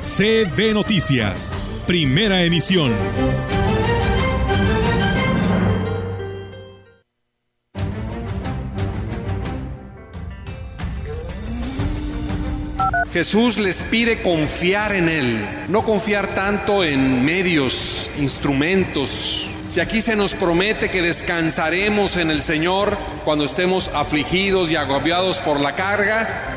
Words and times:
CB 0.00 0.72
Noticias, 0.72 1.52
primera 1.86 2.42
emisión. 2.42 2.94
Jesús 13.12 13.58
les 13.58 13.82
pide 13.82 14.22
confiar 14.22 14.94
en 14.94 15.10
Él, 15.10 15.46
no 15.68 15.84
confiar 15.84 16.34
tanto 16.34 16.82
en 16.82 17.22
medios, 17.22 18.10
instrumentos. 18.18 19.50
Si 19.68 19.80
aquí 19.80 20.00
se 20.00 20.16
nos 20.16 20.34
promete 20.34 20.90
que 20.90 21.02
descansaremos 21.02 22.16
en 22.16 22.30
el 22.30 22.40
Señor 22.40 22.96
cuando 23.26 23.44
estemos 23.44 23.90
afligidos 23.94 24.70
y 24.70 24.76
agobiados 24.76 25.40
por 25.40 25.60
la 25.60 25.74
carga, 25.74 26.56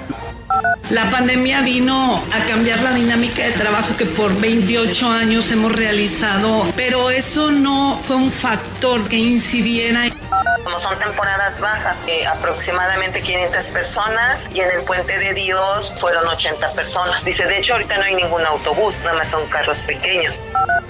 la 0.94 1.10
pandemia 1.10 1.62
vino 1.62 2.22
a 2.32 2.46
cambiar 2.46 2.80
la 2.84 2.94
dinámica 2.94 3.44
de 3.44 3.52
trabajo 3.54 3.98
que 3.98 4.06
por 4.06 4.40
28 4.40 5.10
años 5.10 5.52
hemos 5.52 5.72
realizado, 5.72 6.72
pero 6.76 7.10
eso 7.10 7.50
no 7.50 8.00
fue 8.04 8.18
un 8.18 8.32
factor 8.32 9.10
que 9.10 9.18
incidiera. 9.18 10.23
Como 10.64 10.80
son 10.80 10.98
temporadas 10.98 11.60
bajas, 11.60 12.04
eh, 12.08 12.26
aproximadamente 12.26 13.22
500 13.22 13.68
personas 13.68 14.48
y 14.54 14.62
en 14.62 14.72
el 14.72 14.84
Puente 14.86 15.18
de 15.18 15.34
Dios 15.34 15.94
fueron 15.98 16.28
80 16.28 16.74
personas. 16.74 17.26
Dice, 17.26 17.46
de 17.46 17.60
hecho 17.60 17.74
ahorita 17.74 17.98
no 17.98 18.04
hay 18.04 18.16
ningún 18.16 18.46
autobús, 18.46 18.94
nada 19.04 19.18
más 19.18 19.30
son 19.30 19.48
carros 19.50 19.82
pequeños. 19.82 20.40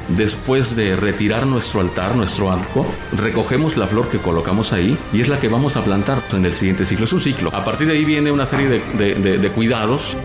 Después 0.10 0.76
de 0.76 0.96
retirar 0.96 1.46
nuestro 1.46 1.80
altar, 1.80 2.16
nuestro 2.16 2.52
arco, 2.52 2.86
recogemos 3.14 3.78
la 3.78 3.88
flor 3.88 4.10
que 4.10 4.20
colocamos 4.20 4.74
ahí 4.74 4.98
y 5.12 5.22
es 5.22 5.28
la 5.28 5.40
que 5.40 5.48
vamos 5.48 5.76
a 5.76 5.84
plantar 5.84 6.22
en 6.34 6.46
el 6.46 6.54
siguiente 6.54 6.86
ciclo. 6.86 7.06
Es 7.06 7.14
un 7.14 7.22
ciclo. 7.22 7.50
A 7.54 7.64
partir 7.64 7.88
de 7.88 7.94
ahí 7.94 8.06
viene 8.06 8.32
una 8.32 8.46
serie 8.46 8.68
de, 8.68 9.16
de, 9.16 9.52
cuidados. 9.52 10.18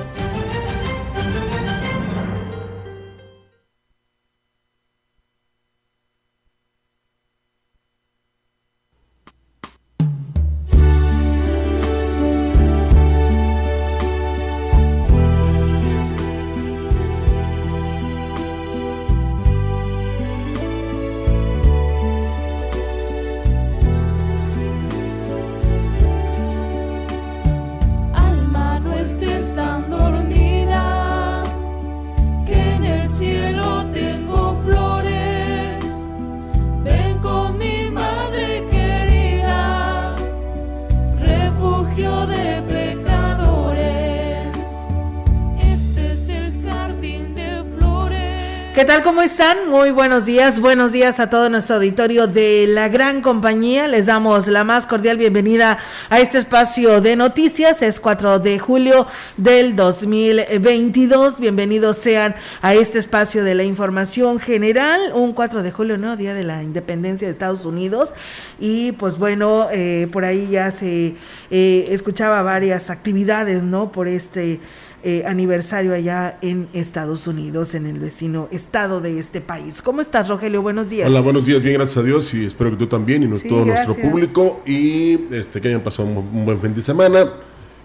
¿Cómo 49.09 49.23
están? 49.23 49.71
Muy 49.71 49.91
buenos 49.91 50.27
días. 50.27 50.61
Buenos 50.61 50.93
días 50.93 51.19
a 51.19 51.31
todo 51.31 51.49
nuestro 51.49 51.77
auditorio 51.77 52.27
de 52.27 52.67
la 52.69 52.91
gran 52.91 53.23
compañía. 53.23 53.89
Les 53.89 54.05
damos 54.05 54.47
la 54.49 54.65
más 54.65 54.85
cordial 54.85 55.17
bienvenida 55.17 55.79
a 56.11 56.21
este 56.21 56.37
espacio 56.37 57.01
de 57.01 57.17
noticias. 57.17 57.81
Es 57.81 58.01
4 58.01 58.39
de 58.39 58.59
julio 58.59 59.07
del 59.39 59.75
2022. 59.77 61.41
Bienvenidos 61.41 61.97
sean 61.97 62.35
a 62.61 62.75
este 62.75 62.99
espacio 62.99 63.45
de 63.45 63.55
la 63.55 63.65
información 63.65 64.41
general. 64.41 65.01
Un 65.15 65.33
4 65.33 65.63
de 65.63 65.73
julio, 65.73 65.97
¿no? 65.97 66.19
Día 66.19 66.35
de 66.35 66.45
la 66.45 66.63
independencia 66.63 67.27
de 67.27 67.33
Estados 67.33 67.65
Unidos. 67.65 68.13
Y 68.61 68.93
pues 68.93 69.17
bueno, 69.17 69.69
eh, 69.73 70.07
por 70.13 70.27
ahí 70.27 70.49
ya 70.51 70.71
se 70.71 71.15
eh, 71.51 71.85
escuchaba 71.89 72.43
varias 72.43 72.91
actividades, 72.91 73.63
¿no? 73.63 73.91
Por 73.91 74.07
este 74.07 74.61
eh, 75.04 75.22
aniversario 75.26 75.94
allá 75.94 76.38
en 76.42 76.69
Estados 76.72 77.26
Unidos, 77.26 77.75
en 77.75 77.86
el 77.86 77.98
vecino 78.00 78.48
estado 78.50 79.00
de 79.00 79.19
este 79.19 79.41
país. 79.41 79.81
¿Cómo 79.82 80.00
estás, 80.00 80.28
Rogelio? 80.28 80.60
Buenos 80.62 80.88
días. 80.91 81.09
Hola, 81.09 81.20
buenos 81.20 81.47
días, 81.47 81.62
bien, 81.62 81.75
gracias 81.75 81.98
a 81.98 82.03
Dios 82.03 82.34
y 82.34 82.44
espero 82.44 82.70
que 82.70 82.76
tú 82.76 82.86
también 82.88 83.22
y 83.22 83.26
no- 83.26 83.36
Sí, 83.36 83.48
todo 83.48 83.64
nuestro 83.64 83.94
gracias. 83.94 84.10
público 84.10 84.60
y 84.66 85.19
este 85.34 85.60
que 85.60 85.69
hayan 85.69 85.82
pasado 85.82 86.09
un, 86.09 86.16
un 86.19 86.44
buen 86.44 86.60
fin 86.60 86.75
de 86.75 86.82
semana, 86.82 87.26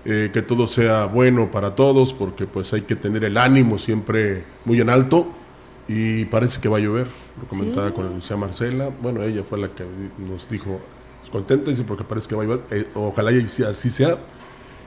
eh, 0.06 0.32
que 0.34 0.42
todo 0.42 0.66
sea 0.68 1.06
bueno 1.06 1.52
para 1.52 1.76
todos 1.76 2.14
porque 2.14 2.46
pues 2.48 2.74
hay 2.74 2.82
que 2.82 2.96
tener 2.96 3.24
el 3.24 3.38
ánimo 3.38 3.78
siempre 3.78 4.44
muy 4.66 4.82
en 4.82 4.90
alto 4.90 5.28
y 5.88 6.26
parece 6.26 6.60
que 6.60 6.68
va 6.68 6.78
a 6.78 6.82
llover, 6.82 7.08
lo 7.42 7.48
comentaba 7.48 7.90
Sí. 7.90 7.94
con 7.94 8.14
Lucía 8.16 8.38
Marcela, 8.38 8.90
bueno, 9.02 9.22
ella 9.24 9.44
fue 9.48 9.60
la 9.60 9.68
que 9.70 9.84
nos 10.18 10.50
dijo 10.50 10.80
contenta, 11.32 11.70
dice 11.72 11.84
porque 11.88 12.04
parece 12.04 12.28
que 12.28 12.36
va 12.36 12.44
a 12.44 12.46
llover, 12.46 12.62
Eh, 12.72 12.86
ojalá 12.96 13.32
y 13.32 13.40
así 13.68 13.90
sea. 13.90 14.18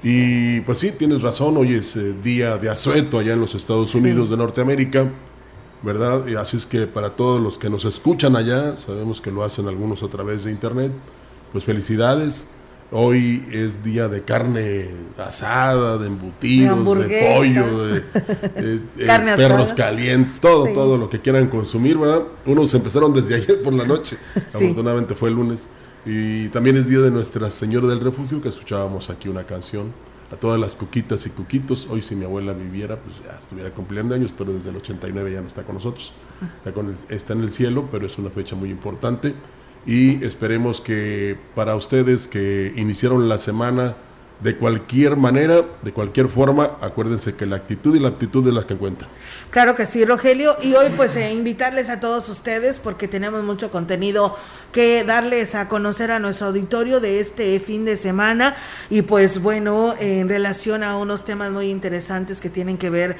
Y 0.02 0.60
pues 0.60 0.78
sí, 0.78 0.92
tienes 0.96 1.22
razón, 1.22 1.56
hoy 1.56 1.74
es 1.74 1.96
eh, 1.96 2.14
día 2.22 2.58
de 2.58 2.68
asueto 2.68 3.18
allá 3.18 3.32
en 3.32 3.40
los 3.40 3.54
Estados 3.54 3.94
Unidos 3.94 4.30
de 4.30 4.36
Norteamérica. 4.36 5.08
¿verdad? 5.82 6.26
Y 6.26 6.34
así 6.34 6.56
es 6.56 6.66
que 6.66 6.86
para 6.86 7.10
todos 7.10 7.40
los 7.40 7.58
que 7.58 7.68
nos 7.70 7.84
escuchan 7.84 8.34
allá, 8.34 8.76
sabemos 8.76 9.20
que 9.20 9.30
lo 9.30 9.44
hacen 9.44 9.68
algunos 9.68 10.02
a 10.02 10.08
través 10.08 10.42
de 10.44 10.50
internet, 10.50 10.90
pues 11.52 11.64
felicidades. 11.64 12.48
Hoy 12.90 13.44
es 13.52 13.84
día 13.84 14.08
de 14.08 14.22
carne 14.22 14.88
asada, 15.18 15.98
de 15.98 16.06
embutidos, 16.06 16.98
de, 16.98 17.34
pollo, 17.36 17.86
de, 17.88 18.00
de- 18.62 18.78
de 18.96 19.06
Carne 19.06 19.32
asada. 19.32 19.48
perros 19.48 19.72
calientes, 19.74 20.40
todo, 20.40 20.66
Sí. 20.66 20.72
todo 20.74 20.96
lo 20.96 21.10
que 21.10 21.20
quieran 21.20 21.46
consumir, 21.48 21.98
¿verdad? 21.98 22.22
Unos 22.46 22.72
empezaron 22.74 23.12
desde 23.12 23.34
ayer 23.42 23.62
por 23.62 23.72
la 23.72 23.84
noche, 23.84 24.16
afortunadamente 24.34 25.14
fue 25.14 25.28
el 25.28 25.34
lunes. 25.34 25.68
Y 26.08 26.50
también 26.50 26.76
es 26.76 26.86
día 26.86 27.00
de 27.00 27.10
Nuestra 27.10 27.50
Señora 27.50 27.88
del 27.88 27.98
Refugio, 27.98 28.40
que 28.40 28.48
escuchábamos 28.48 29.10
aquí 29.10 29.28
una 29.28 29.42
canción. 29.42 29.92
A 30.32 30.36
todas 30.36 30.58
las 30.58 30.76
cuquitas 30.76 31.26
y 31.26 31.30
cuquitos, 31.30 31.88
hoy 31.90 32.00
si 32.00 32.14
mi 32.14 32.24
abuela 32.24 32.52
viviera, 32.52 32.96
pues 32.96 33.22
ya 33.24 33.36
estuviera 33.36 33.72
cumpliendo 33.72 34.14
años, 34.14 34.32
pero 34.36 34.52
desde 34.52 34.70
el 34.70 34.76
89 34.76 35.32
ya 35.32 35.40
no 35.40 35.48
está 35.48 35.64
con 35.64 35.74
nosotros. 35.74 36.12
Está, 36.58 36.72
con 36.72 36.92
está 36.92 37.32
en 37.32 37.40
el 37.40 37.50
cielo, 37.50 37.88
pero 37.90 38.06
es 38.06 38.18
una 38.18 38.30
fecha 38.30 38.54
muy 38.54 38.70
importante. 38.70 39.34
Y 39.84 40.24
esperemos 40.24 40.80
que 40.80 41.36
para 41.56 41.74
ustedes 41.74 42.28
que 42.28 42.72
iniciaron 42.76 43.28
la 43.28 43.38
semana 43.38 43.96
de 44.40 44.56
cualquier 44.56 45.16
manera, 45.16 45.62
de 45.82 45.92
cualquier 45.92 46.28
forma, 46.28 46.72
acuérdense 46.80 47.34
que 47.34 47.46
la 47.46 47.56
actitud 47.56 47.96
y 47.96 48.00
la 48.00 48.08
aptitud 48.08 48.44
de 48.44 48.52
las 48.52 48.66
que 48.66 48.76
cuentan. 48.76 49.08
Claro 49.50 49.74
que 49.74 49.86
sí, 49.86 50.04
Rogelio. 50.04 50.56
Y 50.62 50.74
hoy 50.74 50.88
pues 50.96 51.16
eh, 51.16 51.32
invitarles 51.32 51.88
a 51.88 52.00
todos 52.00 52.28
ustedes 52.28 52.78
porque 52.78 53.08
tenemos 53.08 53.42
mucho 53.42 53.70
contenido 53.70 54.36
que 54.72 55.04
darles 55.04 55.54
a 55.54 55.68
conocer 55.68 56.10
a 56.10 56.18
nuestro 56.18 56.48
auditorio 56.48 57.00
de 57.00 57.20
este 57.20 57.58
fin 57.60 57.86
de 57.86 57.96
semana. 57.96 58.56
Y 58.90 59.02
pues 59.02 59.40
bueno, 59.40 59.94
en 59.98 60.28
relación 60.28 60.82
a 60.82 60.98
unos 60.98 61.24
temas 61.24 61.50
muy 61.50 61.70
interesantes 61.70 62.40
que 62.40 62.50
tienen 62.50 62.76
que 62.76 62.90
ver 62.90 63.16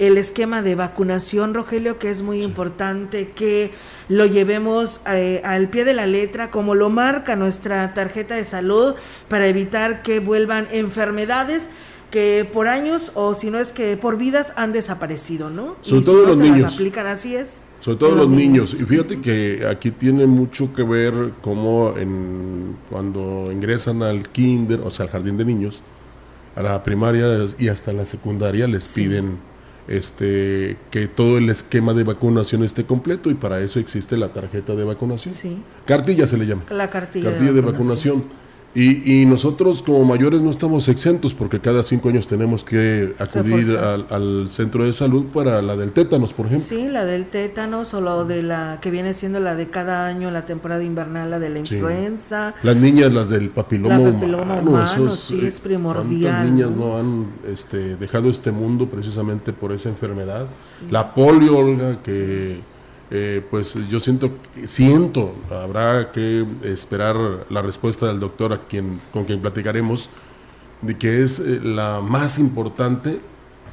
el 0.00 0.16
esquema 0.16 0.62
de 0.62 0.74
vacunación, 0.74 1.52
Rogelio, 1.54 1.98
que 1.98 2.10
es 2.10 2.22
muy 2.22 2.42
importante 2.42 3.30
que 3.32 3.70
lo 4.08 4.24
llevemos 4.24 5.02
eh, 5.06 5.42
al 5.44 5.68
pie 5.68 5.84
de 5.84 5.92
la 5.94 6.06
letra, 6.06 6.50
como 6.50 6.74
lo 6.74 6.88
marca 6.88 7.36
nuestra 7.36 7.92
tarjeta 7.94 8.34
de 8.34 8.46
salud, 8.46 8.94
para 9.28 9.46
evitar 9.46 10.02
que 10.02 10.18
vuelvan 10.18 10.66
enfermedades 10.72 11.68
que 12.10 12.48
por 12.50 12.66
años 12.66 13.12
o 13.14 13.34
si 13.34 13.50
no 13.50 13.58
es 13.58 13.72
que 13.72 13.96
por 13.98 14.16
vidas 14.16 14.52
han 14.56 14.72
desaparecido, 14.72 15.50
¿no? 15.50 15.76
Sobre 15.82 16.00
Y 16.00 16.04
todo 16.04 16.16
si 16.22 16.26
no 16.26 16.28
los 16.28 16.38
las 16.38 16.48
niños. 16.48 16.74
aplican 16.74 17.06
así 17.06 17.36
es. 17.36 17.58
Sobre 17.80 17.98
todo 17.98 18.14
los 18.14 18.28
niños. 18.28 18.74
Y 18.74 18.84
fíjate 18.84 19.20
que 19.20 19.66
aquí 19.70 19.90
tiene 19.90 20.26
mucho 20.26 20.74
que 20.74 20.82
ver 20.82 21.32
cómo 21.42 21.94
en, 21.96 22.76
cuando 22.88 23.50
ingresan 23.52 24.02
al 24.02 24.30
kinder, 24.30 24.80
o 24.80 24.90
sea, 24.90 25.04
al 25.06 25.12
jardín 25.12 25.36
de 25.36 25.44
niños, 25.44 25.82
a 26.56 26.62
la 26.62 26.82
primaria 26.82 27.26
y 27.58 27.68
hasta 27.68 27.92
la 27.92 28.04
secundaria 28.06 28.66
les 28.66 28.88
piden 28.88 29.38
este 29.90 30.76
que 30.90 31.08
todo 31.08 31.36
el 31.36 31.50
esquema 31.50 31.92
de 31.94 32.04
vacunación 32.04 32.62
esté 32.64 32.84
completo 32.84 33.28
y 33.30 33.34
para 33.34 33.60
eso 33.60 33.80
existe 33.80 34.16
la 34.16 34.28
tarjeta 34.28 34.74
de 34.74 34.84
vacunación. 34.84 35.34
Sí. 35.34 35.58
Cartilla 35.84 36.26
se 36.26 36.38
le 36.38 36.46
llama. 36.46 36.62
La 36.70 36.88
cartilla, 36.88 37.30
Cartilla 37.30 37.52
de 37.52 37.60
vacunación. 37.60 38.24
Y, 38.72 39.20
y 39.22 39.26
nosotros 39.26 39.82
como 39.82 40.04
mayores 40.04 40.42
no 40.42 40.50
estamos 40.50 40.86
exentos 40.88 41.34
porque 41.34 41.58
cada 41.58 41.82
cinco 41.82 42.08
años 42.08 42.28
tenemos 42.28 42.62
que 42.62 43.14
acudir 43.18 43.76
al, 43.76 44.06
al 44.10 44.48
centro 44.48 44.84
de 44.84 44.92
salud 44.92 45.24
para 45.34 45.60
la 45.60 45.76
del 45.76 45.90
tétanos, 45.90 46.32
por 46.32 46.46
ejemplo. 46.46 46.68
Sí, 46.68 46.86
la 46.88 47.04
del 47.04 47.24
tétanos 47.26 47.94
o 47.94 48.00
la 48.00 48.22
de 48.22 48.44
la 48.44 48.78
que 48.80 48.92
viene 48.92 49.12
siendo 49.12 49.40
la 49.40 49.56
de 49.56 49.70
cada 49.70 50.06
año, 50.06 50.30
la 50.30 50.46
temporada 50.46 50.84
invernal, 50.84 51.30
la 51.30 51.38
de 51.40 51.48
la 51.48 51.64
Sí. 51.64 51.74
influenza. 51.74 52.54
Las 52.62 52.76
niñas, 52.76 53.12
las 53.12 53.28
del 53.28 53.48
papiloma, 53.50 53.98
La 53.98 54.12
papiloma 54.12 54.42
humano, 54.44 54.70
humano, 54.70 54.84
esos, 54.92 55.18
sí, 55.18 55.40
eh, 55.42 55.48
es 55.48 55.58
primordial, 55.58 56.32
¿Cuántas 56.32 56.50
niñas 56.52 56.70
¿no? 56.70 56.96
han 56.96 57.26
este, 57.52 57.96
dejado 57.96 58.30
este 58.30 58.52
mundo 58.52 58.86
precisamente 58.86 59.52
por 59.52 59.72
esa 59.72 59.88
enfermedad? 59.88 60.46
La 60.92 61.12
polio, 61.12 61.58
Olga, 61.58 61.98
que 62.04 62.60
eh, 63.10 63.44
pues 63.50 63.76
yo 63.88 63.98
siento, 64.00 64.30
siento, 64.66 65.34
habrá 65.50 66.12
que 66.12 66.46
esperar 66.62 67.16
la 67.50 67.62
respuesta 67.62 68.06
del 68.06 68.20
doctor 68.20 68.52
a 68.52 68.62
quien, 68.64 69.00
con 69.12 69.24
quien 69.24 69.40
platicaremos, 69.40 70.10
de 70.82 70.96
que 70.96 71.22
es 71.22 71.40
eh, 71.40 71.60
la 71.62 72.00
más 72.00 72.38
importante 72.38 73.20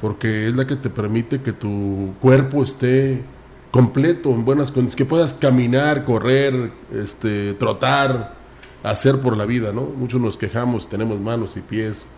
porque 0.00 0.48
es 0.48 0.54
la 0.54 0.66
que 0.66 0.76
te 0.76 0.90
permite 0.90 1.40
que 1.40 1.52
tu 1.52 2.14
cuerpo 2.20 2.62
esté 2.62 3.22
completo, 3.70 4.30
en 4.30 4.44
buenas 4.44 4.70
condiciones, 4.70 4.96
que 4.96 5.04
puedas 5.04 5.34
caminar, 5.34 6.04
correr, 6.04 6.72
este, 6.94 7.54
trotar, 7.54 8.34
hacer 8.82 9.20
por 9.20 9.36
la 9.36 9.44
vida, 9.44 9.72
¿no? 9.72 9.82
Muchos 9.82 10.20
nos 10.20 10.36
quejamos, 10.36 10.88
tenemos 10.88 11.20
manos 11.20 11.56
y 11.56 11.60
pies, 11.60 12.08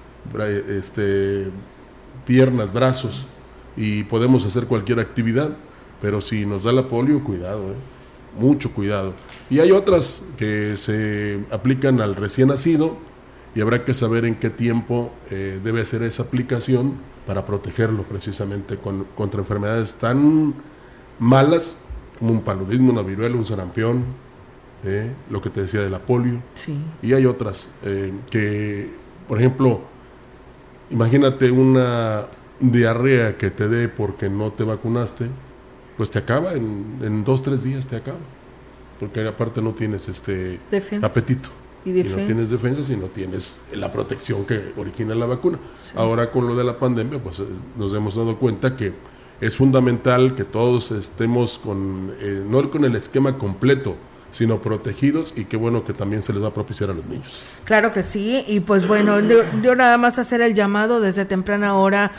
este, 0.69 1.49
piernas, 2.27 2.73
brazos, 2.73 3.27
y 3.77 4.05
podemos 4.05 4.45
hacer 4.45 4.67
cualquier 4.67 5.01
actividad, 5.01 5.51
pero 6.01 6.21
si 6.21 6.47
nos 6.47 6.65
da 6.65 6.73
la 6.73 6.89
polio, 6.89 7.23
cuidado, 7.25 7.73
¿eh? 7.73 7.77
mucho 8.39 8.73
cuidado. 8.73 9.15
Y 9.51 9.59
hay 9.61 9.73
otras 9.73 10.27
que 10.37 10.77
se 10.77 11.41
aplican 11.51 12.01
al 12.01 12.15
recién 12.17 12.49
nacido 12.49 12.97
y 13.55 13.61
habrá 13.61 13.85
que 13.85 13.93
saber 13.95 14.25
en 14.25 14.37
qué 14.37 14.51
tiempo 14.51 15.11
eh, 15.31 15.61
debe 15.63 15.81
hacer 15.81 16.03
esa 16.05 16.23
aplicación 16.23 16.95
para 17.27 17.45
protegerlo 17.45 18.05
precisamente 18.05 18.77
con- 18.77 19.05
contra 19.17 19.41
enfermedades 19.41 19.95
tan 19.97 20.55
malas 21.19 21.77
como 22.19 22.33
un 22.33 22.43
paludismo, 22.43 22.93
una 22.93 23.03
viruela, 23.03 23.35
un 23.37 23.45
sarampión, 23.47 24.05
¿eh? 24.85 25.11
lo 25.31 25.43
que 25.43 25.51
te 25.51 25.63
decía 25.63 25.81
de 25.83 25.91
la 25.91 25.99
polio. 25.99 26.41
Sí. 26.55 26.77
Y 27.03 27.13
hay 27.15 27.27
otras 27.27 27.73
eh, 27.83 28.13
que, 28.31 28.89
por 29.27 29.39
ejemplo, 29.39 29.81
imagínate 30.91 31.51
una 31.51 32.27
diarrea 32.61 33.37
que 33.39 33.51
te 33.51 33.69
dé 33.69 33.89
porque 33.89 34.29
no 34.29 34.53
te 34.53 34.65
vacunaste, 34.65 35.27
pues 36.01 36.11
te 36.11 36.19
acaba, 36.19 36.55
en, 36.55 36.99
en 37.03 37.25
dos, 37.25 37.43
tres 37.43 37.63
días 37.63 37.87
te 37.87 37.95
acaba. 37.95 38.17
Porque 38.99 39.29
aparte 39.29 39.61
no 39.61 39.73
tienes 39.73 40.09
este 40.09 40.59
Defensas. 40.71 41.11
apetito. 41.11 41.51
Y 41.85 41.91
no 41.91 41.95
defensas. 41.97 42.25
tienes 42.27 42.49
defensas 42.49 42.89
y 42.89 42.97
no 42.97 43.05
tienes 43.09 43.61
la 43.75 43.93
protección 43.93 44.47
que 44.47 44.73
origina 44.79 45.15
la 45.15 45.27
vacuna. 45.27 45.59
Ahora 45.95 46.31
con 46.31 46.49
lo 46.49 46.57
de 46.57 46.65
la 46.65 46.79
pandemia, 46.79 47.23
pues 47.23 47.41
eh, 47.41 47.45
nos 47.77 47.93
hemos 47.93 48.15
dado 48.17 48.39
cuenta 48.39 48.79
que 48.79 48.95
es 49.43 49.59
fundamental 49.59 50.35
que 50.35 50.45
todos 50.45 50.91
estemos 50.91 51.59
con, 51.59 52.15
eh, 52.19 52.43
no 52.49 52.71
con 52.71 52.87
el 52.87 52.97
esquema 52.97 53.37
completo, 53.37 53.95
sino 54.31 54.63
protegidos 54.63 55.35
y 55.37 55.45
qué 55.45 55.59
bueno 55.59 55.85
que 55.85 55.93
también 55.93 56.23
se 56.23 56.33
les 56.33 56.43
va 56.43 56.49
a 56.49 56.55
propiciar 56.55 56.89
a 56.89 56.95
los 56.95 57.05
niños. 57.05 57.43
Claro 57.67 57.93
que 57.93 58.03
sí, 58.03 58.43
y 58.49 58.61
pues 58.61 58.89
bueno, 58.89 59.21
yo, 59.21 59.43
yo 59.63 59.75
nada 59.75 59.99
más 59.99 60.19
hacer 60.19 60.41
el 60.41 60.55
llamado 60.55 60.99
desde 60.99 61.27
temprana 61.27 61.75
hora, 61.75 62.13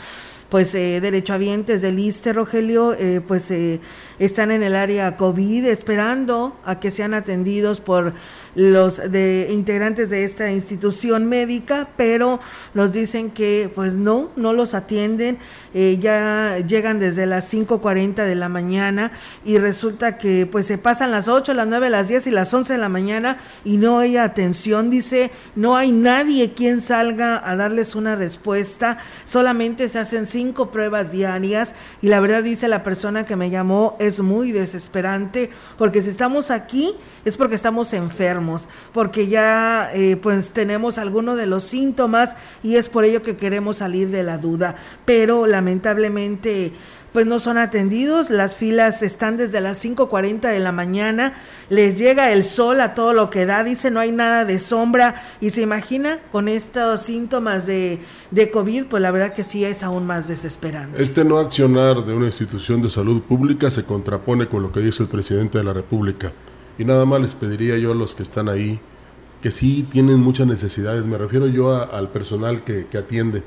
pues 0.52 0.74
eh, 0.74 1.00
derechohabientes 1.00 1.80
del 1.80 1.98
ISTE, 1.98 2.34
Rogelio, 2.34 2.92
eh, 2.92 3.22
pues 3.26 3.50
eh, 3.50 3.80
están 4.24 4.52
en 4.52 4.62
el 4.62 4.76
área 4.76 5.16
COVID 5.16 5.66
esperando 5.66 6.56
a 6.64 6.78
que 6.78 6.92
sean 6.92 7.12
atendidos 7.12 7.80
por 7.80 8.14
los 8.54 8.98
de 9.10 9.48
integrantes 9.50 10.10
de 10.10 10.24
esta 10.24 10.50
institución 10.50 11.26
médica, 11.26 11.88
pero 11.96 12.38
nos 12.74 12.92
dicen 12.92 13.30
que 13.30 13.70
pues 13.74 13.94
no, 13.94 14.30
no 14.36 14.52
los 14.52 14.74
atienden, 14.74 15.38
eh, 15.74 15.98
ya 15.98 16.58
llegan 16.58 16.98
desde 16.98 17.24
las 17.24 17.52
5.40 17.52 18.26
de 18.26 18.34
la 18.34 18.50
mañana 18.50 19.12
y 19.44 19.56
resulta 19.56 20.18
que 20.18 20.46
pues 20.46 20.66
se 20.66 20.76
pasan 20.76 21.10
las 21.10 21.28
8, 21.28 21.54
las 21.54 21.66
9, 21.66 21.88
las 21.88 22.08
10 22.08 22.26
y 22.26 22.30
las 22.30 22.52
11 22.52 22.74
de 22.74 22.78
la 22.78 22.90
mañana 22.90 23.38
y 23.64 23.78
no 23.78 24.00
hay 24.00 24.18
atención, 24.18 24.90
dice, 24.90 25.30
no 25.56 25.76
hay 25.76 25.90
nadie 25.90 26.52
quien 26.52 26.82
salga 26.82 27.40
a 27.42 27.56
darles 27.56 27.94
una 27.94 28.16
respuesta, 28.16 28.98
solamente 29.24 29.88
se 29.88 29.98
hacen 29.98 30.26
cinco 30.26 30.70
pruebas 30.70 31.10
diarias 31.10 31.74
y 32.02 32.08
la 32.08 32.20
verdad 32.20 32.42
dice 32.42 32.68
la 32.68 32.82
persona 32.82 33.24
que 33.24 33.36
me 33.36 33.48
llamó 33.48 33.96
es 33.98 34.11
muy 34.20 34.52
desesperante 34.52 35.50
porque 35.78 36.02
si 36.02 36.10
estamos 36.10 36.50
aquí 36.50 36.94
es 37.24 37.36
porque 37.36 37.54
estamos 37.54 37.92
enfermos, 37.92 38.68
porque 38.92 39.28
ya 39.28 39.90
eh, 39.94 40.16
pues 40.16 40.48
tenemos 40.48 40.98
alguno 40.98 41.36
de 41.36 41.46
los 41.46 41.62
síntomas 41.62 42.36
y 42.62 42.76
es 42.76 42.88
por 42.88 43.04
ello 43.04 43.22
que 43.22 43.36
queremos 43.36 43.78
salir 43.78 44.10
de 44.10 44.22
la 44.22 44.38
duda, 44.38 44.76
pero 45.04 45.46
lamentablemente 45.46 46.72
pues 47.12 47.26
no 47.26 47.38
son 47.38 47.58
atendidos, 47.58 48.30
las 48.30 48.56
filas 48.56 49.02
están 49.02 49.36
desde 49.36 49.60
las 49.60 49.84
5.40 49.84 50.40
de 50.50 50.58
la 50.60 50.72
mañana, 50.72 51.34
les 51.68 51.98
llega 51.98 52.32
el 52.32 52.42
sol 52.42 52.80
a 52.80 52.94
todo 52.94 53.12
lo 53.12 53.28
que 53.28 53.44
da, 53.44 53.64
dice 53.64 53.90
no 53.90 54.00
hay 54.00 54.12
nada 54.12 54.44
de 54.46 54.58
sombra 54.58 55.22
y 55.40 55.50
se 55.50 55.60
imagina 55.60 56.20
con 56.32 56.48
estos 56.48 57.00
síntomas 57.02 57.66
de, 57.66 58.00
de 58.30 58.50
COVID, 58.50 58.86
pues 58.86 59.02
la 59.02 59.10
verdad 59.10 59.34
que 59.34 59.44
sí 59.44 59.62
es 59.64 59.82
aún 59.82 60.06
más 60.06 60.26
desesperante. 60.26 61.02
Este 61.02 61.22
no 61.24 61.38
accionar 61.38 62.04
de 62.04 62.14
una 62.14 62.26
institución 62.26 62.80
de 62.80 62.88
salud 62.88 63.20
pública 63.22 63.70
se 63.70 63.84
contrapone 63.84 64.48
con 64.48 64.62
lo 64.62 64.72
que 64.72 64.80
dice 64.80 65.02
el 65.02 65.08
presidente 65.10 65.58
de 65.58 65.64
la 65.64 65.72
República. 65.74 66.32
Y 66.78 66.84
nada 66.86 67.04
más 67.04 67.20
les 67.20 67.34
pediría 67.34 67.76
yo 67.76 67.92
a 67.92 67.94
los 67.94 68.14
que 68.14 68.22
están 68.22 68.48
ahí, 68.48 68.80
que 69.42 69.50
sí 69.50 69.86
tienen 69.90 70.18
muchas 70.18 70.46
necesidades, 70.46 71.04
me 71.04 71.18
refiero 71.18 71.46
yo 71.46 71.72
a- 71.74 71.84
al 71.84 72.08
personal 72.08 72.64
que, 72.64 72.86
que 72.86 72.96
atiende, 72.96 73.42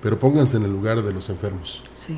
pero 0.00 0.18
pónganse 0.18 0.58
en 0.58 0.62
el 0.64 0.70
lugar 0.70 1.02
de 1.02 1.12
los 1.12 1.28
enfermos. 1.28 1.82
Sí. 1.94 2.16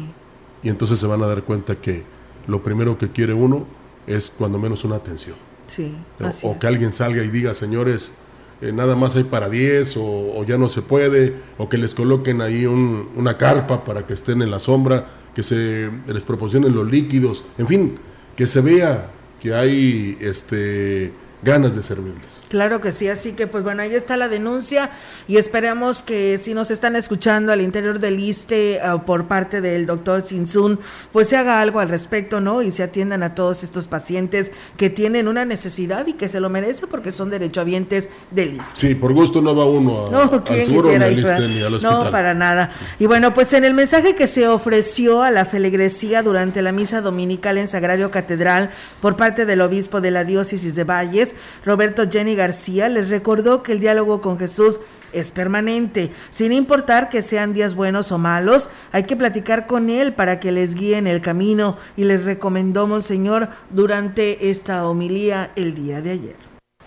Y 0.62 0.68
entonces 0.68 0.98
se 0.98 1.06
van 1.06 1.22
a 1.22 1.26
dar 1.26 1.42
cuenta 1.42 1.76
que 1.76 2.02
lo 2.46 2.62
primero 2.62 2.98
que 2.98 3.10
quiere 3.10 3.32
uno 3.34 3.66
es 4.06 4.30
cuando 4.36 4.58
menos 4.58 4.84
una 4.84 4.96
atención. 4.96 5.36
Sí, 5.66 5.94
O- 6.20 6.26
así 6.26 6.46
o 6.46 6.52
es. 6.52 6.58
que 6.58 6.66
alguien 6.66 6.92
salga 6.92 7.22
y 7.24 7.30
diga, 7.30 7.54
señores, 7.54 8.14
eh, 8.60 8.72
nada 8.72 8.94
más 8.94 9.16
hay 9.16 9.24
para 9.24 9.48
10 9.48 9.96
o, 9.96 10.02
o 10.04 10.44
ya 10.44 10.56
no 10.58 10.68
se 10.68 10.82
puede, 10.82 11.34
o 11.58 11.68
que 11.68 11.78
les 11.78 11.94
coloquen 11.94 12.40
ahí 12.40 12.66
un- 12.66 13.08
una 13.16 13.36
carpa 13.38 13.84
para 13.84 14.06
que 14.06 14.12
estén 14.14 14.42
en 14.42 14.50
la 14.50 14.58
sombra, 14.58 15.06
que 15.34 15.42
se 15.42 15.88
les 16.06 16.24
proporcionen 16.24 16.74
los 16.74 16.90
líquidos, 16.90 17.44
en 17.58 17.66
fin, 17.66 17.98
que 18.36 18.46
se 18.46 18.60
vea 18.60 19.10
que 19.40 19.54
hay 19.54 20.16
este, 20.20 21.10
ganas 21.42 21.74
de 21.74 21.82
servirles. 21.82 22.42
Claro 22.48 22.80
que 22.80 22.92
sí, 22.92 23.08
así 23.08 23.32
que 23.32 23.46
pues 23.46 23.64
bueno, 23.64 23.82
ahí 23.82 23.94
está 23.94 24.16
la 24.16 24.28
denuncia 24.28 24.90
y 25.26 25.36
esperamos 25.38 26.02
que 26.02 26.38
si 26.42 26.54
nos 26.54 26.70
están 26.70 26.96
escuchando 26.96 27.52
al 27.52 27.60
interior 27.60 27.98
del 27.98 28.20
ISTE 28.20 28.76
eh, 28.76 28.80
por 29.06 29.26
parte 29.26 29.60
del 29.60 29.86
doctor 29.86 30.24
Sinsun, 30.26 30.78
pues 31.12 31.28
se 31.28 31.36
haga 31.36 31.60
algo 31.60 31.80
al 31.80 31.88
respecto, 31.88 32.40
¿no? 32.40 32.62
Y 32.62 32.70
se 32.70 32.82
atiendan 32.82 33.22
a 33.22 33.34
todos 33.34 33.62
estos 33.62 33.86
pacientes 33.86 34.50
que 34.76 34.90
tienen 34.90 35.28
una 35.28 35.44
necesidad 35.44 36.06
y 36.06 36.12
que 36.12 36.28
se 36.28 36.40
lo 36.40 36.48
merecen 36.50 36.88
porque 36.88 37.10
son 37.12 37.30
derechohabientes 37.30 38.08
del 38.30 38.54
ISTE. 38.54 38.74
Sí, 38.88 38.94
por 38.94 39.12
gusto 39.12 39.40
no 39.40 39.56
va 39.56 39.64
uno 39.64 40.06
a- 40.06 40.10
No, 40.10 40.20
al 40.22 40.44
¿quién 40.44 40.66
seguro, 40.66 40.88
ni 40.90 40.94
al 40.96 41.14
verdad? 41.16 41.38
ni 41.40 41.62
al 41.62 41.74
hospital. 41.74 42.04
No, 42.04 42.10
para 42.10 42.34
nada. 42.34 42.72
Y 42.98 43.06
bueno, 43.06 43.34
pues 43.34 43.52
en 43.52 43.64
el 43.64 43.74
mensaje 43.74 44.14
que 44.14 44.26
se 44.26 44.46
ofreció 44.46 45.22
a 45.22 45.30
la 45.30 45.44
feligresía 45.44 46.22
durante 46.22 46.62
la 46.62 46.72
misa 46.72 47.00
dominical 47.00 47.58
en 47.58 47.68
Sagrario 47.68 48.10
Catedral 48.10 48.70
por 49.00 49.16
parte 49.16 49.46
del 49.46 49.60
obispo 49.60 50.00
de 50.00 50.10
la 50.10 50.24
diócesis 50.24 50.74
de 50.74 50.84
Valles, 50.84 51.31
Roberto 51.64 52.04
Jenny 52.10 52.34
García, 52.34 52.88
les 52.88 53.10
recordó 53.10 53.62
que 53.62 53.72
el 53.72 53.80
diálogo 53.80 54.20
con 54.20 54.38
Jesús 54.38 54.80
es 55.12 55.30
permanente, 55.30 56.12
sin 56.30 56.52
importar 56.52 57.08
que 57.08 57.22
sean 57.22 57.52
días 57.52 57.74
buenos 57.74 58.12
o 58.12 58.18
malos, 58.18 58.68
hay 58.92 59.04
que 59.04 59.16
platicar 59.16 59.66
con 59.66 59.90
Él 59.90 60.14
para 60.14 60.40
que 60.40 60.52
les 60.52 60.74
guíe 60.74 60.96
en 60.96 61.06
el 61.06 61.20
camino 61.20 61.76
y 61.96 62.04
les 62.04 62.24
recomendó 62.24 62.86
Monseñor 62.86 63.50
durante 63.70 64.50
esta 64.50 64.86
homilía 64.86 65.50
el 65.56 65.74
día 65.74 66.00
de 66.00 66.10
ayer. 66.10 66.36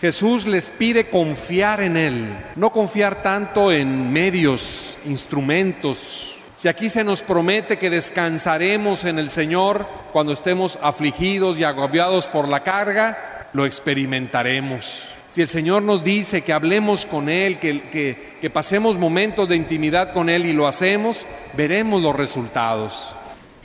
Jesús 0.01 0.45
les 0.45 0.71
pide 0.71 1.09
confiar 1.09 1.81
en 1.81 1.95
Él, 1.95 2.35
no 2.55 2.71
confiar 2.71 3.21
tanto 3.21 3.71
en 3.71 4.11
medios, 4.11 4.97
instrumentos. 5.05 6.37
Si 6.55 6.67
aquí 6.67 6.89
se 6.89 7.03
nos 7.03 7.21
promete 7.21 7.77
que 7.77 7.89
descansaremos 7.89 9.05
en 9.05 9.19
el 9.19 9.29
Señor 9.29 9.85
cuando 10.11 10.33
estemos 10.33 10.79
afligidos 10.81 11.59
y 11.59 11.63
agobiados 11.63 12.27
por 12.27 12.47
la 12.47 12.63
carga, 12.63 13.34
lo 13.55 13.65
experimentaremos. 13.65 15.13
Si 15.31 15.41
el 15.41 15.47
Señor 15.47 15.81
nos 15.81 16.03
dice 16.03 16.41
que 16.41 16.51
hablemos 16.51 17.05
con 17.05 17.29
Él, 17.29 17.57
que, 17.57 17.89
que, 17.89 18.35
que 18.41 18.49
pasemos 18.49 18.97
momentos 18.97 19.47
de 19.47 19.55
intimidad 19.55 20.11
con 20.11 20.29
Él 20.29 20.45
y 20.45 20.51
lo 20.51 20.67
hacemos, 20.67 21.25
veremos 21.55 22.01
los 22.01 22.15
resultados. 22.15 23.15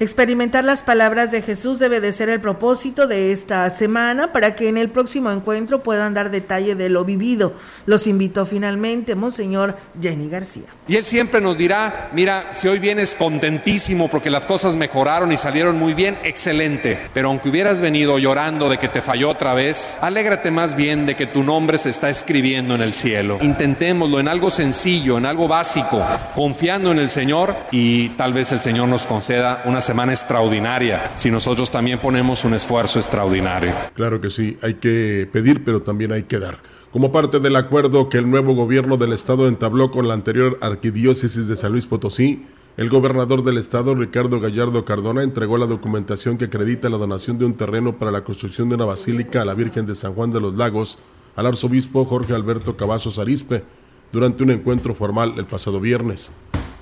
Experimentar 0.02 0.64
las 0.64 0.82
palabras 0.82 1.30
de 1.30 1.42
Jesús 1.42 1.78
debe 1.78 2.00
de 2.00 2.14
ser 2.14 2.30
el 2.30 2.40
propósito 2.40 3.06
de 3.06 3.32
esta 3.32 3.68
semana 3.68 4.32
para 4.32 4.56
que 4.56 4.70
en 4.70 4.78
el 4.78 4.88
próximo 4.88 5.30
encuentro 5.30 5.82
puedan 5.82 6.14
dar 6.14 6.30
detalle 6.30 6.74
de 6.74 6.88
lo 6.88 7.04
vivido. 7.04 7.52
Los 7.84 8.06
invitó 8.06 8.46
finalmente 8.46 9.14
Monseñor 9.14 9.76
Jenny 10.00 10.30
García. 10.30 10.68
Y 10.88 10.96
Él 10.96 11.04
siempre 11.04 11.42
nos 11.42 11.58
dirá, 11.58 12.08
mira, 12.14 12.46
si 12.52 12.66
hoy 12.66 12.78
vienes 12.78 13.14
contentísimo 13.14 14.08
porque 14.08 14.30
las 14.30 14.46
cosas 14.46 14.74
mejoraron 14.74 15.32
y 15.32 15.36
salieron 15.36 15.78
muy 15.78 15.92
bien, 15.92 16.16
excelente. 16.24 16.98
Pero 17.12 17.28
aunque 17.28 17.50
hubieras 17.50 17.82
venido 17.82 18.18
llorando 18.18 18.70
de 18.70 18.78
que 18.78 18.88
te 18.88 19.02
falló 19.02 19.28
otra 19.28 19.52
vez, 19.52 19.98
alégrate 20.00 20.50
más 20.50 20.76
bien 20.76 21.04
de 21.04 21.14
que 21.14 21.26
tu 21.26 21.42
nombre 21.42 21.76
se 21.76 21.90
está 21.90 22.08
escribiendo 22.08 22.74
en 22.74 22.80
el 22.80 22.94
cielo. 22.94 23.36
Intentémoslo 23.42 24.18
en 24.18 24.28
algo 24.28 24.50
sencillo, 24.50 25.18
en 25.18 25.26
algo 25.26 25.46
básico, 25.46 26.02
confiando 26.34 26.90
en 26.90 27.00
el 27.00 27.10
Señor 27.10 27.54
y 27.70 28.08
tal 28.10 28.32
vez 28.32 28.50
el 28.52 28.60
Señor 28.60 28.88
nos 28.88 29.06
conceda 29.06 29.62
una 29.66 29.82
semana 29.90 30.12
extraordinaria 30.12 31.10
si 31.16 31.32
nosotros 31.32 31.68
también 31.68 31.98
ponemos 31.98 32.44
un 32.44 32.54
esfuerzo 32.54 33.00
extraordinario. 33.00 33.72
Claro 33.94 34.20
que 34.20 34.30
sí, 34.30 34.56
hay 34.62 34.74
que 34.74 35.28
pedir, 35.32 35.64
pero 35.64 35.82
también 35.82 36.12
hay 36.12 36.22
que 36.22 36.38
dar. 36.38 36.58
Como 36.92 37.10
parte 37.10 37.40
del 37.40 37.56
acuerdo 37.56 38.08
que 38.08 38.18
el 38.18 38.30
nuevo 38.30 38.54
gobierno 38.54 38.98
del 38.98 39.12
estado 39.12 39.48
entabló 39.48 39.90
con 39.90 40.06
la 40.06 40.14
anterior 40.14 40.58
arquidiócesis 40.60 41.48
de 41.48 41.56
San 41.56 41.72
Luis 41.72 41.86
Potosí, 41.86 42.46
el 42.76 42.88
gobernador 42.88 43.42
del 43.42 43.58
estado, 43.58 43.96
Ricardo 43.96 44.38
Gallardo 44.38 44.84
Cardona, 44.84 45.24
entregó 45.24 45.58
la 45.58 45.66
documentación 45.66 46.38
que 46.38 46.44
acredita 46.44 46.88
la 46.88 46.96
donación 46.96 47.36
de 47.40 47.46
un 47.46 47.54
terreno 47.54 47.98
para 47.98 48.12
la 48.12 48.22
construcción 48.22 48.68
de 48.68 48.76
una 48.76 48.84
basílica 48.84 49.42
a 49.42 49.44
la 49.44 49.54
Virgen 49.54 49.86
de 49.86 49.96
San 49.96 50.14
Juan 50.14 50.30
de 50.30 50.40
los 50.40 50.54
Lagos 50.54 51.00
al 51.34 51.46
arzobispo 51.46 52.04
Jorge 52.04 52.32
Alberto 52.32 52.76
Cavazos 52.76 53.18
Arispe 53.18 53.64
durante 54.12 54.44
un 54.44 54.52
encuentro 54.52 54.94
formal 54.94 55.34
el 55.36 55.46
pasado 55.46 55.80
viernes. 55.80 56.30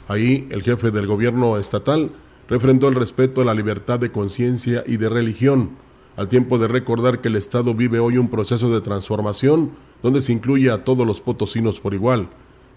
Ahí, 0.08 0.46
el 0.50 0.62
jefe 0.62 0.90
del 0.90 1.06
gobierno 1.06 1.56
estatal 1.56 2.10
refrendó 2.48 2.88
el 2.88 2.94
respeto 2.94 3.42
a 3.42 3.44
la 3.44 3.54
libertad 3.54 4.00
de 4.00 4.10
conciencia 4.10 4.82
y 4.86 4.96
de 4.96 5.08
religión, 5.08 5.70
al 6.16 6.28
tiempo 6.28 6.58
de 6.58 6.66
recordar 6.66 7.20
que 7.20 7.28
el 7.28 7.36
Estado 7.36 7.74
vive 7.74 8.00
hoy 8.00 8.18
un 8.18 8.28
proceso 8.28 8.70
de 8.70 8.80
transformación 8.80 9.70
donde 10.02 10.22
se 10.22 10.32
incluye 10.32 10.70
a 10.70 10.82
todos 10.82 11.06
los 11.06 11.20
potosinos 11.20 11.78
por 11.78 11.94
igual. 11.94 12.28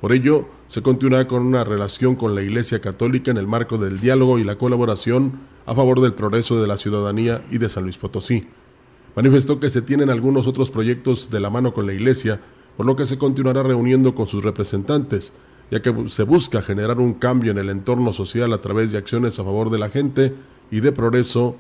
Por 0.02 0.14
ello, 0.14 0.48
se 0.68 0.82
continúa 0.82 1.28
con 1.28 1.44
una 1.44 1.64
relación 1.64 2.16
con 2.16 2.36
la 2.36 2.42
Iglesia 2.42 2.82
Católica 2.82 3.32
en 3.32 3.38
el 3.38 3.48
marco 3.48 3.78
del 3.78 4.00
diálogo 4.00 4.40
y 4.40 4.44
la 4.44 4.58
colaboración 4.58 5.34
a 5.66 5.76
favor 5.76 6.02
del 6.02 6.14
progreso 6.14 6.60
de 6.60 6.68
la 6.68 6.78
ciudadanía 6.78 7.44
y 7.52 7.58
de 7.60 7.70
San 7.70 7.84
Luis 7.84 7.98
Potosí. 7.98 8.48
Manifestó 9.16 9.60
que 9.60 9.70
se 9.70 9.82
tienen 9.82 10.10
algunos 10.10 10.48
otros 10.48 10.72
proyectos 10.72 11.30
de 11.30 11.40
la 11.40 11.50
mano 11.50 11.74
con 11.74 11.86
la 11.86 11.94
Iglesia, 11.94 12.42
por 12.78 12.86
lo 12.86 12.96
que 12.96 13.06
se 13.06 13.18
continuará 13.18 13.62
reuniendo 13.62 14.16
con 14.16 14.28
sus 14.28 14.44
representantes, 14.44 15.38
ya 15.72 15.82
que 15.82 16.10
se 16.10 16.24
busca 16.24 16.62
generar 16.62 17.00
un 17.00 17.14
cambio 17.14 17.52
en 17.52 17.58
el 17.58 17.70
entorno 17.70 18.12
social 18.12 18.52
a 18.52 18.62
través 18.62 18.92
de 18.92 18.98
acciones 18.98 19.40
a 19.40 19.44
favor 19.44 19.70
de 19.70 19.80
la 19.80 19.90
gente 19.90 20.34
y 20.70 20.82
de 20.82 20.92
progreso 20.92 21.56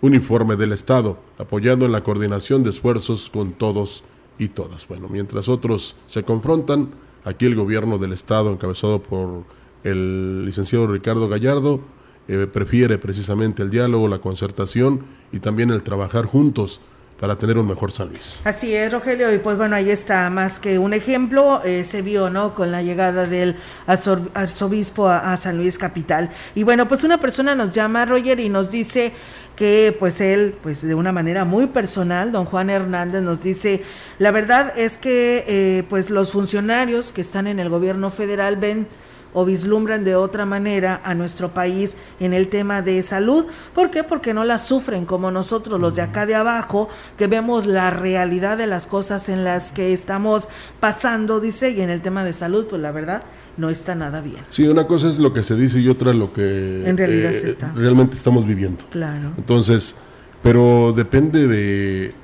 uniforme 0.00 0.56
del 0.56 0.72
Estado, 0.72 1.18
apoyando 1.36 1.84
en 1.84 1.92
la 1.92 2.04
coordinación 2.04 2.62
de 2.62 2.70
esfuerzos 2.70 3.28
con 3.28 3.52
todos 3.52 4.04
y 4.38 4.48
todas. 4.48 4.86
Bueno, 4.86 5.08
mientras 5.10 5.48
otros 5.48 5.96
se 6.06 6.22
confrontan, 6.22 6.88
aquí 7.24 7.46
el 7.46 7.56
gobierno 7.56 7.98
del 7.98 8.12
Estado, 8.12 8.52
encabezado 8.52 9.02
por 9.02 9.44
el 9.82 10.44
licenciado 10.46 10.86
Ricardo 10.86 11.28
Gallardo, 11.28 11.80
eh, 12.28 12.46
prefiere 12.50 12.96
precisamente 12.96 13.62
el 13.62 13.70
diálogo, 13.70 14.06
la 14.06 14.20
concertación 14.20 15.00
y 15.32 15.40
también 15.40 15.70
el 15.70 15.82
trabajar 15.82 16.26
juntos 16.26 16.80
para 17.20 17.36
tener 17.36 17.58
un 17.58 17.68
mejor 17.68 17.92
San 17.92 18.08
Luis. 18.08 18.40
Así 18.44 18.74
es, 18.74 18.90
Rogelio, 18.90 19.32
y 19.32 19.38
pues 19.38 19.58
bueno, 19.58 19.76
ahí 19.76 19.90
está 19.90 20.30
más 20.30 20.58
que 20.58 20.78
un 20.78 20.94
ejemplo, 20.94 21.60
eh, 21.64 21.84
se 21.84 22.00
vio, 22.00 22.30
¿no? 22.30 22.54
Con 22.54 22.72
la 22.72 22.82
llegada 22.82 23.26
del 23.26 23.56
arzobispo 23.86 25.06
a, 25.06 25.30
a 25.32 25.36
San 25.36 25.58
Luis 25.58 25.76
Capital. 25.76 26.30
Y 26.54 26.62
bueno, 26.62 26.88
pues 26.88 27.04
una 27.04 27.18
persona 27.18 27.54
nos 27.54 27.72
llama, 27.72 28.06
Roger, 28.06 28.40
y 28.40 28.48
nos 28.48 28.70
dice 28.70 29.12
que 29.54 29.94
pues 29.98 30.22
él, 30.22 30.56
pues 30.62 30.80
de 30.80 30.94
una 30.94 31.12
manera 31.12 31.44
muy 31.44 31.66
personal, 31.66 32.32
don 32.32 32.46
Juan 32.46 32.70
Hernández 32.70 33.20
nos 33.20 33.42
dice, 33.42 33.84
la 34.18 34.30
verdad 34.30 34.72
es 34.74 34.96
que 34.96 35.44
eh, 35.46 35.84
pues 35.90 36.08
los 36.08 36.32
funcionarios 36.32 37.12
que 37.12 37.20
están 37.20 37.46
en 37.46 37.60
el 37.60 37.68
gobierno 37.68 38.10
federal 38.10 38.56
ven 38.56 38.86
o 39.32 39.44
vislumbran 39.44 40.04
de 40.04 40.16
otra 40.16 40.44
manera 40.44 41.00
a 41.04 41.14
nuestro 41.14 41.50
país 41.50 41.94
en 42.18 42.32
el 42.32 42.48
tema 42.48 42.82
de 42.82 43.02
salud. 43.02 43.46
¿Por 43.74 43.90
qué? 43.90 44.04
Porque 44.04 44.34
no 44.34 44.44
la 44.44 44.58
sufren 44.58 45.06
como 45.06 45.30
nosotros, 45.30 45.80
los 45.80 45.94
de 45.94 46.02
acá 46.02 46.26
de 46.26 46.34
abajo, 46.34 46.88
que 47.16 47.26
vemos 47.26 47.66
la 47.66 47.90
realidad 47.90 48.58
de 48.58 48.66
las 48.66 48.86
cosas 48.86 49.28
en 49.28 49.44
las 49.44 49.70
que 49.72 49.92
estamos 49.92 50.48
pasando, 50.80 51.40
dice, 51.40 51.70
y 51.70 51.80
en 51.80 51.90
el 51.90 52.00
tema 52.00 52.24
de 52.24 52.32
salud, 52.32 52.66
pues 52.68 52.82
la 52.82 52.92
verdad 52.92 53.22
no 53.56 53.70
está 53.70 53.94
nada 53.94 54.20
bien. 54.20 54.42
Sí, 54.48 54.66
una 54.66 54.86
cosa 54.86 55.08
es 55.08 55.18
lo 55.18 55.32
que 55.32 55.44
se 55.44 55.54
dice 55.54 55.80
y 55.80 55.88
otra 55.88 56.12
lo 56.12 56.32
que 56.32 56.42
eh, 56.42 56.88
En 56.88 56.96
realidad 56.96 57.30
se 57.32 57.50
está. 57.50 57.72
realmente 57.74 58.16
estamos 58.16 58.46
viviendo. 58.46 58.84
Claro. 58.90 59.32
Entonces, 59.36 59.96
pero 60.42 60.92
depende 60.96 61.46
de, 61.46 62.14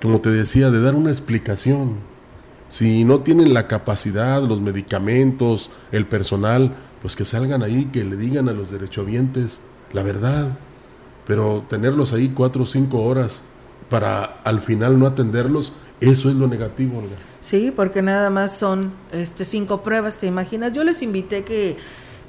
como 0.00 0.20
te 0.20 0.30
decía, 0.30 0.70
de 0.70 0.80
dar 0.80 0.94
una 0.94 1.10
explicación. 1.10 2.09
Si 2.70 3.04
no 3.04 3.20
tienen 3.20 3.52
la 3.52 3.66
capacidad, 3.66 4.42
los 4.42 4.62
medicamentos, 4.62 5.70
el 5.92 6.06
personal, 6.06 6.74
pues 7.02 7.16
que 7.16 7.26
salgan 7.26 7.62
ahí, 7.62 7.90
que 7.92 8.04
le 8.04 8.16
digan 8.16 8.48
a 8.48 8.52
los 8.52 8.70
derechohabientes 8.70 9.62
la 9.92 10.02
verdad. 10.02 10.56
Pero 11.26 11.64
tenerlos 11.68 12.12
ahí 12.12 12.32
cuatro 12.34 12.64
o 12.64 12.66
cinco 12.66 13.02
horas 13.02 13.44
para 13.88 14.40
al 14.44 14.60
final 14.60 14.98
no 14.98 15.06
atenderlos, 15.06 15.74
eso 16.00 16.30
es 16.30 16.36
lo 16.36 16.46
negativo, 16.46 16.98
Olga. 16.98 17.16
Sí, 17.40 17.72
porque 17.74 18.02
nada 18.02 18.30
más 18.30 18.56
son 18.56 18.92
este 19.12 19.44
cinco 19.44 19.82
pruebas, 19.82 20.18
¿te 20.18 20.26
imaginas? 20.26 20.72
Yo 20.72 20.84
les 20.84 21.02
invité 21.02 21.44
que 21.44 21.76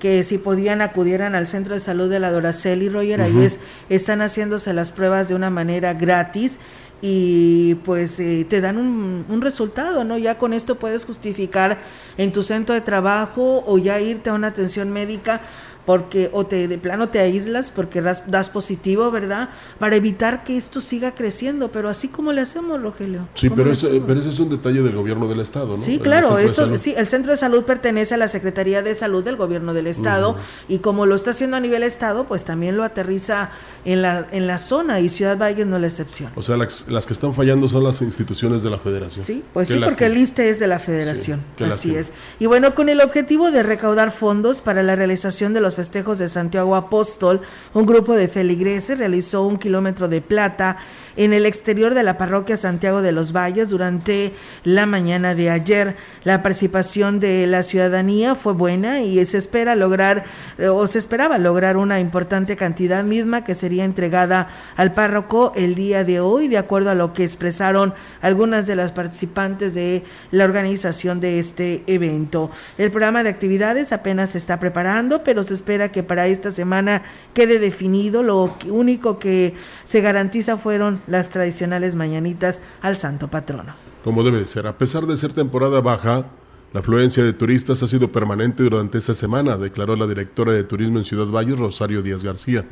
que 0.01 0.23
si 0.23 0.39
podían 0.39 0.81
acudieran 0.81 1.35
al 1.35 1.45
centro 1.45 1.75
de 1.75 1.79
salud 1.79 2.09
de 2.09 2.19
la 2.19 2.31
Doracel 2.31 2.81
y 2.81 2.89
Roger, 2.89 3.21
ahí 3.21 3.43
es, 3.43 3.59
están 3.87 4.23
haciéndose 4.23 4.73
las 4.73 4.91
pruebas 4.91 5.29
de 5.29 5.35
una 5.35 5.51
manera 5.51 5.93
gratis 5.93 6.57
y 7.01 7.75
pues 7.83 8.19
eh, 8.19 8.45
te 8.47 8.61
dan 8.61 8.77
un, 8.77 9.25
un 9.27 9.41
resultado, 9.41 10.03
¿no? 10.03 10.17
Ya 10.17 10.37
con 10.37 10.53
esto 10.53 10.75
puedes 10.75 11.05
justificar 11.05 11.79
en 12.17 12.31
tu 12.31 12.43
centro 12.43 12.75
de 12.75 12.81
trabajo 12.81 13.63
o 13.65 13.77
ya 13.77 13.99
irte 13.99 14.29
a 14.29 14.33
una 14.33 14.47
atención 14.47 14.91
médica 14.91 15.41
porque 15.85 16.29
o 16.33 16.45
te 16.45 16.67
de 16.67 16.77
plano 16.77 17.09
te 17.09 17.19
aíslas 17.19 17.71
porque 17.71 18.01
das, 18.01 18.23
das 18.29 18.49
positivo, 18.49 19.11
¿verdad? 19.11 19.49
Para 19.79 19.95
evitar 19.95 20.43
que 20.43 20.57
esto 20.57 20.81
siga 20.81 21.11
creciendo, 21.11 21.71
pero 21.71 21.89
así 21.89 22.07
como 22.07 22.31
le 22.31 22.41
hacemos, 22.41 22.81
Rogelio. 22.81 23.27
Sí, 23.33 23.49
¿Cómo 23.49 23.57
pero, 23.57 23.71
hacemos? 23.71 24.03
pero 24.07 24.19
ese 24.19 24.29
es 24.29 24.39
un 24.39 24.49
detalle 24.49 24.81
del 24.81 24.95
gobierno 24.95 25.27
del 25.27 25.39
Estado, 25.39 25.77
¿no? 25.77 25.83
Sí, 25.83 25.95
El 25.95 26.01
claro, 26.01 26.37
esto, 26.37 26.77
sí, 26.77 26.93
el 26.95 27.07
centro 27.07 27.31
de 27.31 27.37
salud 27.37 27.63
pertenece 27.63 28.13
a 28.13 28.17
la 28.17 28.27
Secretaría 28.27 28.81
de 28.81 28.95
Salud 28.95 29.23
del 29.23 29.35
Gobierno 29.35 29.73
del 29.73 29.87
Estado 29.87 30.37
y 30.67 30.79
como 30.79 31.05
lo 31.05 31.15
está 31.15 31.31
haciendo 31.31 31.57
a 31.57 31.59
nivel 31.59 31.83
Estado, 31.83 32.25
pues 32.25 32.43
también 32.43 32.77
lo 32.77 32.83
aterriza 32.83 33.51
en 33.85 34.01
la, 34.01 34.27
en 34.31 34.47
la 34.47 34.59
zona 34.59 34.99
y 34.99 35.09
Ciudad 35.09 35.37
Valles 35.37 35.65
no 35.65 35.75
es 35.77 35.81
la 35.81 35.87
excepción. 35.87 36.31
O 36.35 36.41
sea, 36.41 36.57
las, 36.57 36.87
las 36.87 37.05
que 37.05 37.13
están 37.13 37.33
fallando 37.33 37.67
son 37.67 37.83
las 37.83 38.01
instituciones 38.01 38.63
de 38.63 38.69
la 38.69 38.79
federación. 38.79 39.25
Sí, 39.25 39.43
pues 39.53 39.67
sí, 39.67 39.79
porque 39.83 40.05
el. 40.05 40.17
ISTE 40.21 40.49
es 40.49 40.59
de 40.59 40.67
la 40.67 40.79
federación. 40.79 41.41
Sí, 41.57 41.63
Así 41.63 41.95
es. 41.95 42.11
Y 42.39 42.45
bueno, 42.45 42.75
con 42.75 42.89
el 42.89 43.01
objetivo 43.01 43.51
de 43.51 43.63
recaudar 43.63 44.11
fondos 44.11 44.61
para 44.61 44.83
la 44.83 44.95
realización 44.95 45.53
de 45.53 45.61
los 45.61 45.70
festejos 45.75 46.17
de 46.19 46.27
Santiago 46.27 46.75
Apóstol, 46.75 47.41
un 47.73 47.85
grupo 47.85 48.13
de 48.13 48.27
feligreses 48.27 48.97
realizó 48.97 49.43
un 49.43 49.57
kilómetro 49.57 50.07
de 50.07 50.21
plata 50.21 50.77
en 51.15 51.33
el 51.33 51.45
exterior 51.45 51.93
de 51.93 52.03
la 52.03 52.17
parroquia 52.17 52.57
Santiago 52.57 53.01
de 53.01 53.11
los 53.11 53.33
Valles 53.35 53.69
durante 53.69 54.33
la 54.63 54.85
mañana 54.85 55.35
de 55.35 55.49
ayer. 55.49 55.95
La 56.23 56.43
participación 56.43 57.19
de 57.19 57.47
la 57.47 57.63
ciudadanía 57.63 58.35
fue 58.35 58.53
buena 58.53 59.01
y 59.01 59.25
se 59.25 59.37
espera 59.37 59.75
lograr 59.75 60.23
eh, 60.57 60.67
o 60.67 60.85
se 60.87 60.99
esperaba 60.99 61.37
lograr 61.37 61.77
una 61.77 61.99
importante 61.99 62.55
cantidad 62.55 63.03
misma 63.03 63.43
que 63.43 63.55
sería 63.55 63.85
entregada 63.85 64.49
al 64.75 64.93
párroco 64.93 65.51
el 65.55 65.75
día 65.75 66.03
de 66.03 66.19
hoy, 66.19 66.47
de 66.47 66.57
acuerdo 66.57 66.89
a 66.89 66.95
lo 66.95 67.13
que 67.13 67.23
expresaron 67.23 67.93
algunas 68.21 68.67
de 68.67 68.75
las 68.75 68.91
participantes 68.91 69.73
de 69.73 70.03
la 70.31 70.45
organización 70.45 71.19
de 71.19 71.39
este 71.39 71.83
evento. 71.87 72.51
El 72.77 72.91
programa 72.91 73.23
de 73.23 73.29
actividades 73.29 73.91
apenas 73.91 74.31
se 74.31 74.37
está 74.37 74.59
preparando, 74.59 75.23
pero 75.23 75.43
se 75.43 75.53
espera 75.53 75.91
que 75.91 76.03
para 76.03 76.27
esta 76.27 76.51
semana 76.51 77.03
quede 77.33 77.59
definido. 77.59 78.23
Lo 78.23 78.55
único 78.69 79.19
que 79.19 79.55
se 79.83 80.01
garantiza 80.01 80.57
fueron 80.57 81.00
las 81.07 81.29
tradicionales 81.29 81.95
mañanitas 81.95 82.59
al 82.81 82.97
santo 82.97 83.29
patrono. 83.29 83.73
Como 84.03 84.23
debe 84.23 84.39
de 84.39 84.45
ser. 84.45 84.67
A 84.67 84.77
pesar 84.77 85.05
de 85.05 85.17
ser 85.17 85.33
temporada 85.33 85.81
baja, 85.81 86.25
la 86.73 86.79
afluencia 86.79 87.23
de 87.23 87.33
turistas 87.33 87.83
ha 87.83 87.87
sido 87.87 88.11
permanente 88.11 88.63
durante 88.63 88.97
esta 88.97 89.13
semana, 89.13 89.57
declaró 89.57 89.95
la 89.95 90.07
directora 90.07 90.53
de 90.53 90.63
turismo 90.63 90.99
en 90.99 91.05
Ciudad 91.05 91.27
Valles, 91.27 91.59
Rosario 91.59 92.01
Díaz 92.01 92.23
García. 92.23 92.65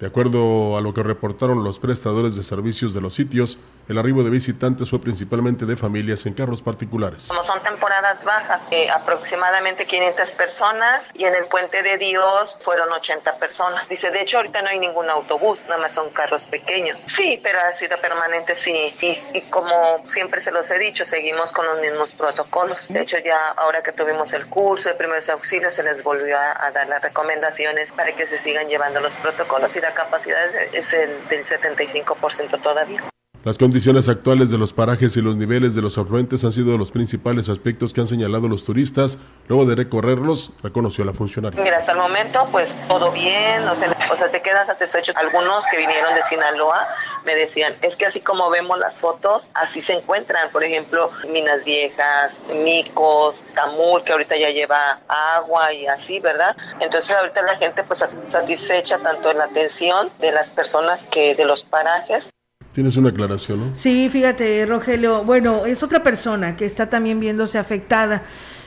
De 0.00 0.06
acuerdo 0.08 0.76
a 0.76 0.80
lo 0.80 0.92
que 0.92 1.02
reportaron 1.02 1.62
los 1.62 1.78
prestadores 1.78 2.34
de 2.34 2.42
servicios 2.42 2.94
de 2.94 3.00
los 3.00 3.14
sitios, 3.14 3.58
el 3.88 3.98
arribo 3.98 4.24
de 4.24 4.30
visitantes 4.30 4.88
fue 4.88 4.98
principalmente 4.98 5.66
de 5.66 5.76
familias 5.76 6.24
en 6.24 6.32
carros 6.32 6.62
particulares. 6.62 7.26
Como 7.28 7.44
son 7.44 7.62
temporadas 7.62 8.24
bajas, 8.24 8.66
eh, 8.70 8.88
aproximadamente 8.90 9.86
500 9.86 10.32
personas 10.32 11.10
y 11.14 11.24
en 11.24 11.34
el 11.34 11.44
Puente 11.44 11.82
de 11.82 11.98
Dios 11.98 12.56
fueron 12.60 12.90
80 12.90 13.36
personas. 13.36 13.88
Dice, 13.88 14.10
de 14.10 14.22
hecho 14.22 14.38
ahorita 14.38 14.62
no 14.62 14.68
hay 14.68 14.78
ningún 14.78 15.10
autobús, 15.10 15.58
nada 15.68 15.82
más 15.82 15.92
son 15.92 16.10
carros 16.10 16.46
pequeños. 16.46 17.02
Sí, 17.02 17.38
pero 17.42 17.58
ha 17.60 17.72
sido 17.72 17.98
permanente, 18.00 18.56
sí. 18.56 18.72
Y, 19.00 19.18
y 19.34 19.42
como 19.50 20.02
siempre 20.06 20.40
se 20.40 20.50
los 20.50 20.70
he 20.70 20.78
dicho, 20.78 21.04
seguimos 21.04 21.52
con 21.52 21.66
los 21.66 21.78
mismos 21.80 22.14
protocolos. 22.14 22.88
De 22.88 23.02
hecho 23.02 23.18
ya 23.18 23.52
ahora 23.56 23.82
que 23.82 23.92
tuvimos 23.92 24.32
el 24.32 24.46
curso 24.46 24.88
de 24.88 24.94
primeros 24.94 25.28
auxilios 25.28 25.74
se 25.74 25.82
les 25.82 26.02
volvió 26.02 26.38
a, 26.38 26.66
a 26.66 26.70
dar 26.70 26.88
las 26.88 27.02
recomendaciones 27.02 27.92
para 27.92 28.12
que 28.12 28.26
se 28.26 28.38
sigan 28.38 28.66
llevando 28.68 29.00
los 29.00 29.14
protocolos 29.16 29.76
y 29.76 29.80
la 29.84 29.92
capacidad 29.92 30.46
es 30.72 30.94
el 30.94 31.28
del 31.28 31.44
75% 31.44 32.62
todavía. 32.62 33.13
Las 33.44 33.58
condiciones 33.58 34.08
actuales 34.08 34.48
de 34.48 34.56
los 34.56 34.72
parajes 34.72 35.18
y 35.18 35.20
los 35.20 35.36
niveles 35.36 35.74
de 35.74 35.82
los 35.82 35.98
afluentes 35.98 36.42
han 36.44 36.52
sido 36.52 36.78
los 36.78 36.90
principales 36.90 37.50
aspectos 37.50 37.92
que 37.92 38.00
han 38.00 38.06
señalado 38.06 38.48
los 38.48 38.64
turistas. 38.64 39.18
Luego 39.48 39.66
de 39.66 39.74
recorrerlos, 39.74 40.54
reconoció 40.62 41.04
la 41.04 41.12
funcionaria. 41.12 41.62
Mira, 41.62 41.76
hasta 41.76 41.92
el 41.92 41.98
momento, 41.98 42.48
pues 42.50 42.74
todo 42.88 43.12
bien, 43.12 43.68
o 43.68 43.74
sea, 43.74 43.94
o 44.10 44.16
sea, 44.16 44.30
se 44.30 44.40
quedan 44.40 44.64
satisfechos. 44.64 45.14
Algunos 45.16 45.66
que 45.66 45.76
vinieron 45.76 46.14
de 46.14 46.22
Sinaloa 46.22 46.86
me 47.26 47.34
decían, 47.34 47.74
es 47.82 47.96
que 47.96 48.06
así 48.06 48.20
como 48.20 48.48
vemos 48.48 48.78
las 48.78 48.98
fotos, 48.98 49.50
así 49.52 49.82
se 49.82 49.92
encuentran. 49.92 50.50
Por 50.50 50.64
ejemplo, 50.64 51.10
Minas 51.28 51.66
Viejas, 51.66 52.40
Micos, 52.64 53.44
Tamul, 53.54 54.04
que 54.04 54.12
ahorita 54.12 54.38
ya 54.38 54.48
lleva 54.48 55.00
agua 55.06 55.70
y 55.74 55.86
así, 55.86 56.18
¿verdad? 56.18 56.56
Entonces, 56.80 57.14
ahorita 57.14 57.42
la 57.42 57.56
gente, 57.56 57.84
pues 57.84 58.02
satisfecha 58.28 59.00
tanto 59.00 59.30
en 59.30 59.36
la 59.36 59.44
atención 59.44 60.08
de 60.18 60.32
las 60.32 60.50
personas 60.50 61.04
que 61.04 61.34
de 61.34 61.44
los 61.44 61.64
parajes 61.64 62.30
Tienes 62.74 62.96
una 62.96 63.10
aclaración, 63.10 63.60
¿no? 63.60 63.66
Sí, 63.74 64.08
fíjate, 64.10 64.66
Rogelio. 64.66 65.24
Bueno, 65.24 65.64
es 65.64 65.82
otra 65.82 66.02
persona 66.02 66.56
que 66.56 66.66
está 66.66 66.90
también 66.90 67.20
viéndose 67.20 67.56
afectada. 67.56 68.22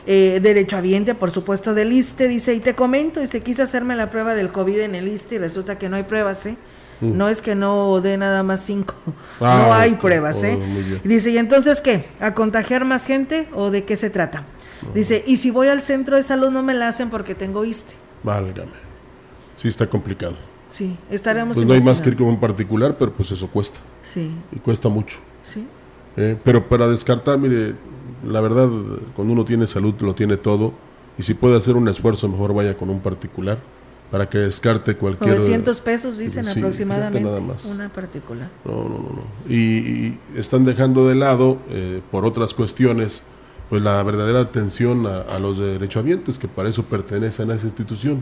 Eh, 0.09 0.39
derechohabiente, 0.41 1.13
por 1.15 1.31
supuesto, 1.31 1.73
del 1.73 1.91
ISTE, 1.91 2.29
dice, 2.29 2.53
y 2.53 2.61
te 2.61 2.73
comento, 2.73 3.19
dice, 3.19 3.41
quise 3.41 3.61
hacerme 3.63 3.93
la 3.97 4.09
prueba 4.09 4.35
del 4.35 4.53
COVID 4.53 4.79
en 4.79 4.95
el 4.95 5.09
ISTE 5.09 5.35
y 5.35 5.37
resulta 5.39 5.77
que 5.77 5.89
no 5.89 5.97
hay 5.97 6.03
pruebas, 6.03 6.45
¿eh? 6.45 6.55
Mm. 7.01 7.17
No 7.17 7.27
es 7.27 7.41
que 7.41 7.55
no 7.55 7.99
dé 7.99 8.15
nada 8.15 8.41
más 8.41 8.61
cinco, 8.65 8.95
Ah, 9.41 9.65
no 9.67 9.73
hay 9.73 9.91
ok. 9.91 9.99
pruebas, 9.99 10.37
Oh, 10.41 10.45
¿eh? 10.45 10.99
Y 11.03 11.07
dice, 11.09 11.31
¿y 11.31 11.37
entonces 11.37 11.81
qué? 11.81 12.05
¿A 12.21 12.33
contagiar 12.33 12.85
más 12.85 13.05
gente 13.05 13.49
o 13.53 13.69
de 13.69 13.83
qué 13.83 13.97
se 13.97 14.09
trata? 14.09 14.45
Dice, 14.93 15.25
y 15.27 15.35
si 15.35 15.51
voy 15.51 15.67
al 15.67 15.81
centro 15.81 16.15
de 16.15 16.23
salud 16.23 16.51
no 16.51 16.63
me 16.63 16.73
la 16.73 16.87
hacen 16.87 17.09
porque 17.09 17.35
tengo 17.35 17.65
ISTE. 17.65 17.93
Válgame. 18.23 18.71
Sí 19.57 19.67
está 19.67 19.87
complicado. 19.87 20.37
Sí, 20.69 20.97
estaremos 21.09 21.55
Pues 21.55 21.65
no 21.67 21.73
hay 21.73 21.81
más 21.81 22.01
que 22.01 22.09
ir 22.09 22.17
con 22.17 22.27
un 22.27 22.39
particular, 22.39 22.97
pero 22.97 23.11
pues 23.13 23.31
eso 23.31 23.47
cuesta. 23.47 23.79
Sí, 24.03 24.31
Y 24.51 24.59
cuesta 24.59 24.89
mucho. 24.89 25.17
sí. 25.43 25.65
Eh, 26.19 26.35
pero 26.43 26.67
para 26.67 26.87
descartar, 26.87 27.37
mire, 27.37 27.75
la 28.27 28.41
verdad, 28.41 28.67
cuando 29.15 29.33
uno 29.33 29.45
tiene 29.45 29.67
salud, 29.67 29.93
lo 30.01 30.15
tiene 30.15 30.35
todo. 30.35 30.73
Y 31.15 31.21
si 31.21 31.35
puede 31.35 31.55
hacer 31.55 31.75
un 31.75 31.87
esfuerzo, 31.87 32.27
mejor 32.27 32.55
vaya 32.55 32.75
con 32.75 32.89
un 32.89 33.01
particular 33.01 33.59
para 34.09 34.27
que 34.27 34.39
descarte 34.39 34.95
cualquier... 34.95 35.35
900 35.37 35.79
pesos 35.81 36.17
dicen 36.17 36.45
Sí, 36.45 36.57
aproximadamente. 36.59 37.21
nada 37.21 37.39
más. 37.39 37.65
Una 37.65 37.89
particular. 37.89 38.49
No, 38.65 38.71
no, 38.71 38.89
no, 38.89 38.97
no. 38.97 39.23
Y, 39.47 39.57
y 39.57 40.19
están 40.35 40.65
dejando 40.65 41.07
de 41.07 41.13
lado, 41.13 41.59
eh, 41.69 42.01
por 42.09 42.25
otras 42.25 42.55
cuestiones, 42.55 43.21
pues 43.69 43.83
la 43.83 44.01
verdadera 44.01 44.39
atención 44.39 45.05
a, 45.05 45.19
a 45.21 45.37
los 45.37 45.59
derechohabientes 45.59 46.39
que 46.39 46.47
para 46.47 46.67
eso 46.69 46.81
pertenecen 46.85 47.51
a 47.51 47.55
esa 47.55 47.65
institución. 47.67 48.21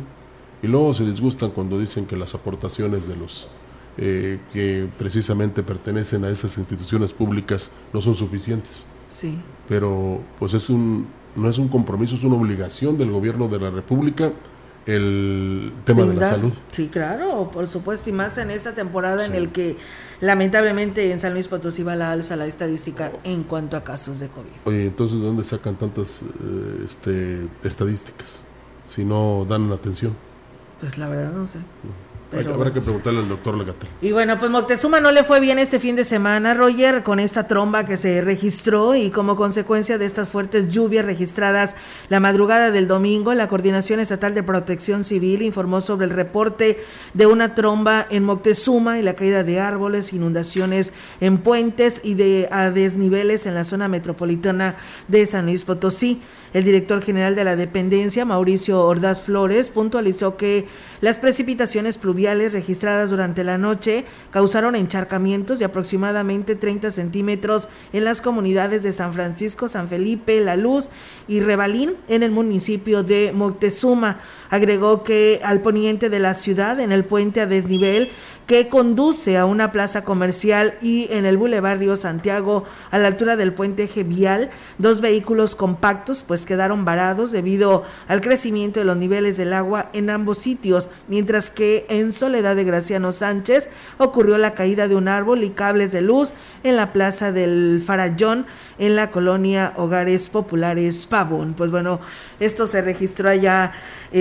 Y 0.62 0.68
luego 0.68 0.94
se 0.94 1.06
disgustan 1.06 1.52
cuando 1.52 1.80
dicen 1.80 2.06
que 2.06 2.16
las 2.16 2.34
aportaciones 2.34 3.08
de 3.08 3.16
los 3.16 3.50
eh, 3.98 4.40
que 4.52 4.90
precisamente 4.98 5.64
pertenecen 5.64 6.26
a 6.26 6.30
esas 6.30 6.58
instituciones 6.58 7.14
públicas 7.14 7.72
no 7.94 8.02
son 8.02 8.16
suficientes. 8.16 8.88
Sí. 9.10 9.38
Pero 9.70 10.20
pues 10.38 10.54
es 10.54 10.70
un, 10.70 11.08
no 11.36 11.50
es 11.50 11.58
un 11.58 11.68
compromiso, 11.68 12.16
es 12.16 12.24
una 12.24 12.36
obligación 12.36 12.98
del 12.98 13.12
gobierno 13.12 13.48
de 13.48 13.60
la 13.60 13.70
República 13.70 14.34
el 14.86 15.72
tema 15.84 16.04
de 16.04 16.14
la 16.14 16.30
salud. 16.30 16.54
Sí, 16.72 16.90
claro, 16.92 17.50
por 17.52 17.68
supuesto, 17.68 18.10
y 18.10 18.14
más 18.14 18.38
en 18.38 18.52
esta 18.52 18.74
temporada 18.74 19.26
en 19.26 19.34
el 19.34 19.50
que 19.50 19.78
lamentablemente 20.22 21.12
en 21.12 21.20
San 21.20 21.34
Luis 21.34 21.48
Potosí 21.48 21.82
va 21.82 21.96
la 21.96 22.12
alza 22.12 22.36
la 22.36 22.46
estadística 22.46 23.12
en 23.24 23.44
cuanto 23.44 23.78
a 23.78 23.84
casos 23.84 24.20
de 24.20 24.28
COVID. 24.28 24.50
Oye, 24.66 24.88
entonces 24.88 25.20
¿de 25.20 25.26
dónde 25.26 25.44
sacan 25.44 25.76
tantas 25.76 26.22
eh, 26.22 26.84
este, 26.86 27.48
estadísticas? 27.64 28.46
Si 28.86 29.04
no 29.04 29.46
dan 29.48 29.72
atención. 29.72 30.16
Pues 30.79 30.98
la 30.98 31.08
verdad 31.08 31.32
no 31.32 31.48
sé. 31.48 31.60
Pero- 32.38 32.54
Habrá 32.56 32.74
que 32.74 32.82
preguntarle 32.82 33.20
al 33.20 33.30
doctor 33.30 33.56
Legatel. 33.58 33.89
Y 34.01 34.12
bueno, 34.12 34.38
pues 34.39 34.50
Moctezuma 34.51 35.00
no 35.00 35.12
le 35.12 35.24
fue 35.24 35.39
bien 35.39 35.60
este 35.60 35.80
fin 35.80 35.96
de 35.96 36.06
semana, 36.06 36.54
Roger, 36.54 37.04
con 37.04 37.20
esta 37.20 37.48
tromba 37.48 37.86
que 37.86 37.98
se 37.98 38.22
registró 38.22 38.96
y 38.96 39.10
como 39.10 39.36
consecuencia 39.36 39.98
de 39.98 40.06
estas 40.06 40.30
fuertes 40.30 40.70
lluvias 40.70 41.06
registradas 41.06 41.75
la 42.10 42.20
madrugada 42.20 42.72
del 42.72 42.88
domingo, 42.88 43.34
la 43.34 43.48
Coordinación 43.48 44.00
Estatal 44.00 44.34
de 44.36 44.44
Protección 44.44 45.04
Civil 45.04 45.42
informó 45.42 45.82
sobre 45.82 46.06
el 46.06 46.12
reporte 46.12 46.84
de 47.13 47.25
una 47.25 47.56
tromba 47.56 48.06
en 48.10 48.24
Moctezuma 48.24 49.00
y 49.00 49.01
la 49.01 49.13
caída 49.15 49.44
de 49.44 49.60
árboles, 49.60 50.13
inundaciones 50.13 50.94
en 51.22 51.39
puentes 51.39 52.01
y 52.04 52.13
de 52.13 52.48
a 52.51 52.72
desniveles 52.72 53.46
en 53.46 53.56
la 53.56 53.63
zona 53.63 53.88
metropolitana 53.88 54.75
de 55.08 55.25
San 55.25 55.46
Luis 55.46 55.63
Potosí. 55.63 56.22
El 56.54 56.63
director 56.63 57.04
general 57.04 57.36
de 57.36 57.44
la 57.44 57.58
dependencia, 57.58 58.24
Mauricio 58.24 58.82
Ordaz 58.86 59.22
Flores, 59.22 59.70
puntualizó 59.70 60.38
que 60.38 60.68
las 61.06 61.20
precipitaciones 61.20 62.00
pluviales 62.00 62.51
registradas 62.51 63.12
durante 63.12 63.44
la 63.44 63.60
noche 63.60 64.06
causaron 64.32 64.74
encharcamientos 64.74 65.60
de 65.60 65.66
aproximadamente 65.66 66.56
30 66.56 66.90
centímetros 66.90 67.68
en 67.94 68.06
las 68.06 68.22
comunidades 68.22 68.82
de 68.82 68.92
San 68.92 69.14
Francisco, 69.14 69.70
San 69.70 69.88
Felipe, 69.88 70.42
La 70.42 70.56
Luz 70.56 70.90
y 71.27 71.42
Rebalín 71.42 71.94
en 72.08 72.24
el 72.24 72.32
municipio 72.32 73.03
de 73.03 73.34
Moctezuma. 73.36 74.20
Agregó 74.50 75.03
que 75.03 75.42
al 75.44 75.62
poniente 75.62 76.10
de 76.10 76.18
la 76.18 76.34
ciudad, 76.34 76.79
en 76.79 76.92
el 76.92 77.06
puente 77.06 77.40
a 77.40 77.46
desnivel, 77.46 78.10
que 78.48 78.70
conduce 78.70 79.38
a 79.38 79.46
una 79.46 79.72
plaza 79.72 80.03
comercial 80.03 80.75
y 80.81 81.08
en 81.12 81.25
el 81.25 81.38
Boulevard 81.38 81.79
Río 81.79 81.96
Santiago, 81.96 82.64
a 82.92 82.98
la 83.00 83.08
altura 83.08 83.36
del 83.36 83.53
puente 83.53 83.84
eje 83.84 84.05
dos 84.77 85.01
vehículos 85.01 85.55
compactos 85.55 86.24
pues 86.24 86.46
quedaron 86.46 86.86
varados 86.86 87.31
debido 87.31 87.84
al 88.08 88.22
crecimiento 88.22 88.79
de 88.79 88.86
los 88.86 88.98
niveles 88.98 89.38
del 89.38 89.53
agua 89.53 89.90
en 89.94 90.10
ambos 90.10 90.38
sitios, 90.38 90.90
mientras 91.08 91.50
que 91.50 91.86
en 91.90 92.14
Soledad 92.14 92.55
de 92.55 92.64
Graciano 92.64 93.12
Sánchez 93.12 93.68
ocurrió 93.98 94.38
la 94.38 94.53
caída 94.53 94.88
de 94.88 94.96
un 94.96 95.08
árbol 95.08 95.44
y 95.44 95.51
cables 95.51 95.92
de 95.92 96.01
luz 96.01 96.34
en 96.64 96.75
la 96.75 96.94
plaza 96.94 97.31
del 97.31 97.84
Farallón 97.86 98.46
en 98.77 98.96
la 98.96 99.12
colonia 99.12 99.74
Hogares 99.77 100.29
Populares 100.29 101.05
Pavón. 101.05 101.53
Pues 101.53 101.72
bueno, 101.72 102.00
esto 102.40 102.68
se 102.68 102.81
registró 102.81 103.29
allá 103.29 103.74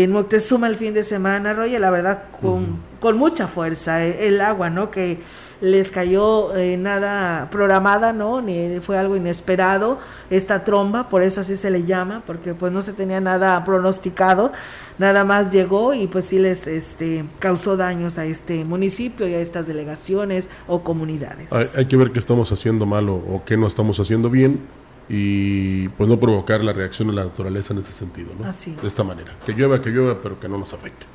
en 0.02 0.11
Moctezuma 0.11 0.66
el 0.66 0.74
fin 0.74 0.92
de 0.92 1.04
semana, 1.04 1.54
Roger, 1.54 1.80
la 1.80 1.90
verdad 1.90 2.24
con, 2.40 2.80
con 2.98 3.16
mucha 3.16 3.46
fuerza 3.46 4.04
eh, 4.04 4.26
el 4.26 4.40
agua, 4.40 4.68
¿no? 4.68 4.90
Que 4.90 5.20
les 5.61 5.92
cayó 5.92 6.52
eh, 6.57 6.76
nada 6.76 7.48
programada, 7.48 8.12
¿no? 8.12 8.42
Ni 8.42 8.80
fue 8.80 8.98
algo 8.98 9.14
inesperado 9.14 10.00
esta 10.30 10.64
tromba, 10.64 11.09
por 11.09 11.22
eso 11.22 11.42
así 11.42 11.54
se 11.54 11.70
le 11.70 11.85
llama, 11.85 12.24
porque 12.26 12.54
pues 12.54 12.72
no 12.72 12.83
se 12.83 12.92
tenía 12.92 13.20
nada 13.20 13.62
pronosticado, 13.64 14.50
nada 14.98 15.22
más 15.22 15.52
llegó 15.52 15.94
y 15.94 16.09
pues 16.09 16.24
sí 16.24 16.40
les 16.40 16.66
este 16.66 17.24
causó 17.38 17.76
daños 17.76 18.18
a 18.18 18.24
este 18.24 18.64
municipio 18.64 19.28
y 19.28 19.35
a 19.35 19.38
estas 19.38 19.68
delegaciones 19.68 20.48
o 20.66 20.83
comunidades. 20.83 21.52
Hay, 21.52 21.68
hay 21.72 21.87
que 21.87 21.96
ver 21.96 22.11
qué 22.11 22.18
estamos 22.18 22.50
haciendo 22.50 22.85
mal 22.85 23.09
o, 23.09 23.14
o 23.14 23.42
qué 23.46 23.57
no 23.57 23.68
estamos 23.68 24.00
haciendo 24.00 24.28
bien 24.28 24.59
y 25.08 25.88
pues 25.88 26.08
no 26.08 26.18
provocar 26.18 26.64
la 26.64 26.72
reacción 26.72 27.08
de 27.08 27.14
la 27.14 27.24
naturaleza 27.24 27.74
en 27.74 27.80
este 27.80 27.92
sentido, 27.92 28.30
¿no? 28.38 28.46
Así. 28.46 28.74
De 28.80 28.88
esta 28.88 29.04
manera. 29.04 29.36
Que 29.44 29.52
llueva, 29.52 29.82
que 29.82 29.90
llueva, 29.90 30.20
pero 30.22 30.40
que 30.40 30.48
no 30.48 30.58
nos 30.58 30.72
afecte. 30.72 31.06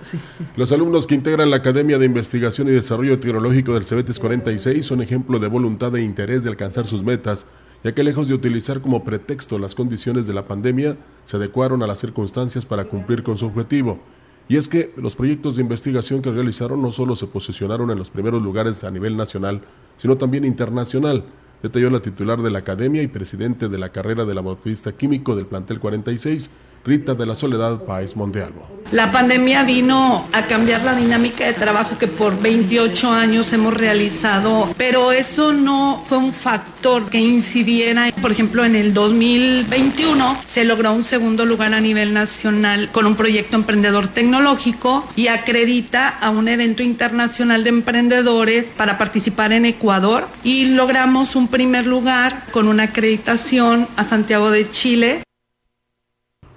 Los 0.55 0.71
alumnos 0.71 1.07
que 1.07 1.15
integran 1.15 1.49
la 1.49 1.57
Academia 1.57 1.97
de 1.97 2.05
Investigación 2.05 2.67
y 2.67 2.71
Desarrollo 2.71 3.19
Tecnológico 3.19 3.73
del 3.73 3.85
Cebetis 3.85 4.19
46 4.19 4.85
son 4.85 5.01
ejemplo 5.01 5.39
de 5.39 5.47
voluntad 5.47 5.95
e 5.95 6.03
interés 6.03 6.43
de 6.43 6.49
alcanzar 6.49 6.85
sus 6.85 7.03
metas, 7.03 7.47
ya 7.83 7.93
que 7.93 8.03
lejos 8.03 8.27
de 8.27 8.35
utilizar 8.35 8.81
como 8.81 9.03
pretexto 9.03 9.57
las 9.57 9.73
condiciones 9.73 10.27
de 10.27 10.33
la 10.33 10.45
pandemia, 10.45 10.97
se 11.25 11.37
adecuaron 11.37 11.81
a 11.81 11.87
las 11.87 11.99
circunstancias 11.99 12.65
para 12.65 12.85
cumplir 12.85 13.23
con 13.23 13.37
su 13.37 13.45
objetivo. 13.45 13.99
Y 14.49 14.57
es 14.57 14.67
que 14.67 14.91
los 14.97 15.15
proyectos 15.15 15.55
de 15.55 15.61
investigación 15.61 16.21
que 16.21 16.31
realizaron 16.31 16.81
no 16.81 16.91
solo 16.91 17.15
se 17.15 17.27
posicionaron 17.27 17.91
en 17.91 17.99
los 17.99 18.09
primeros 18.09 18.41
lugares 18.41 18.83
a 18.83 18.89
nivel 18.89 19.15
nacional, 19.15 19.61
sino 19.97 20.17
también 20.17 20.43
internacional, 20.43 21.23
detalló 21.61 21.89
la 21.89 22.01
titular 22.01 22.41
de 22.41 22.51
la 22.51 22.59
academia 22.59 23.01
y 23.01 23.07
presidente 23.07 23.69
de 23.69 23.77
la 23.77 23.89
carrera 23.89 24.25
de 24.25 24.33
laboratorista 24.33 24.93
químico 24.93 25.35
del 25.35 25.45
plantel 25.45 25.79
46, 25.79 26.51
Rita 26.83 27.13
de 27.13 27.25
la 27.25 27.35
Soledad 27.35 27.83
País 27.85 28.15
Montealvo. 28.15 28.79
La 28.91 29.11
pandemia 29.11 29.61
vino 29.63 30.25
a 30.33 30.47
cambiar 30.47 30.83
la 30.83 30.95
dinámica 30.95 31.45
de 31.45 31.53
trabajo 31.53 31.99
que 31.99 32.07
por 32.07 32.41
28 32.41 33.11
años 33.11 33.53
hemos 33.53 33.75
realizado, 33.75 34.67
pero 34.77 35.11
eso 35.11 35.53
no 35.53 36.01
fue 36.07 36.17
un 36.17 36.33
factor 36.33 37.07
que 37.07 37.19
incidiera. 37.19 38.11
Por 38.19 38.31
ejemplo, 38.31 38.65
en 38.65 38.75
el 38.75 38.95
2021 38.95 40.41
se 40.43 40.65
logró 40.65 40.91
un 40.93 41.03
segundo 41.03 41.45
lugar 41.45 41.75
a 41.75 41.79
nivel 41.79 42.13
nacional 42.13 42.89
con 42.91 43.05
un 43.05 43.15
proyecto 43.15 43.55
emprendedor 43.55 44.07
tecnológico 44.07 45.07
y 45.15 45.27
acredita 45.27 46.09
a 46.09 46.31
un 46.31 46.47
evento 46.47 46.81
internacional 46.81 47.63
de 47.63 47.69
emprendedores 47.69 48.65
para 48.75 48.97
participar 48.97 49.53
en 49.53 49.65
Ecuador 49.65 50.27
y 50.43 50.65
logramos 50.65 51.35
un 51.35 51.47
primer 51.47 51.85
lugar 51.85 52.45
con 52.51 52.67
una 52.67 52.85
acreditación 52.85 53.87
a 53.97 54.03
Santiago 54.03 54.49
de 54.49 54.71
Chile. 54.71 55.21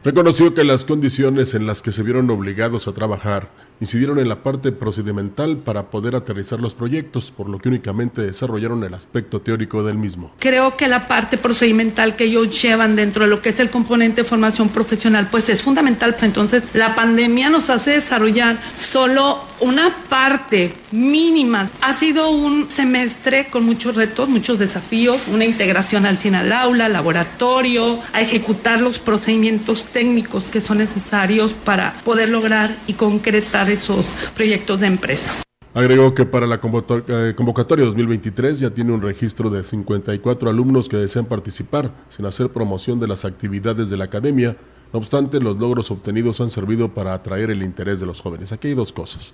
Reconoció 0.04 0.52
que 0.52 0.64
las 0.64 0.84
condiciones 0.84 1.54
en 1.54 1.66
las 1.66 1.80
que 1.80 1.92
se 1.92 2.02
vieron 2.02 2.28
obligados 2.28 2.88
a 2.88 2.92
trabajar 2.92 3.50
incidieron 3.82 4.20
en 4.20 4.28
la 4.28 4.44
parte 4.44 4.70
procedimental 4.70 5.56
para 5.56 5.90
poder 5.90 6.14
aterrizar 6.14 6.60
los 6.60 6.76
proyectos, 6.76 7.32
por 7.32 7.48
lo 7.48 7.58
que 7.58 7.68
únicamente 7.68 8.22
desarrollaron 8.22 8.84
el 8.84 8.94
aspecto 8.94 9.40
teórico 9.40 9.82
del 9.82 9.98
mismo. 9.98 10.30
Creo 10.38 10.76
que 10.76 10.86
la 10.86 11.08
parte 11.08 11.36
procedimental 11.36 12.14
que 12.14 12.24
ellos 12.24 12.62
llevan 12.62 12.94
dentro 12.94 13.24
de 13.24 13.30
lo 13.30 13.42
que 13.42 13.48
es 13.48 13.58
el 13.58 13.70
componente 13.70 14.22
de 14.22 14.28
formación 14.28 14.68
profesional, 14.68 15.28
pues 15.32 15.48
es 15.48 15.62
fundamental. 15.62 16.16
Entonces, 16.20 16.62
la 16.74 16.94
pandemia 16.94 17.50
nos 17.50 17.70
hace 17.70 17.90
desarrollar 17.90 18.62
solo 18.76 19.40
una 19.58 19.94
parte 20.08 20.74
mínima. 20.92 21.70
Ha 21.80 21.94
sido 21.94 22.30
un 22.30 22.70
semestre 22.70 23.46
con 23.46 23.64
muchos 23.64 23.96
retos, 23.96 24.28
muchos 24.28 24.58
desafíos, 24.58 25.22
una 25.28 25.44
integración 25.44 26.06
al 26.06 26.18
cine 26.18 26.38
al 26.38 26.52
aula, 26.52 26.88
laboratorio, 26.88 27.98
a 28.12 28.20
ejecutar 28.20 28.80
los 28.80 28.98
procedimientos 28.98 29.86
técnicos 29.86 30.44
que 30.44 30.60
son 30.60 30.78
necesarios 30.78 31.52
para 31.64 31.94
poder 32.04 32.28
lograr 32.28 32.76
y 32.86 32.94
concretar 32.94 33.70
esos 33.72 34.04
proyectos 34.34 34.80
de 34.80 34.86
empresa. 34.86 35.32
Agregó 35.74 36.14
que 36.14 36.26
para 36.26 36.46
la 36.46 36.56
eh, 36.56 37.34
convocatoria 37.34 37.86
2023 37.86 38.60
ya 38.60 38.70
tiene 38.70 38.92
un 38.92 39.00
registro 39.00 39.48
de 39.48 39.64
54 39.64 40.50
alumnos 40.50 40.86
que 40.86 40.98
desean 40.98 41.24
participar 41.24 41.90
sin 42.08 42.26
hacer 42.26 42.50
promoción 42.50 43.00
de 43.00 43.08
las 43.08 43.24
actividades 43.24 43.88
de 43.88 43.96
la 43.96 44.04
academia. 44.04 44.54
No 44.92 44.98
obstante, 44.98 45.40
los 45.40 45.56
logros 45.56 45.90
obtenidos 45.90 46.42
han 46.42 46.50
servido 46.50 46.90
para 46.90 47.14
atraer 47.14 47.50
el 47.50 47.62
interés 47.62 48.00
de 48.00 48.06
los 48.06 48.20
jóvenes. 48.20 48.52
Aquí 48.52 48.68
hay 48.68 48.74
dos 48.74 48.92
cosas. 48.92 49.32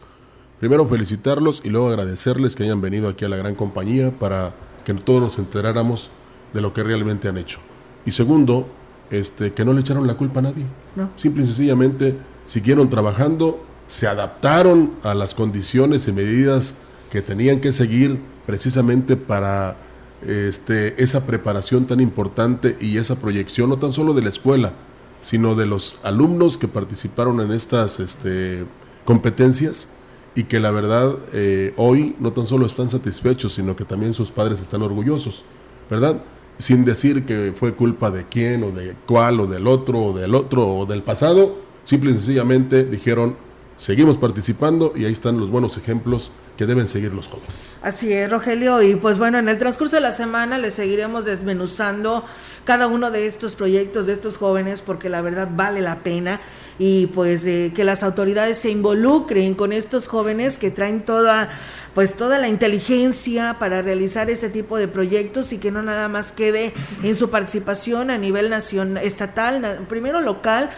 Primero, 0.60 0.86
felicitarlos 0.86 1.60
y 1.64 1.70
luego 1.70 1.88
agradecerles 1.88 2.54
que 2.54 2.62
hayan 2.62 2.80
venido 2.80 3.08
aquí 3.08 3.24
a 3.24 3.28
la 3.28 3.36
gran 3.36 3.56
compañía 3.56 4.12
para 4.12 4.52
que 4.84 4.94
todos 4.94 5.20
nos 5.20 5.38
enteráramos 5.40 6.10
de 6.52 6.60
lo 6.60 6.72
que 6.72 6.84
realmente 6.84 7.28
han 7.28 7.38
hecho. 7.38 7.58
Y 8.06 8.12
segundo, 8.12 8.68
este, 9.10 9.52
que 9.52 9.64
no 9.64 9.72
le 9.72 9.80
echaron 9.80 10.06
la 10.06 10.14
culpa 10.14 10.38
a 10.38 10.44
nadie. 10.44 10.64
No. 10.94 11.10
Simple 11.16 11.42
y 11.42 11.46
sencillamente 11.46 12.16
siguieron 12.46 12.88
trabajando 12.88 13.64
se 13.88 14.06
adaptaron 14.06 14.92
a 15.02 15.14
las 15.14 15.34
condiciones 15.34 16.06
y 16.06 16.12
medidas 16.12 16.76
que 17.10 17.22
tenían 17.22 17.60
que 17.60 17.72
seguir 17.72 18.20
precisamente 18.46 19.16
para 19.16 19.76
este, 20.22 21.02
esa 21.02 21.26
preparación 21.26 21.86
tan 21.86 22.00
importante 22.00 22.76
y 22.80 22.98
esa 22.98 23.18
proyección, 23.18 23.70
no 23.70 23.78
tan 23.78 23.92
solo 23.92 24.14
de 24.14 24.22
la 24.22 24.28
escuela, 24.28 24.72
sino 25.20 25.54
de 25.54 25.66
los 25.66 25.98
alumnos 26.02 26.58
que 26.58 26.68
participaron 26.68 27.40
en 27.40 27.50
estas 27.50 27.98
este, 27.98 28.64
competencias 29.04 29.90
y 30.34 30.44
que 30.44 30.60
la 30.60 30.70
verdad 30.70 31.16
eh, 31.32 31.72
hoy 31.76 32.14
no 32.20 32.32
tan 32.32 32.46
solo 32.46 32.66
están 32.66 32.90
satisfechos, 32.90 33.54
sino 33.54 33.74
que 33.74 33.84
también 33.84 34.12
sus 34.12 34.30
padres 34.30 34.60
están 34.60 34.82
orgullosos, 34.82 35.44
¿verdad? 35.90 36.22
Sin 36.58 36.84
decir 36.84 37.24
que 37.24 37.54
fue 37.58 37.74
culpa 37.74 38.10
de 38.10 38.26
quién 38.28 38.62
o 38.64 38.70
de 38.70 38.94
cuál 39.06 39.40
o 39.40 39.46
del 39.46 39.66
otro 39.66 39.98
o 39.98 40.12
del 40.12 40.34
otro 40.34 40.68
o 40.68 40.86
del 40.86 41.02
pasado, 41.02 41.58
simple 41.84 42.10
y 42.10 42.14
sencillamente 42.14 42.84
dijeron 42.84 43.47
seguimos 43.78 44.18
participando 44.18 44.92
y 44.94 45.04
ahí 45.04 45.12
están 45.12 45.38
los 45.38 45.50
buenos 45.50 45.76
ejemplos 45.76 46.32
que 46.56 46.66
deben 46.66 46.88
seguir 46.88 47.14
los 47.14 47.28
jóvenes. 47.28 47.72
Así 47.82 48.12
es, 48.12 48.28
Rogelio, 48.28 48.82
y 48.82 48.96
pues 48.96 49.18
bueno, 49.18 49.38
en 49.38 49.48
el 49.48 49.58
transcurso 49.58 49.96
de 49.96 50.02
la 50.02 50.12
semana 50.12 50.58
les 50.58 50.74
seguiremos 50.74 51.24
desmenuzando 51.24 52.24
cada 52.64 52.88
uno 52.88 53.10
de 53.10 53.26
estos 53.26 53.54
proyectos 53.54 54.06
de 54.06 54.12
estos 54.12 54.36
jóvenes 54.36 54.82
porque 54.82 55.08
la 55.08 55.22
verdad 55.22 55.48
vale 55.50 55.80
la 55.80 56.00
pena 56.00 56.40
y 56.78 57.06
pues 57.06 57.44
eh, 57.44 57.72
que 57.74 57.84
las 57.84 58.02
autoridades 58.02 58.58
se 58.58 58.70
involucren 58.70 59.54
con 59.54 59.72
estos 59.72 60.06
jóvenes 60.06 60.58
que 60.58 60.70
traen 60.70 61.04
toda 61.04 61.50
pues 61.98 62.14
toda 62.14 62.38
la 62.38 62.48
inteligencia 62.48 63.56
para 63.58 63.82
realizar 63.82 64.30
este 64.30 64.50
tipo 64.50 64.76
de 64.76 64.86
proyectos 64.86 65.52
y 65.52 65.58
que 65.58 65.72
no 65.72 65.82
nada 65.82 66.06
más 66.06 66.30
quede 66.30 66.72
en 67.02 67.16
su 67.16 67.28
participación 67.28 68.10
a 68.10 68.18
nivel 68.18 68.50
nacional, 68.50 69.02
estatal, 69.02 69.80
primero 69.88 70.20
local, 70.20 70.70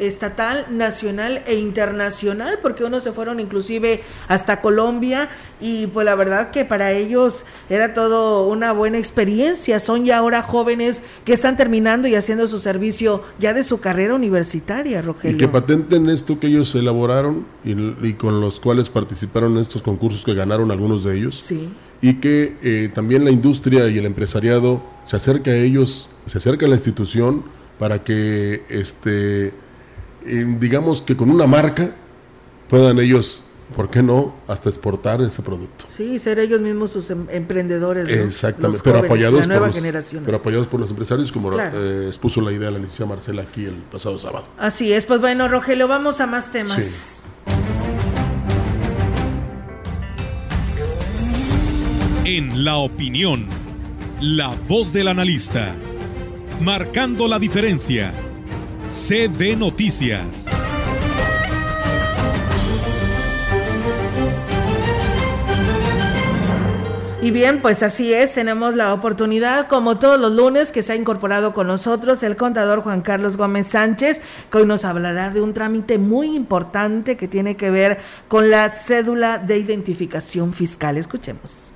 estatal, 0.00 0.64
nacional 0.70 1.42
e 1.46 1.56
internacional, 1.56 2.60
porque 2.62 2.82
unos 2.82 3.02
se 3.02 3.12
fueron 3.12 3.40
inclusive 3.40 4.00
hasta 4.26 4.62
Colombia 4.62 5.28
y 5.60 5.86
pues 5.88 6.06
la 6.06 6.14
verdad 6.14 6.50
que 6.50 6.64
para 6.64 6.92
ellos 6.92 7.44
era 7.68 7.92
todo 7.92 8.48
una 8.48 8.72
buena 8.72 8.96
experiencia, 8.96 9.78
son 9.80 10.06
ya 10.06 10.16
ahora 10.16 10.40
jóvenes 10.40 11.02
que 11.26 11.34
están 11.34 11.58
terminando 11.58 12.08
y 12.08 12.14
haciendo 12.14 12.48
su 12.48 12.58
servicio 12.58 13.22
ya 13.38 13.52
de 13.52 13.64
su 13.64 13.80
carrera 13.80 14.14
universitaria, 14.14 15.02
Rogelio. 15.02 15.36
Y 15.36 15.38
que 15.38 15.48
patenten 15.48 16.08
esto 16.08 16.40
que 16.40 16.46
ellos 16.46 16.74
elaboraron 16.74 17.46
y, 17.64 17.72
y 18.06 18.14
con 18.14 18.40
los 18.40 18.60
cuales 18.60 18.88
participaron 18.88 19.52
en 19.56 19.58
estos 19.58 19.82
concursos 19.82 20.24
que 20.24 20.32
ganaron 20.32 20.53
algunos 20.60 21.04
de 21.04 21.16
ellos. 21.16 21.52
Y 22.00 22.14
que 22.14 22.56
eh, 22.62 22.90
también 22.92 23.24
la 23.24 23.30
industria 23.30 23.88
y 23.88 23.98
el 23.98 24.06
empresariado 24.06 24.82
se 25.04 25.16
acerca 25.16 25.52
a 25.52 25.56
ellos, 25.56 26.10
se 26.26 26.38
acerca 26.38 26.66
a 26.66 26.68
la 26.68 26.74
institución 26.74 27.44
para 27.78 28.04
que, 28.04 28.62
este, 28.68 29.52
eh, 30.26 30.56
digamos 30.58 31.02
que 31.02 31.16
con 31.16 31.30
una 31.30 31.46
marca 31.46 31.94
puedan 32.68 32.98
ellos, 32.98 33.44
¿por 33.74 33.90
qué 33.90 34.02
no?, 34.02 34.34
hasta 34.46 34.68
exportar 34.68 35.22
ese 35.22 35.42
producto. 35.42 35.86
Sí, 35.88 36.18
ser 36.18 36.38
ellos 36.38 36.60
mismos 36.60 36.90
sus 36.90 37.10
em, 37.10 37.26
emprendedores. 37.30 38.08
Exactamente, 38.08 38.82
pero, 38.84 38.98
apoyados 38.98 39.46
por 39.46 39.60
los, 39.66 40.14
pero 40.24 40.36
apoyados 40.36 40.66
por 40.66 40.80
los 40.80 40.90
empresarios, 40.90 41.32
como 41.32 41.58
eh, 41.58 42.06
expuso 42.08 42.40
la 42.40 42.52
idea 42.52 42.70
la 42.70 42.78
licenciada 42.78 43.10
Marcela 43.10 43.42
aquí 43.42 43.64
el 43.64 43.76
pasado 43.90 44.18
sábado. 44.18 44.46
Así 44.58 44.92
es, 44.92 45.06
pues 45.06 45.20
bueno, 45.20 45.48
Rogelio, 45.48 45.88
vamos 45.88 46.20
a 46.20 46.26
más 46.26 46.52
temas. 46.52 47.24
En 52.26 52.64
la 52.64 52.76
opinión, 52.78 53.46
la 54.18 54.56
voz 54.66 54.94
del 54.94 55.08
analista, 55.08 55.74
marcando 56.62 57.28
la 57.28 57.38
diferencia. 57.38 58.14
CB 58.88 59.58
Noticias. 59.58 60.48
Y 67.20 67.30
bien, 67.30 67.60
pues 67.60 67.82
así 67.82 68.14
es, 68.14 68.32
tenemos 68.32 68.74
la 68.74 68.94
oportunidad, 68.94 69.68
como 69.68 69.98
todos 69.98 70.18
los 70.18 70.32
lunes, 70.32 70.72
que 70.72 70.82
se 70.82 70.92
ha 70.92 70.96
incorporado 70.96 71.52
con 71.52 71.66
nosotros 71.66 72.22
el 72.22 72.36
contador 72.36 72.80
Juan 72.80 73.02
Carlos 73.02 73.36
Gómez 73.36 73.66
Sánchez, 73.66 74.22
que 74.50 74.58
hoy 74.58 74.66
nos 74.66 74.86
hablará 74.86 75.28
de 75.28 75.42
un 75.42 75.52
trámite 75.52 75.98
muy 75.98 76.34
importante 76.34 77.18
que 77.18 77.28
tiene 77.28 77.58
que 77.58 77.70
ver 77.70 77.98
con 78.28 78.50
la 78.50 78.70
cédula 78.70 79.36
de 79.36 79.58
identificación 79.58 80.54
fiscal. 80.54 80.96
Escuchemos. 80.96 81.73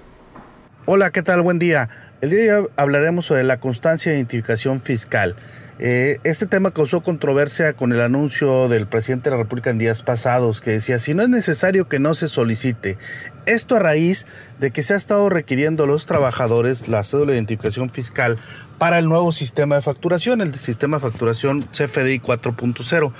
Hola, 0.90 1.10
¿qué 1.10 1.22
tal? 1.22 1.42
Buen 1.42 1.58
día. 1.58 1.90
El 2.22 2.30
día 2.30 2.38
de 2.38 2.54
hoy 2.54 2.68
hablaremos 2.76 3.26
sobre 3.26 3.44
la 3.44 3.60
constancia 3.60 4.10
de 4.10 4.16
identificación 4.16 4.80
fiscal. 4.80 5.36
Eh, 5.78 6.18
este 6.24 6.46
tema 6.46 6.70
causó 6.70 7.02
controversia 7.02 7.74
con 7.74 7.92
el 7.92 8.00
anuncio 8.00 8.70
del 8.70 8.86
presidente 8.86 9.28
de 9.28 9.36
la 9.36 9.42
República 9.42 9.68
en 9.68 9.76
días 9.76 10.02
pasados 10.02 10.62
que 10.62 10.70
decía 10.70 10.98
si 10.98 11.12
no 11.12 11.22
es 11.22 11.28
necesario 11.28 11.90
que 11.90 11.98
no 11.98 12.14
se 12.14 12.26
solicite. 12.26 12.96
Esto 13.44 13.76
a 13.76 13.80
raíz 13.80 14.26
de 14.60 14.70
que 14.70 14.82
se 14.82 14.94
ha 14.94 14.96
estado 14.96 15.28
requiriendo 15.28 15.84
a 15.84 15.86
los 15.86 16.06
trabajadores 16.06 16.88
la 16.88 17.04
cédula 17.04 17.32
de 17.32 17.36
identificación 17.36 17.90
fiscal 17.90 18.38
para 18.78 18.98
el 18.98 19.10
nuevo 19.10 19.30
sistema 19.32 19.74
de 19.74 19.82
facturación, 19.82 20.40
el 20.40 20.54
sistema 20.54 20.96
de 20.96 21.02
facturación 21.02 21.64
CFDI 21.70 22.20
4.0. 22.20 23.12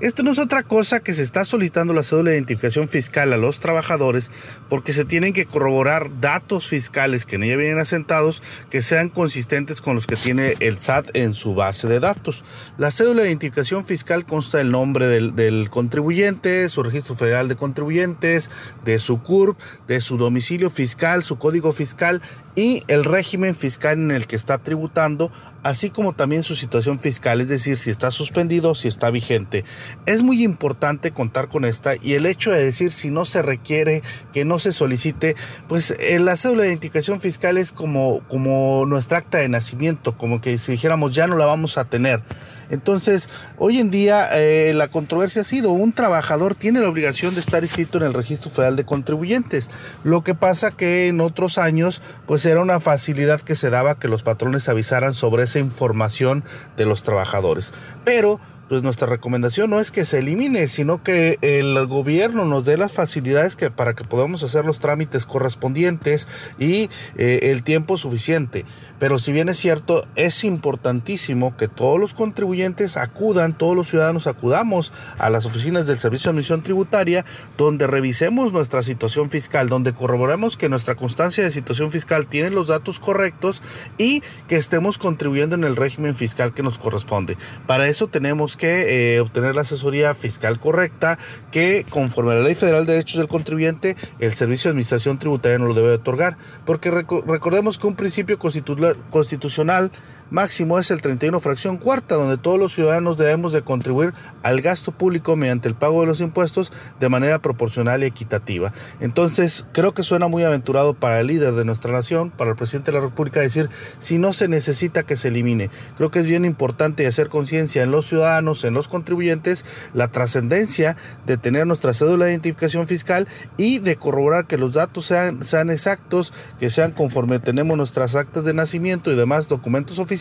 Esto 0.00 0.22
no 0.22 0.30
es 0.30 0.38
otra 0.38 0.62
cosa 0.62 1.00
que 1.00 1.12
se 1.12 1.24
está 1.24 1.44
solicitando 1.44 1.92
la 1.92 2.04
cédula 2.04 2.30
de 2.30 2.36
identificación 2.36 2.86
fiscal 2.86 3.32
a 3.32 3.36
los 3.36 3.58
trabajadores 3.58 4.30
porque 4.68 4.92
se 4.92 5.04
tienen 5.04 5.32
que 5.32 5.44
corroborar 5.44 6.20
datos 6.20 6.68
fiscales 6.68 7.26
que 7.26 7.34
en 7.34 7.42
ella 7.42 7.56
vienen 7.56 7.80
asentados 7.80 8.40
que 8.70 8.80
sean 8.82 9.08
consistentes 9.08 9.80
con 9.80 9.96
los 9.96 10.06
que 10.06 10.14
tiene 10.14 10.54
el 10.60 10.78
SAT 10.78 11.08
en 11.14 11.34
su 11.34 11.56
base 11.56 11.88
de 11.88 11.98
datos. 11.98 12.44
La 12.78 12.92
cédula 12.92 13.22
de 13.22 13.28
identificación 13.30 13.84
fiscal 13.84 14.24
consta 14.24 14.58
del 14.58 14.70
nombre 14.70 15.08
del, 15.08 15.68
contribuyente, 15.68 16.68
su 16.68 16.84
registro 16.84 17.16
federal 17.16 17.48
de 17.48 17.56
contribuyentes, 17.56 18.50
de 18.84 19.00
su 19.00 19.20
CURP, 19.20 19.58
de 19.88 20.00
su 20.00 20.16
domicilio 20.16 20.70
fiscal, 20.70 21.24
su 21.24 21.38
código 21.38 21.72
fiscal 21.72 22.22
y 22.58 22.82
el 22.88 23.04
régimen 23.04 23.54
fiscal 23.54 23.92
en 23.98 24.10
el 24.10 24.26
que 24.26 24.34
está 24.34 24.58
tributando, 24.58 25.30
así 25.62 25.90
como 25.90 26.14
también 26.14 26.42
su 26.42 26.56
situación 26.56 26.98
fiscal, 26.98 27.40
es 27.40 27.48
decir, 27.48 27.78
si 27.78 27.88
está 27.88 28.10
suspendido 28.10 28.72
o 28.72 28.74
si 28.74 28.88
está 28.88 29.12
vigente. 29.12 29.64
Es 30.06 30.24
muy 30.24 30.42
importante 30.42 31.12
contar 31.12 31.50
con 31.50 31.64
esta 31.64 31.94
y 31.94 32.14
el 32.14 32.26
hecho 32.26 32.50
de 32.50 32.64
decir 32.64 32.90
si 32.90 33.12
no 33.12 33.24
se 33.24 33.42
requiere, 33.42 34.02
que 34.32 34.44
no 34.44 34.58
se 34.58 34.72
solicite, 34.72 35.36
pues 35.68 35.94
eh, 36.00 36.18
la 36.18 36.36
cédula 36.36 36.62
de 36.62 36.70
identificación 36.70 37.20
fiscal 37.20 37.58
es 37.58 37.70
como, 37.70 38.22
como 38.26 38.86
nuestra 38.86 39.18
acta 39.18 39.38
de 39.38 39.48
nacimiento, 39.48 40.18
como 40.18 40.40
que 40.40 40.58
si 40.58 40.72
dijéramos 40.72 41.14
ya 41.14 41.28
no 41.28 41.36
la 41.36 41.46
vamos 41.46 41.78
a 41.78 41.84
tener. 41.84 42.24
Entonces, 42.70 43.28
hoy 43.56 43.78
en 43.78 43.90
día 43.90 44.28
eh, 44.32 44.72
la 44.74 44.88
controversia 44.88 45.42
ha 45.42 45.44
sido, 45.44 45.72
un 45.72 45.92
trabajador 45.92 46.54
tiene 46.54 46.80
la 46.80 46.88
obligación 46.88 47.34
de 47.34 47.40
estar 47.40 47.62
inscrito 47.62 47.98
en 47.98 48.04
el 48.04 48.14
Registro 48.14 48.50
Federal 48.50 48.76
de 48.76 48.84
Contribuyentes. 48.84 49.70
Lo 50.04 50.22
que 50.24 50.34
pasa 50.34 50.70
que 50.70 51.08
en 51.08 51.20
otros 51.20 51.58
años, 51.58 52.02
pues 52.26 52.44
era 52.46 52.60
una 52.60 52.80
facilidad 52.80 53.40
que 53.40 53.56
se 53.56 53.70
daba 53.70 53.98
que 53.98 54.08
los 54.08 54.22
patrones 54.22 54.68
avisaran 54.68 55.14
sobre 55.14 55.44
esa 55.44 55.58
información 55.58 56.44
de 56.76 56.86
los 56.86 57.02
trabajadores. 57.02 57.72
Pero 58.04 58.40
pues 58.68 58.82
nuestra 58.82 59.06
recomendación 59.06 59.70
no 59.70 59.80
es 59.80 59.90
que 59.90 60.04
se 60.04 60.18
elimine, 60.18 60.68
sino 60.68 61.02
que 61.02 61.38
el 61.40 61.86
gobierno 61.86 62.44
nos 62.44 62.66
dé 62.66 62.76
las 62.76 62.92
facilidades 62.92 63.56
que 63.56 63.70
para 63.70 63.94
que 63.94 64.04
podamos 64.04 64.42
hacer 64.42 64.64
los 64.64 64.78
trámites 64.78 65.24
correspondientes 65.24 66.28
y 66.58 66.90
eh, 67.16 67.40
el 67.44 67.62
tiempo 67.62 67.96
suficiente. 67.96 68.66
Pero 68.98 69.18
si 69.18 69.32
bien 69.32 69.48
es 69.48 69.58
cierto, 69.58 70.06
es 70.16 70.42
importantísimo 70.44 71.56
que 71.56 71.68
todos 71.68 72.00
los 72.00 72.14
contribuyentes 72.14 72.96
acudan, 72.96 73.56
todos 73.56 73.76
los 73.76 73.88
ciudadanos 73.88 74.26
acudamos 74.26 74.92
a 75.18 75.30
las 75.30 75.44
oficinas 75.44 75.86
del 75.86 75.98
Servicio 75.98 76.30
de 76.30 76.36
Admisión 76.36 76.62
Tributaria, 76.62 77.24
donde 77.56 77.86
revisemos 77.86 78.52
nuestra 78.52 78.82
situación 78.82 79.30
fiscal, 79.30 79.68
donde 79.68 79.92
corroboremos 79.92 80.56
que 80.56 80.68
nuestra 80.68 80.94
constancia 80.94 81.44
de 81.44 81.50
situación 81.50 81.90
fiscal 81.90 82.26
tiene 82.26 82.50
los 82.50 82.68
datos 82.68 82.98
correctos 82.98 83.62
y 83.98 84.22
que 84.48 84.56
estemos 84.56 84.98
contribuyendo 84.98 85.54
en 85.54 85.64
el 85.64 85.76
régimen 85.76 86.16
fiscal 86.16 86.52
que 86.52 86.62
nos 86.62 86.78
corresponde. 86.78 87.36
Para 87.66 87.88
eso 87.88 88.08
tenemos 88.08 88.56
que 88.56 89.14
eh, 89.16 89.20
obtener 89.20 89.54
la 89.54 89.62
asesoría 89.62 90.14
fiscal 90.14 90.58
correcta, 90.60 91.18
que 91.52 91.86
conforme 91.88 92.32
a 92.32 92.36
la 92.36 92.42
Ley 92.42 92.54
Federal 92.54 92.86
de 92.86 92.92
Derechos 92.94 93.18
del 93.18 93.28
Contribuyente, 93.28 93.96
el 94.18 94.34
Servicio 94.34 94.68
de 94.68 94.72
Administración 94.72 95.18
Tributaria 95.18 95.58
no 95.58 95.66
lo 95.66 95.74
debe 95.74 95.90
otorgar. 95.92 96.36
Porque 96.66 96.90
reco- 96.90 97.24
recordemos 97.26 97.78
que 97.78 97.86
un 97.86 97.94
principio 97.96 98.38
constitu- 98.38 98.87
constitucional 99.10 99.90
máximo 100.30 100.78
es 100.78 100.90
el 100.90 101.00
31 101.00 101.40
fracción 101.40 101.78
cuarta, 101.78 102.16
donde 102.16 102.36
todos 102.36 102.58
los 102.58 102.74
ciudadanos 102.74 103.16
debemos 103.16 103.52
de 103.52 103.62
contribuir 103.62 104.12
al 104.42 104.60
gasto 104.60 104.92
público 104.92 105.36
mediante 105.36 105.68
el 105.68 105.74
pago 105.74 106.00
de 106.00 106.06
los 106.06 106.20
impuestos 106.20 106.72
de 107.00 107.08
manera 107.08 107.40
proporcional 107.40 108.02
y 108.02 108.06
equitativa. 108.06 108.72
Entonces, 109.00 109.66
creo 109.72 109.94
que 109.94 110.02
suena 110.02 110.28
muy 110.28 110.44
aventurado 110.44 110.94
para 110.94 111.20
el 111.20 111.28
líder 111.28 111.54
de 111.54 111.64
nuestra 111.64 111.92
nación, 111.92 112.30
para 112.30 112.50
el 112.50 112.56
presidente 112.56 112.90
de 112.90 112.98
la 112.98 113.04
República, 113.04 113.40
decir 113.40 113.70
si 113.98 114.18
no 114.18 114.32
se 114.32 114.48
necesita 114.48 115.04
que 115.04 115.16
se 115.16 115.28
elimine. 115.28 115.70
Creo 115.96 116.10
que 116.10 116.18
es 116.18 116.26
bien 116.26 116.44
importante 116.44 117.06
hacer 117.06 117.28
conciencia 117.28 117.82
en 117.82 117.90
los 117.90 118.06
ciudadanos, 118.06 118.64
en 118.64 118.74
los 118.74 118.88
contribuyentes, 118.88 119.64
la 119.94 120.08
trascendencia 120.08 120.96
de 121.26 121.36
tener 121.38 121.66
nuestra 121.66 121.94
cédula 121.94 122.26
de 122.26 122.32
identificación 122.32 122.86
fiscal 122.86 123.28
y 123.56 123.78
de 123.78 123.96
corroborar 123.96 124.46
que 124.46 124.58
los 124.58 124.74
datos 124.74 125.06
sean, 125.06 125.42
sean 125.42 125.70
exactos, 125.70 126.32
que 126.58 126.70
sean 126.70 126.92
conforme 126.92 127.38
tenemos 127.38 127.76
nuestras 127.76 128.14
actas 128.14 128.44
de 128.44 128.54
nacimiento 128.54 129.10
y 129.10 129.16
demás 129.16 129.48
documentos 129.48 129.98
oficiales 129.98 130.17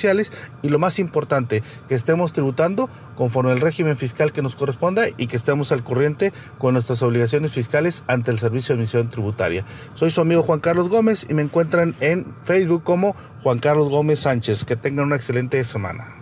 y 0.61 0.69
lo 0.69 0.79
más 0.79 0.99
importante, 0.99 1.63
que 1.87 1.95
estemos 1.95 2.33
tributando 2.33 2.89
conforme 3.15 3.51
al 3.51 3.61
régimen 3.61 3.97
fiscal 3.97 4.31
que 4.31 4.41
nos 4.41 4.55
corresponda 4.55 5.05
y 5.17 5.27
que 5.27 5.35
estemos 5.35 5.71
al 5.71 5.83
corriente 5.83 6.33
con 6.57 6.73
nuestras 6.73 7.01
obligaciones 7.01 7.51
fiscales 7.51 8.03
ante 8.07 8.31
el 8.31 8.39
Servicio 8.39 8.73
de 8.73 8.79
Admisión 8.79 9.09
Tributaria. 9.09 9.65
Soy 9.95 10.11
su 10.11 10.21
amigo 10.21 10.43
Juan 10.43 10.59
Carlos 10.59 10.89
Gómez 10.89 11.25
y 11.29 11.33
me 11.33 11.41
encuentran 11.41 11.95
en 11.99 12.35
Facebook 12.43 12.83
como 12.83 13.15
Juan 13.43 13.59
Carlos 13.59 13.89
Gómez 13.89 14.21
Sánchez. 14.21 14.65
Que 14.65 14.75
tengan 14.75 15.05
una 15.05 15.15
excelente 15.15 15.63
semana. 15.63 16.16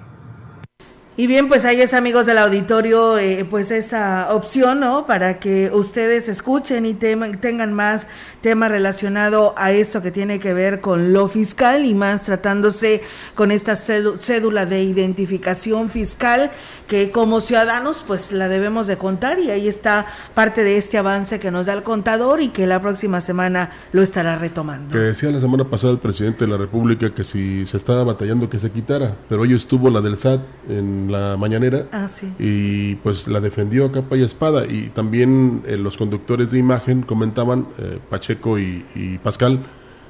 Y 1.17 1.28
bien, 1.28 1.47
pues 1.47 1.63
ahí 1.63 1.80
es 1.80 1.93
amigos 1.93 2.25
del 2.25 2.38
auditorio, 2.39 3.17
eh, 3.17 3.45
pues 3.49 3.71
esta 3.71 4.34
opción, 4.34 4.82
¿no? 4.82 5.06
Para 5.08 5.39
que 5.39 5.71
ustedes 5.73 6.28
escuchen 6.28 6.86
y 6.86 6.93
tengan 6.93 7.71
más 7.73 8.08
tema 8.41 8.67
relacionado 8.67 9.54
a 9.58 9.71
esto 9.71 10.01
que 10.01 10.12
tiene 10.12 10.39
que 10.39 10.54
ver 10.54 10.82
con 10.82 11.13
lo 11.13 11.30
fiscal 11.30 11.86
y 11.86 11.95
más 11.95 12.23
tratándose 12.23 13.01
con 13.34 13.51
esta 13.51 13.73
cédu- 13.78 14.19
cédula 14.19 14.65
de 14.65 14.84
identificación 14.84 15.89
fiscal 15.89 16.51
que 16.88 17.10
como 17.12 17.39
ciudadanos 17.41 18.04
pues 18.06 18.32
la 18.32 18.47
debemos 18.49 18.86
de 18.86 18.97
contar 18.97 19.39
y 19.39 19.49
ahí 19.49 19.67
está 19.69 20.06
parte 20.36 20.63
de 20.63 20.78
este 20.78 20.97
avance 20.97 21.39
que 21.39 21.49
nos 21.49 21.65
da 21.65 21.73
el 21.73 21.82
contador 21.84 22.41
y 22.41 22.49
que 22.49 22.67
la 22.67 22.82
próxima 22.82 23.21
semana 23.21 23.71
lo 23.93 24.04
estará 24.04 24.36
retomando. 24.38 24.91
Que 24.91 24.99
decía 24.99 25.32
la 25.32 25.39
semana 25.39 25.63
pasada 25.63 25.93
el 25.93 25.99
presidente 25.99 26.45
de 26.45 26.51
la 26.51 26.58
República 26.58 27.15
que 27.15 27.23
si 27.23 27.65
se 27.65 27.78
estaba 27.78 28.04
batallando 28.04 28.49
que 28.49 28.60
se 28.60 28.69
quitara, 28.69 29.15
pero 29.30 29.41
hoy 29.43 29.56
estuvo 29.56 29.89
la 29.89 30.01
del 30.01 30.17
SAT 30.17 30.41
en 30.69 31.04
la 31.11 31.37
mañanera 31.37 31.87
Ah, 31.91 32.07
sí. 32.07 32.27
y 32.39 32.95
pues 32.95 33.27
la 33.27 33.39
defendió 33.41 33.85
a 33.85 33.91
capa 33.91 34.15
y 34.17 34.23
espada 34.23 34.65
y 34.65 34.89
también 34.93 35.63
eh, 35.67 35.77
los 35.77 35.97
conductores 35.97 36.51
de 36.51 36.59
imagen 36.59 37.01
comentaban, 37.01 37.67
eh, 37.77 37.99
Pacheco 38.09 38.59
y, 38.59 38.85
y 38.95 39.17
Pascal, 39.19 39.59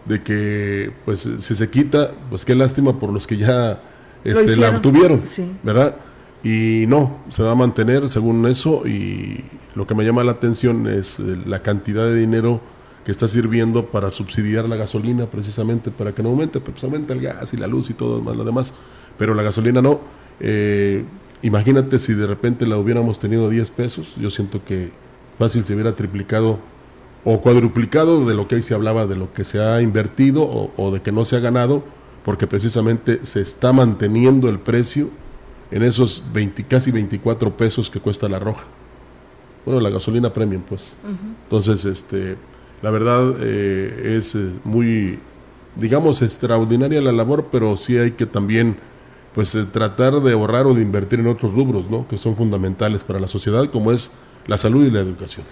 de 0.06 0.22
que 0.24 0.92
pues 1.06 1.28
si 1.40 1.56
se 1.56 1.70
quita, 1.70 2.12
pues 2.30 2.46
qué 2.46 2.56
lástima 2.56 3.00
por 3.00 3.12
los 3.12 3.26
que 3.28 3.38
ya 3.38 3.82
este, 4.24 4.56
la 4.56 4.70
obtuvieron, 4.70 5.24
Sí. 5.26 5.52
¿verdad? 5.64 5.96
Y 6.44 6.86
no, 6.88 7.20
se 7.30 7.42
va 7.42 7.54
a 7.54 7.56
mantener 7.56 8.08
según 8.10 8.46
eso 8.46 8.88
y 8.88 9.44
lo 9.74 9.88
que 9.88 9.96
me 9.96 10.04
llama 10.06 10.24
la 10.24 10.34
atención 10.34 10.88
es 10.88 11.20
eh, 11.20 11.38
la 11.46 11.64
cantidad 11.64 12.06
de 12.06 12.16
dinero 12.16 12.62
que 13.04 13.12
está 13.12 13.28
sirviendo 13.28 13.88
para 13.88 14.10
subsidiar 14.10 14.68
la 14.70 14.76
gasolina 14.76 15.26
precisamente 15.28 15.92
para 15.92 16.12
que 16.14 16.24
no 16.24 16.30
aumente, 16.30 16.60
pues 16.60 16.84
aumenta 16.84 17.14
el 17.14 17.22
gas 17.22 17.54
y 17.54 17.58
la 17.58 17.68
luz 17.68 17.90
y 17.92 17.94
todo 17.94 18.20
más 18.22 18.36
lo 18.36 18.44
demás, 18.44 18.74
pero 19.18 19.34
la 19.36 19.44
gasolina 19.44 19.82
no. 19.82 20.00
Eh, 20.40 21.04
imagínate 21.42 22.00
si 22.00 22.14
de 22.14 22.28
repente 22.28 22.66
la 22.66 22.78
hubiéramos 22.78 23.20
tenido 23.20 23.48
a 23.48 23.50
10 23.50 23.70
pesos, 23.72 24.16
yo 24.18 24.30
siento 24.30 24.64
que 24.64 24.92
fácil 25.38 25.64
se 25.66 25.74
hubiera 25.74 25.96
triplicado 25.96 26.60
o 27.24 27.42
cuadruplicado 27.42 28.26
de 28.26 28.36
lo 28.36 28.48
que 28.48 28.56
ahí 28.56 28.62
se 28.62 28.74
hablaba 28.74 29.08
de 29.08 29.16
lo 29.16 29.34
que 29.34 29.44
se 29.44 29.60
ha 29.60 29.82
invertido 29.82 30.44
o, 30.44 30.72
o 30.78 30.92
de 30.92 31.02
que 31.02 31.12
no 31.12 31.26
se 31.26 31.36
ha 31.36 31.40
ganado, 31.40 31.84
porque 32.24 32.48
precisamente 32.48 33.20
se 33.24 33.42
está 33.42 33.74
manteniendo 33.74 34.48
el 34.50 34.60
precio 34.60 35.10
en 35.72 35.84
esos 35.84 36.24
20, 36.34 36.64
casi 36.66 36.92
24 36.92 37.58
pesos 37.58 37.90
que 37.90 38.00
cuesta 38.00 38.30
la 38.30 38.40
roja. 38.40 38.66
Bueno, 39.66 39.82
la 39.82 39.90
gasolina 39.90 40.32
premium, 40.32 40.62
pues. 40.62 40.96
Entonces, 41.44 41.86
este, 41.86 42.38
la 42.82 42.92
verdad 42.92 43.36
eh, 43.42 44.16
es 44.18 44.36
eh, 44.36 44.52
muy, 44.64 45.20
digamos, 45.76 46.22
extraordinaria 46.22 47.02
la 47.02 47.12
labor, 47.12 47.48
pero 47.52 47.76
sí 47.76 47.98
hay 47.98 48.12
que 48.12 48.28
también, 48.28 48.78
pues, 49.36 49.56
eh, 49.56 49.66
tratar 49.66 50.16
de 50.22 50.34
ahorrar 50.34 50.68
o 50.68 50.74
de 50.76 50.82
invertir 50.84 51.20
en 51.22 51.28
otros 51.28 51.54
rubros, 51.54 51.90
¿no? 51.92 52.08
Que 52.08 52.18
son 52.18 52.36
fundamentales 52.38 53.04
para 53.06 53.20
la 53.20 53.28
sociedad, 53.30 53.66
como 53.72 53.92
es 53.94 54.14
la 54.48 54.58
salud 54.58 54.86
y 54.86 54.92
la 54.92 55.02
educación. 55.02 55.48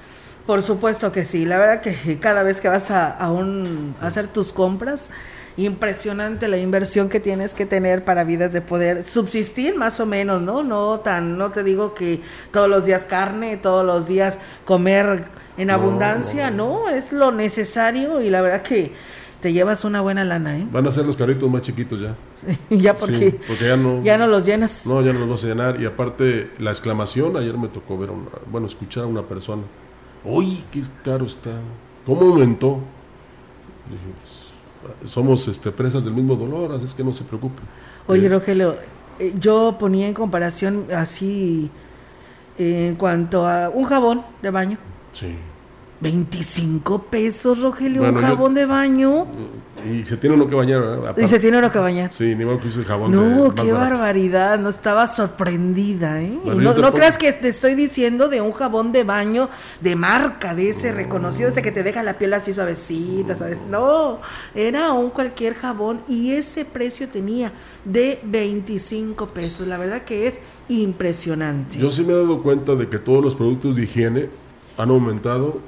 Por 0.46 0.62
supuesto 0.62 1.12
que 1.12 1.24
sí, 1.26 1.46
la 1.46 1.58
verdad 1.58 1.82
que 1.82 2.20
cada 2.20 2.44
vez 2.44 2.60
que 2.62 2.68
vas 2.68 2.92
a, 2.92 3.10
a 3.12 3.32
un- 3.32 3.96
a 4.02 4.08
hacer 4.08 4.28
tus 4.28 4.52
compras, 4.52 5.10
impresionante 5.56 6.48
la 6.48 6.58
inversión 6.58 7.10
que 7.10 7.20
tienes 7.20 7.54
que 7.54 7.66
tener 7.66 8.04
para 8.04 8.24
vidas 8.24 8.52
de 8.52 8.62
poder 8.62 9.04
subsistir 9.04 9.76
más 9.78 10.00
o 10.00 10.06
menos, 10.06 10.42
¿no? 10.42 10.64
No 10.64 11.00
tan, 11.00 11.38
no 11.38 11.52
te 11.52 11.64
digo 11.64 11.94
que 11.94 12.22
todos 12.52 12.68
los 12.70 12.86
días 12.86 13.06
carne, 13.06 13.58
todos 13.58 13.86
los 13.86 14.08
días 14.08 14.38
comer 14.66 15.26
en 15.58 15.70
No, 15.70 15.72
abundancia, 15.72 16.50
no, 16.52 16.90
es 16.90 17.14
lo 17.14 17.32
necesario 17.32 18.22
y 18.22 18.30
la 18.30 18.42
verdad 18.42 18.64
que 18.64 18.94
te 19.44 19.52
llevas 19.52 19.84
una 19.84 20.00
buena 20.00 20.24
lana, 20.24 20.58
¿eh? 20.58 20.66
Van 20.72 20.88
a 20.88 20.92
ser 20.92 21.06
los 21.06 21.18
carritos 21.18 21.52
más 21.52 21.62
chiquitos 21.62 22.00
ya. 22.00 22.16
ya 22.70 22.94
Sí, 22.96 23.00
porque 23.02 23.40
porque 23.46 23.68
ya 23.68 23.76
no, 23.76 24.02
ya 24.02 24.18
no 24.18 24.26
los 24.26 24.46
llenas. 24.46 24.86
No, 24.86 25.02
ya 25.02 25.12
no 25.12 25.20
los 25.20 25.30
vas 25.30 25.44
a 25.44 25.48
llenar. 25.48 25.82
Y 25.82 25.86
aparte, 25.86 26.50
la 26.60 26.72
exclamación, 26.72 27.36
ayer 27.36 27.58
me 27.58 27.68
tocó 27.68 27.98
ver, 27.98 28.10
una- 28.10 28.30
bueno, 28.50 28.68
escuchar 28.68 29.04
a 29.04 29.08
una 29.08 29.22
persona. 29.24 29.64
Oye, 30.24 30.64
qué 30.72 30.82
caro 31.04 31.26
está. 31.26 31.52
¿Cómo 32.06 32.22
aumentó? 32.22 32.80
Dije, 33.90 34.14
"Pues, 35.02 35.12
somos 35.12 35.46
este, 35.50 35.72
presas 35.74 36.06
del 36.06 36.14
mismo 36.14 36.36
dolor, 36.38 36.72
así 36.74 36.86
es 36.86 36.94
que 36.94 37.04
no 37.04 37.14
se 37.14 37.26
preocupen. 37.26 37.66
Oye, 38.08 38.26
Eh, 38.28 38.30
Rogelio, 38.30 38.78
eh, 39.20 39.34
yo 39.38 39.76
ponía 39.78 40.08
en 40.08 40.14
comparación 40.14 40.86
así 40.96 41.70
eh, 42.58 42.88
en 42.88 42.96
cuanto 42.96 43.46
a 43.46 43.68
un 43.70 43.84
jabón 43.84 44.24
de 44.42 44.52
baño. 44.52 44.78
Sí. 45.12 45.36
25 46.04 47.04
pesos, 47.04 47.60
Rogelio, 47.62 48.02
Bueno, 48.02 48.18
un 48.20 48.22
yo- 48.26 48.28
jabón 48.30 48.54
de 48.54 48.66
baño. 48.66 49.26
Y 49.90 50.06
se 50.06 50.16
tiene 50.16 50.36
uno 50.38 50.48
que 50.48 50.56
bañar, 50.56 50.80
¿verdad? 50.80 51.18
Y 51.18 51.28
se 51.28 51.40
tiene 51.40 51.58
uno 51.58 51.70
que 51.70 51.80
bañar. 51.80 52.14
Sí, 52.14 52.36
ni 52.36 52.46
modo 52.46 52.60
que 52.62 52.68
use 52.70 52.80
el 52.80 52.86
jabón 52.86 53.12
de 53.12 53.18
No, 53.18 53.54
qué 53.54 53.74
barato. 53.74 53.96
barbaridad, 54.00 54.58
no 54.60 54.70
estaba 54.70 55.08
sorprendida, 55.08 56.22
¿eh? 56.22 56.38
Bueno, 56.44 56.74
no 56.74 56.94
creas 56.94 57.18
que 57.18 57.34
te 57.34 57.50
estoy 57.50 57.76
diciendo 57.76 58.30
de 58.30 58.40
un 58.40 58.54
jabón 58.54 58.92
de 58.94 59.04
baño 59.04 59.50
de 59.82 59.96
marca, 59.98 60.56
de 60.56 60.70
ese 60.70 60.92
reconocido, 60.94 61.50
ese 61.50 61.62
que 61.62 61.72
te 61.74 61.84
deja 61.84 62.02
la 62.04 62.18
piel 62.18 62.34
así 62.34 62.54
suavecita, 62.54 63.36
¿sabes? 63.36 63.58
No, 63.70 64.20
era 64.56 64.94
un 64.94 65.10
cualquier 65.10 65.56
jabón 65.56 66.02
y 66.08 66.32
ese 66.32 66.64
precio 66.64 67.10
tenía 67.10 67.52
de 67.84 68.20
25 68.24 69.28
pesos. 69.28 69.68
La 69.68 69.78
verdad 69.78 70.04
que 70.04 70.28
es 70.28 70.40
impresionante. 70.70 71.78
Yo 71.78 71.90
sí 71.90 72.04
me 72.04 72.14
he 72.14 72.16
dado 72.16 72.42
cuenta 72.42 72.76
de 72.76 72.88
que 72.88 73.00
todos 73.00 73.22
los 73.24 73.36
productos 73.36 73.76
de 73.76 73.84
higiene 73.84 74.30
han 74.78 74.90
aumentado 74.90 75.60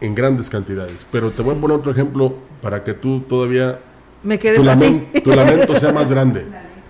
en 0.00 0.14
grandes 0.14 0.48
cantidades. 0.50 1.06
Pero 1.10 1.30
te 1.30 1.42
voy 1.42 1.54
a 1.56 1.60
poner 1.60 1.76
otro 1.78 1.92
ejemplo 1.92 2.34
para 2.62 2.82
que 2.84 2.94
tú 2.94 3.20
todavía 3.20 3.78
Me 4.22 4.38
quedé 4.38 4.56
tu, 4.56 4.68
así. 4.68 4.80
lamen- 4.84 5.22
tu 5.22 5.30
lamento 5.32 5.74
sea 5.76 5.92
más 5.92 6.10
grande. 6.10 6.46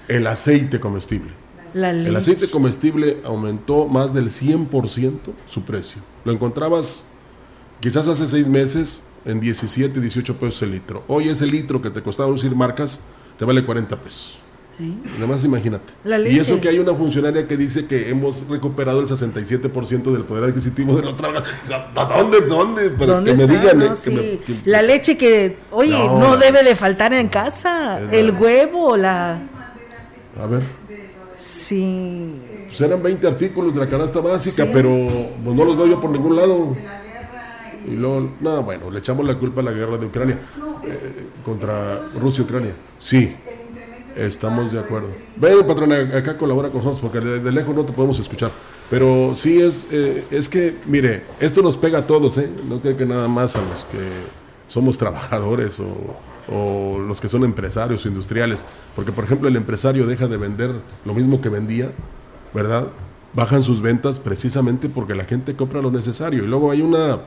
El 0.09 0.27
aceite 0.27 0.81
comestible. 0.81 1.31
La 1.73 1.91
El 1.91 2.17
aceite 2.17 2.49
comestible 2.51 3.19
aumentó 3.25 3.87
más 3.87 4.13
del 4.13 4.31
100% 4.31 5.33
su 5.47 5.63
precio. 5.63 6.03
Lo 6.25 6.33
encontrabas 6.33 7.09
quizás 7.79 8.09
hace 8.09 8.27
seis 8.27 8.49
meses 8.49 9.05
en 9.25 9.39
17, 9.39 10.01
18 10.01 10.37
pesos 10.39 10.63
el 10.63 10.73
litro. 10.73 11.05
Hoy 11.07 11.29
ese 11.29 11.47
litro 11.47 11.81
que 11.81 11.91
te 11.91 12.03
costaba 12.03 12.33
decir 12.33 12.55
marcas 12.57 13.01
te 13.39 13.45
vale 13.45 13.65
40 13.65 14.01
pesos. 14.01 14.39
Nada 15.15 15.27
más 15.27 15.45
imagínate. 15.45 15.93
La 16.05 16.19
y 16.21 16.39
eso 16.39 16.61
que 16.61 16.69
hay 16.69 16.79
una 16.79 16.95
funcionaria 16.95 17.47
que 17.47 17.57
dice 17.57 17.87
que 17.87 18.09
hemos 18.09 18.49
recuperado 18.49 19.01
el 19.01 19.07
67% 19.07 20.13
del 20.13 20.25
poder 20.25 20.45
adquisitivo 20.45 20.97
de 20.97 21.03
los 21.03 21.17
trabajadores. 21.17 21.53
¿A 21.97 22.05
dónde? 22.19 22.41
¿Dónde? 22.43 22.91
Para 22.91 23.15
¿Dónde 23.15 23.31
que 23.33 23.37
me 23.37 23.45
está? 23.45 23.61
digan. 23.61 23.79
No, 23.79 23.85
eh, 23.87 23.99
que 24.03 24.11
me- 24.11 24.39
que- 24.63 24.71
La 24.71 24.83
leche 24.83 25.17
que, 25.19 25.57
oye, 25.71 25.91
No, 25.99 26.37
debe 26.37 26.63
de 26.63 26.75
faltar 26.77 27.13
en 27.13 27.29
casa. 27.29 28.01
El 28.11 28.31
huevo, 28.33 28.97
la... 28.97 29.39
a 30.41 30.47
ver. 30.47 30.63
Sí. 31.39 32.35
Pues 32.69 32.81
eran 32.81 33.03
20 33.03 33.27
artículos 33.27 33.75
de 33.75 33.81
la 33.81 33.87
canasta 33.89 34.21
básica, 34.21 34.65
Sí. 34.65 34.71
pero 34.73 34.91
pues, 35.43 35.57
no 35.57 35.65
los 35.65 35.77
veo 35.77 35.87
yo 35.87 36.01
por 36.01 36.11
ningún 36.11 36.37
lado. 36.37 36.77
Y 37.87 37.97
luego, 37.97 38.33
no, 38.41 38.63
bueno, 38.63 38.91
le 38.91 38.99
echamos 38.99 39.27
la 39.27 39.35
culpa 39.37 39.61
a 39.63 39.65
la 39.65 39.73
guerra 39.73 39.97
de 39.97 40.07
Ucrania 40.07 40.39
eh, 40.85 41.27
contra 41.45 41.99
Rusia 42.21 42.43
y 42.43 42.45
Ucrania. 42.45 42.73
Sí, 42.99 43.35
estamos 44.27 44.73
de 44.73 44.79
acuerdo. 44.79 45.09
Ven, 45.37 45.67
patrona, 45.67 45.97
acá 46.17 46.37
colabora 46.37 46.69
con 46.71 46.79
nosotros 46.85 47.01
porque 47.01 47.21
de, 47.21 47.53
lejos 47.53 47.75
no 47.75 47.85
te 47.85 47.93
podemos 47.93 48.19
escuchar. 48.19 48.51
Pero 48.89 49.33
sí 49.35 49.61
es, 49.61 49.87
eh, 49.93 50.25
es 50.31 50.49
que, 50.49 50.75
mire, 50.87 51.23
esto 51.39 51.63
nos 51.63 51.77
pega 51.77 51.99
a 52.01 52.07
todos, 52.07 52.39
¿eh? 52.39 52.49
No 52.69 52.81
creo 52.81 52.97
que 52.97 53.07
nada 53.07 53.29
más 53.29 53.55
a 53.57 53.61
los 53.61 53.85
que 53.85 53.99
somos 54.67 54.99
trabajadores 54.99 55.81
o, 55.81 56.99
los 57.07 57.21
que 57.21 57.29
son 57.29 57.45
empresarios 57.45 58.05
industriales. 58.07 58.67
Porque, 58.97 59.13
por 59.13 59.25
ejemplo, 59.25 59.49
el 59.49 59.55
empresario 59.57 60.07
deja 60.07 60.27
de 60.27 60.37
vender 60.37 60.73
lo 61.05 61.15
mismo 61.15 61.41
que 61.41 61.49
vendía, 61.49 61.93
¿verdad? 62.53 62.89
Bajan 63.33 63.63
sus 63.63 63.81
ventas 63.81 64.19
precisamente 64.19 64.89
porque 64.89 65.15
la 65.15 65.25
gente 65.25 65.55
compra 65.55 65.81
lo 65.81 65.93
necesario. 65.93 66.43
Y 66.43 66.47
luego 66.49 66.73
hay 66.73 66.83
una 66.83 67.21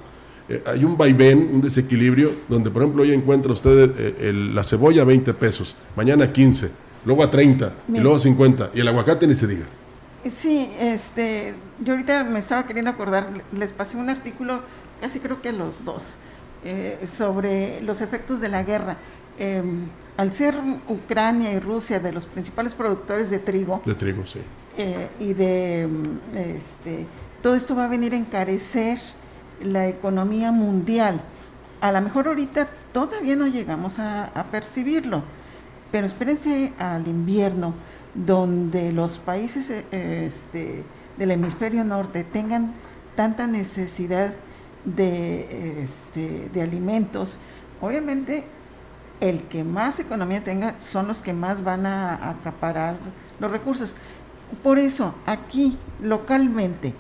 eh, 0.49 0.62
hay 0.65 0.84
un 0.84 0.97
vaivén, 0.97 1.49
un 1.53 1.62
desequilibrio, 1.62 2.29
donde 2.49 2.69
por 2.69 2.82
ejemplo 2.82 3.03
hoy 3.03 3.13
encuentra 3.13 3.53
usted 3.53 3.91
eh, 3.97 4.15
el- 4.27 4.53
la 4.53 4.65
cebolla 4.65 5.03
a 5.03 5.06
20 5.06 5.34
pesos, 5.34 5.77
mañana 5.95 6.34
15, 6.34 6.69
luego 7.06 7.24
a 7.24 7.32
30 7.32 7.74
y 7.89 8.00
luego 8.00 8.18
a 8.18 8.20
50 8.20 8.72
y 8.74 8.80
el 8.80 8.88
aguacate 8.88 9.28
ni 9.28 9.36
se 9.36 9.48
diga. 9.48 9.66
Sí, 10.42 10.72
este, 10.80 11.54
yo 11.84 11.94
ahorita 11.94 12.24
me 12.24 12.39
estaba 12.39 12.66
queriendo 12.66 12.92
acordar, 12.92 13.28
les 13.52 13.72
pasé 13.74 13.98
un 13.98 14.10
artículo, 14.10 14.62
casi 15.02 15.20
creo 15.20 15.42
que 15.42 15.52
los 15.52 15.84
dos, 15.84 16.02
eh, 16.63 17.06
sobre 17.13 17.82
los 17.82 18.00
efectos 18.02 18.39
de 18.39 18.48
la 18.50 18.63
guerra. 18.63 18.96
Eh, 19.38 19.62
al 20.16 20.34
ser 20.34 20.56
Ucrania 20.88 21.52
y 21.54 21.60
Rusia 21.60 22.00
de 22.00 22.12
los 22.12 22.26
principales 22.26 22.74
productores 22.74 23.30
de 23.32 23.39
trigo 23.39 23.82
De 23.84 23.96
trigo, 23.96 24.26
sí. 24.28 24.39
eh, 24.78 25.10
y 25.20 25.34
de, 25.34 25.88
mm, 25.89 26.38
este, 26.38 27.06
todo 27.42 27.56
esto 27.56 27.76
va 27.76 27.86
a 27.86 27.88
venir 27.89 28.13
a 28.13 28.18
encarecer 28.18 29.00
la 29.62 29.88
economía 29.88 30.52
mundial. 30.52 31.20
A 31.82 31.92
lo 31.92 32.00
mejor 32.02 32.28
ahorita 32.28 32.68
todavía 32.94 33.36
no 33.36 33.48
llegamos 33.48 33.98
a, 34.00 34.26
a 34.26 34.44
percibirlo, 34.46 35.24
pero 35.93 36.08
espérense 36.08 36.73
al 36.79 37.08
invierno, 37.08 37.75
donde 38.15 38.91
los 38.91 39.19
países 39.19 39.69
eh, 39.69 40.25
este, 40.25 40.84
del 41.19 41.29
hemisferio 41.29 41.84
norte 41.84 42.23
tengan 42.23 42.73
tanta 43.15 43.45
necesidad 43.45 44.34
de, 44.86 45.84
este, 45.84 46.49
de 46.51 46.62
alimentos. 46.63 47.38
Obviamente, 47.79 48.43
el 49.19 49.43
que 49.43 49.63
más 49.63 49.99
economía 49.99 50.43
tenga 50.43 50.73
son 50.79 51.08
los 51.08 51.21
que 51.21 51.32
más 51.32 51.63
van 51.63 51.86
a 51.86 52.32
acaparar 52.32 52.95
los 53.39 53.51
recursos. 53.51 53.93
Por 54.63 54.79
eso, 54.79 55.13
aquí, 55.27 55.77
localmente, 56.01 56.95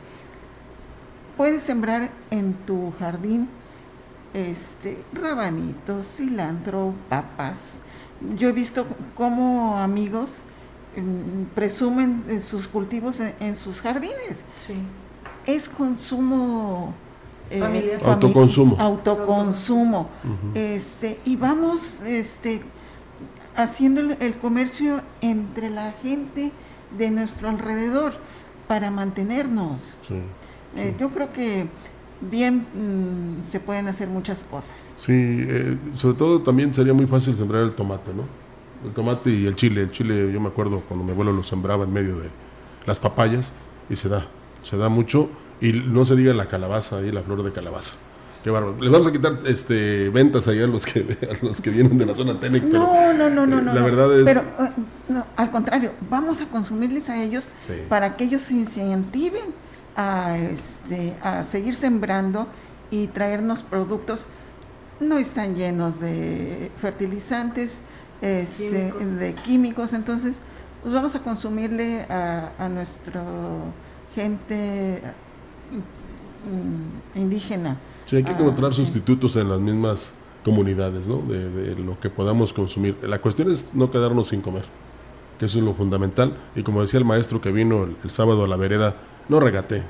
puedes 1.35 1.63
sembrar 1.63 2.11
en 2.29 2.53
tu 2.53 2.93
jardín 2.99 3.49
este 4.35 5.03
rabanitos, 5.13 6.05
cilantro, 6.15 6.93
papas. 7.09 7.71
Yo 8.37 8.49
he 8.49 8.51
visto 8.51 8.85
cómo 9.15 9.77
amigos 9.77 10.37
mm, 10.95 11.53
presumen 11.55 12.41
sus 12.49 12.67
cultivos 12.67 13.19
en, 13.19 13.33
en 13.39 13.55
sus 13.55 13.81
jardines. 13.81 14.41
Sí. 14.65 14.75
Es 15.45 15.67
consumo 15.67 16.93
eh, 17.49 17.59
Familiar. 17.59 17.99
Autoconsumo. 18.03 18.77
Autoconsumo. 18.79 20.09
Este, 20.55 21.19
y 21.25 21.35
vamos 21.35 21.81
este 22.05 22.61
haciendo 23.55 24.01
el, 24.01 24.17
el 24.19 24.37
comercio 24.37 25.01
entre 25.21 25.69
la 25.69 25.91
gente 26.01 26.51
de 26.97 27.11
nuestro 27.11 27.49
alrededor 27.49 28.13
para 28.67 28.91
mantenernos. 28.91 29.81
Sí. 30.07 30.15
Eh, 30.75 30.95
yo 30.99 31.09
creo 31.09 31.31
que 31.31 31.67
bien 32.29 32.65
mm, 32.73 33.43
se 33.49 33.59
pueden 33.59 33.87
hacer 33.87 34.07
muchas 34.07 34.43
cosas. 34.49 34.93
Sí, 34.97 35.11
eh, 35.13 35.77
sobre 35.95 36.17
todo 36.17 36.41
también 36.41 36.73
sería 36.73 36.93
muy 36.93 37.05
fácil 37.05 37.35
sembrar 37.35 37.63
el 37.63 37.71
tomate, 37.73 38.11
¿no? 38.13 38.23
El 38.87 38.93
tomate 38.93 39.29
y 39.31 39.45
el 39.45 39.55
chile. 39.55 39.81
El 39.81 39.91
chile, 39.91 40.31
yo 40.33 40.39
me 40.39 40.47
acuerdo 40.49 40.81
cuando 40.87 41.05
mi 41.05 41.11
abuelo 41.11 41.31
lo 41.31 41.43
sembraba 41.43 41.83
en 41.85 41.93
medio 41.93 42.17
de 42.19 42.29
las 42.85 42.99
papayas 42.99 43.53
y 43.89 43.95
se 43.95 44.09
da, 44.09 44.25
se 44.63 44.77
da 44.77 44.89
mucho. 44.89 45.29
Y 45.61 45.71
no 45.71 46.03
se 46.03 46.15
diga 46.15 46.33
la 46.33 46.47
calabaza 46.47 47.01
y 47.01 47.11
la 47.11 47.21
flor 47.21 47.43
de 47.43 47.51
calabaza. 47.53 47.97
Qué 48.43 48.49
bárbaro. 48.49 48.75
Les 48.81 48.91
vamos 48.91 49.07
a 49.07 49.11
quitar 49.13 49.39
este, 49.45 50.09
ventas 50.09 50.49
ahí 50.49 50.61
a 50.61 50.67
los 50.67 50.85
que, 50.85 50.99
a 51.41 51.45
los 51.45 51.61
que 51.61 51.69
vienen 51.69 51.97
de 51.97 52.05
la 52.05 52.13
zona 52.13 52.37
Tenec, 52.37 52.63
pero 52.63 52.79
No, 52.83 53.13
no, 53.13 53.29
no, 53.29 53.45
no, 53.45 53.59
eh, 53.59 53.61
no. 53.61 53.73
la 53.73 53.79
no. 53.79 53.85
verdad 53.85 54.19
es... 54.19 54.25
Pero, 54.25 54.41
eh, 54.41 54.71
no, 55.07 55.25
al 55.37 55.49
contrario, 55.51 55.91
vamos 56.09 56.41
a 56.41 56.45
consumirles 56.47 57.09
a 57.09 57.23
ellos 57.23 57.45
Sí. 57.61 57.71
para 57.87 58.17
que 58.17 58.25
ellos 58.25 58.41
se 58.41 58.55
incentiven 58.55 59.43
a, 59.95 60.37
este, 60.37 61.13
a 61.21 61.43
seguir 61.43 61.75
sembrando 61.75 62.47
y 62.91 63.07
traernos 63.07 63.61
productos. 63.63 64.25
No 64.99 65.17
están 65.17 65.55
llenos 65.55 65.99
de 65.99 66.71
fertilizantes, 66.81 67.71
este, 68.21 68.69
Químicos. 68.69 69.15
de 69.17 69.33
químicos, 69.33 69.93
entonces 69.93 70.35
pues 70.81 70.93
vamos 70.93 71.15
a 71.15 71.19
consumirle 71.19 72.01
a, 72.09 72.51
a 72.59 72.69
nuestra 72.69 73.21
gente 74.15 75.01
mm, 77.15 77.19
indígena. 77.19 77.77
Sí, 78.05 78.17
hay 78.17 78.23
que 78.23 78.31
Ah, 78.31 78.37
encontrar 78.39 78.73
sí. 78.73 78.83
sustitutos 78.85 79.35
en 79.35 79.49
las 79.49 79.59
mismas 79.59 80.17
comunidades, 80.43 81.07
¿no? 81.07 81.17
De, 81.19 81.49
de 81.49 81.75
lo 81.75 81.99
que 81.99 82.09
podamos 82.09 82.51
consumir. 82.53 82.97
La 83.03 83.19
cuestión 83.19 83.51
es 83.51 83.73
no 83.75 83.89
quedarnos 83.91 84.27
sin 84.27 84.41
comer, 84.41 84.63
que 85.39 85.45
eso 85.45 85.57
es 85.59 85.63
lo 85.63 85.73
fundamental. 85.73 86.35
Y 86.55 86.63
como 86.63 86.81
decía 86.81 86.99
el 86.99 87.05
maestro 87.05 87.39
que 87.41 87.51
vino 87.51 87.83
el, 87.85 87.95
el 88.03 88.11
sábado 88.11 88.43
a 88.43 88.47
la 88.47 88.57
vereda, 88.57 88.95
no 89.29 89.39
regate, 89.39 89.77
eh, 89.77 89.83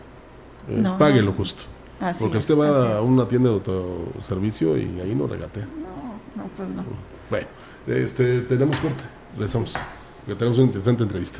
No, 0.69 0.97
pague 0.97 1.19
no. 1.19 1.27
lo 1.27 1.33
justo. 1.33 1.63
Así 1.99 2.19
Porque 2.19 2.37
es, 2.37 2.43
usted 2.43 2.57
va 2.57 2.97
a 2.97 3.01
una 3.01 3.27
tienda 3.27 3.49
de 3.49 3.55
autoservicio 3.55 4.77
y 4.77 4.99
ahí 4.99 5.15
no 5.15 5.27
regatea. 5.27 5.65
No, 5.65 6.43
no, 6.43 6.49
pues 6.57 6.69
no. 6.69 6.83
Bueno, 7.29 7.47
este, 7.87 8.41
tenemos 8.41 8.77
corte, 8.79 9.03
regresamos, 9.33 9.73
porque 10.19 10.35
tenemos 10.37 10.57
una 10.57 10.67
interesante 10.67 11.03
entrevista. 11.03 11.39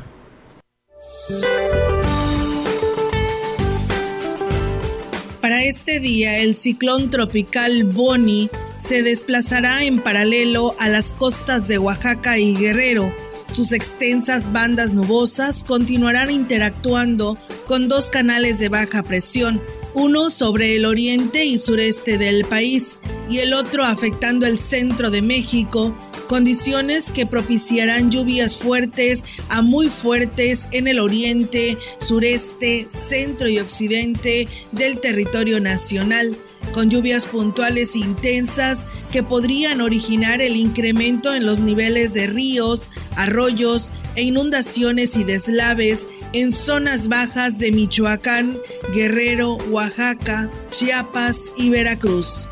Para 5.40 5.62
este 5.62 6.00
día, 6.00 6.38
el 6.38 6.54
ciclón 6.54 7.10
tropical 7.10 7.84
Boni 7.84 8.48
se 8.78 9.02
desplazará 9.02 9.84
en 9.84 10.00
paralelo 10.00 10.74
a 10.78 10.88
las 10.88 11.12
costas 11.12 11.68
de 11.68 11.78
Oaxaca 11.78 12.38
y 12.38 12.56
Guerrero. 12.56 13.12
Sus 13.52 13.72
extensas 13.72 14.52
bandas 14.52 14.94
nubosas 14.94 15.62
continuarán 15.62 16.30
interactuando 16.30 17.36
con 17.66 17.88
dos 17.88 18.10
canales 18.10 18.58
de 18.58 18.68
baja 18.68 19.02
presión, 19.02 19.62
uno 19.94 20.30
sobre 20.30 20.76
el 20.76 20.84
oriente 20.84 21.44
y 21.44 21.58
sureste 21.58 22.18
del 22.18 22.44
país 22.44 22.98
y 23.30 23.38
el 23.38 23.54
otro 23.54 23.84
afectando 23.84 24.46
el 24.46 24.58
centro 24.58 25.10
de 25.10 25.22
México, 25.22 25.96
condiciones 26.26 27.10
que 27.10 27.26
propiciarán 27.26 28.10
lluvias 28.10 28.56
fuertes 28.56 29.24
a 29.48 29.62
muy 29.62 29.88
fuertes 29.88 30.68
en 30.72 30.88
el 30.88 30.98
oriente, 30.98 31.78
sureste, 31.98 32.86
centro 32.88 33.48
y 33.48 33.58
occidente 33.58 34.48
del 34.72 35.00
territorio 35.00 35.60
nacional, 35.60 36.36
con 36.72 36.90
lluvias 36.90 37.26
puntuales 37.26 37.94
intensas 37.94 38.84
que 39.12 39.22
podrían 39.22 39.80
originar 39.80 40.40
el 40.40 40.56
incremento 40.56 41.34
en 41.34 41.46
los 41.46 41.60
niveles 41.60 42.14
de 42.14 42.26
ríos, 42.26 42.90
arroyos 43.16 43.92
e 44.16 44.22
inundaciones 44.22 45.16
y 45.16 45.24
deslaves 45.24 46.06
en 46.34 46.50
zonas 46.50 47.06
bajas 47.06 47.58
de 47.58 47.70
Michoacán, 47.70 48.58
Guerrero, 48.92 49.54
Oaxaca, 49.70 50.50
Chiapas 50.70 51.52
y 51.56 51.70
Veracruz. 51.70 52.50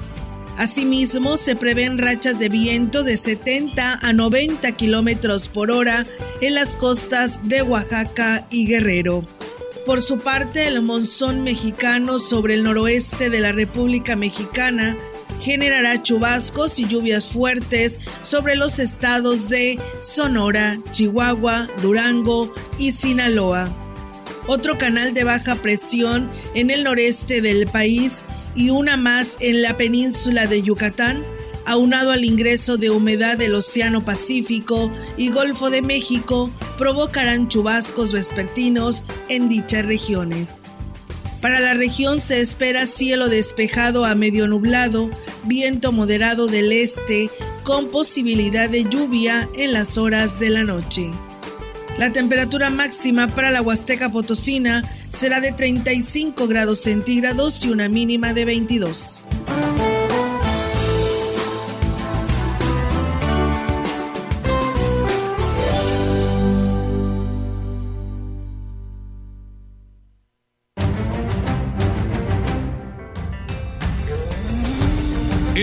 Asimismo, 0.57 1.37
se 1.37 1.57
prevén 1.57 1.99
rachas 1.99 2.39
de 2.39 2.49
viento 2.49 3.03
de 3.03 3.17
70 3.17 3.99
a 4.01 4.13
90 4.13 4.71
kilómetros 4.73 5.49
por 5.49 5.73
hora 5.73 6.07
en 6.41 6.55
las 6.55 6.77
costas 6.77 7.49
de 7.49 7.63
Oaxaca 7.63 8.47
y 8.51 8.67
Guerrero. 8.67 9.27
Por 9.85 10.01
su 10.01 10.21
parte, 10.21 10.69
el 10.69 10.81
monzón 10.83 11.43
mexicano 11.43 12.21
sobre 12.21 12.55
el 12.55 12.63
noroeste 12.63 13.31
de 13.31 13.41
la 13.41 13.51
República 13.51 14.15
Mexicana 14.15 14.97
generará 15.43 16.03
chubascos 16.03 16.79
y 16.79 16.87
lluvias 16.87 17.27
fuertes 17.27 17.99
sobre 18.23 18.55
los 18.55 18.79
estados 18.79 19.49
de 19.49 19.79
Sonora, 20.01 20.79
Chihuahua, 20.93 21.69
Durango 21.83 22.55
y 22.79 22.93
Sinaloa. 22.93 23.71
Otro 24.47 24.79
canal 24.79 25.15
de 25.15 25.25
baja 25.25 25.57
presión 25.57 26.31
en 26.55 26.71
el 26.71 26.85
noreste 26.85 27.43
del 27.43 27.67
país 27.67 28.25
y 28.55 28.71
una 28.71 28.97
más 28.97 29.37
en 29.41 29.63
la 29.63 29.77
península 29.77 30.47
de 30.47 30.63
Yucatán, 30.63 31.25
aunado 31.67 32.13
al 32.13 32.25
ingreso 32.25 32.77
de 32.77 32.91
humedad 32.91 33.37
del 33.37 33.55
Océano 33.55 34.05
Pacífico 34.05 34.93
y 35.17 35.31
Golfo 35.31 35.71
de 35.71 35.83
México, 35.83 36.51
provocarán 36.79 37.49
chubascos 37.49 38.13
vespertinos 38.13 39.03
en 39.29 39.49
dichas 39.49 39.87
regiones. 39.87 40.63
Para 41.41 41.59
la 41.59 41.75
región 41.75 42.21
se 42.21 42.41
espera 42.41 42.87
cielo 42.87 43.29
despejado 43.29 44.05
a 44.05 44.15
medio 44.15 44.47
nublado, 44.47 45.11
viento 45.45 45.93
moderado 45.93 46.47
del 46.47 46.73
este, 46.73 47.31
con 47.65 47.89
posibilidad 47.89 48.69
de 48.69 48.85
lluvia 48.85 49.49
en 49.57 49.73
las 49.73 49.99
horas 49.99 50.41
de 50.41 50.51
la 50.51 50.65
noche. 50.65 51.11
La 51.99 52.13
temperatura 52.13 52.71
máxima 52.71 53.29
para 53.29 53.51
la 53.51 53.63
Huasteca 53.63 54.11
Potosina 54.11 54.83
será 55.11 55.41
de 55.41 55.53
35 55.53 56.47
grados 56.49 56.81
centígrados 56.81 57.65
y 57.65 57.71
una 57.71 57.89
mínima 57.89 58.33
de 58.33 58.45
22. 58.45 59.27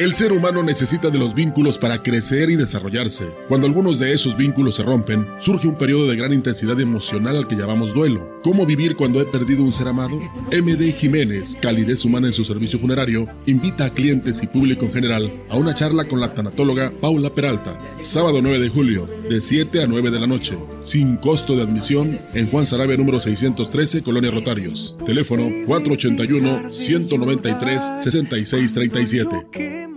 El 0.00 0.14
ser 0.14 0.32
humano 0.32 0.62
necesita 0.62 1.10
de 1.10 1.18
los 1.18 1.34
vínculos 1.34 1.76
para 1.76 2.02
crecer 2.02 2.48
y 2.48 2.56
desarrollarse. 2.56 3.34
Cuando 3.48 3.66
algunos 3.66 3.98
de 3.98 4.14
esos 4.14 4.34
vínculos 4.34 4.76
se 4.76 4.82
rompen, 4.82 5.28
surge 5.40 5.68
un 5.68 5.76
periodo 5.76 6.08
de 6.08 6.16
gran 6.16 6.32
intensidad 6.32 6.80
emocional 6.80 7.36
al 7.36 7.46
que 7.46 7.54
llamamos 7.54 7.92
duelo. 7.92 8.40
¿Cómo 8.42 8.64
vivir 8.64 8.96
cuando 8.96 9.20
he 9.20 9.26
perdido 9.26 9.62
un 9.62 9.74
ser 9.74 9.88
amado? 9.88 10.16
MD 10.50 10.90
Jiménez, 10.94 11.54
calidez 11.60 12.02
humana 12.06 12.28
en 12.28 12.32
su 12.32 12.44
servicio 12.44 12.78
funerario, 12.78 13.28
invita 13.44 13.84
a 13.84 13.90
clientes 13.90 14.42
y 14.42 14.46
público 14.46 14.86
en 14.86 14.94
general 14.94 15.30
a 15.50 15.58
una 15.58 15.74
charla 15.74 16.06
con 16.06 16.18
la 16.18 16.32
tanatóloga 16.32 16.90
Paula 16.98 17.34
Peralta, 17.34 17.78
sábado 18.00 18.40
9 18.40 18.58
de 18.58 18.70
julio, 18.70 19.06
de 19.28 19.42
7 19.42 19.82
a 19.82 19.86
9 19.86 20.10
de 20.10 20.18
la 20.18 20.26
noche, 20.26 20.56
sin 20.82 21.18
costo 21.18 21.56
de 21.56 21.64
admisión 21.64 22.18
en 22.32 22.46
Juan 22.48 22.64
Sarabia 22.64 22.96
número 22.96 23.20
613, 23.20 24.02
Colonia 24.02 24.30
Rotarios. 24.30 24.96
Teléfono 25.04 25.46
481 25.66 26.72
193 26.72 27.84
6637. 27.98 29.89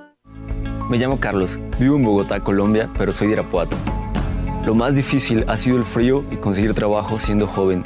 Me 0.93 0.99
llamo 0.99 1.19
Carlos, 1.19 1.57
vivo 1.79 1.95
en 1.95 2.03
Bogotá, 2.03 2.39
Colombia, 2.41 2.87
pero 2.95 3.11
soy 3.11 3.25
de 3.25 3.33
Irapuato. 3.33 3.75
Lo 4.63 4.75
más 4.75 4.93
difícil 4.93 5.43
ha 5.47 5.57
sido 5.57 5.77
el 5.77 5.85
frío 5.85 6.23
y 6.29 6.35
conseguir 6.35 6.75
trabajo 6.75 7.17
siendo 7.17 7.47
joven. 7.47 7.83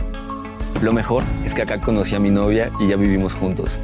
Lo 0.81 0.91
mejor 0.91 1.23
es 1.45 1.53
que 1.53 1.61
acá 1.61 1.79
conocí 1.79 2.15
a 2.15 2.19
mi 2.19 2.31
novia 2.31 2.69
y 2.81 2.89
ya 2.89 2.97
vivimos 2.97 3.33
juntos. 3.33 3.79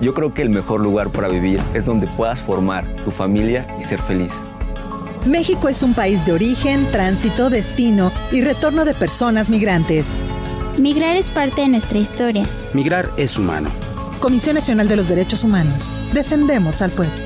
Yo 0.00 0.14
creo 0.14 0.32
que 0.32 0.40
el 0.40 0.48
mejor 0.48 0.80
lugar 0.80 1.10
para 1.10 1.28
vivir 1.28 1.60
es 1.74 1.84
donde 1.84 2.06
puedas 2.06 2.40
formar 2.40 2.86
tu 3.04 3.10
familia 3.10 3.66
y 3.78 3.82
ser 3.82 4.00
feliz. 4.00 4.42
México 5.26 5.68
es 5.68 5.82
un 5.82 5.92
país 5.92 6.24
de 6.24 6.32
origen, 6.32 6.90
tránsito, 6.90 7.50
destino 7.50 8.10
y 8.32 8.40
retorno 8.40 8.86
de 8.86 8.94
personas 8.94 9.50
migrantes. 9.50 10.14
Migrar 10.78 11.16
es 11.16 11.30
parte 11.30 11.60
de 11.60 11.68
nuestra 11.68 11.98
historia. 11.98 12.46
Migrar 12.72 13.10
es 13.18 13.36
humano. 13.36 13.68
Comisión 14.18 14.54
Nacional 14.54 14.88
de 14.88 14.96
los 14.96 15.08
Derechos 15.08 15.44
Humanos. 15.44 15.92
Defendemos 16.14 16.80
al 16.80 16.92
pueblo. 16.92 17.25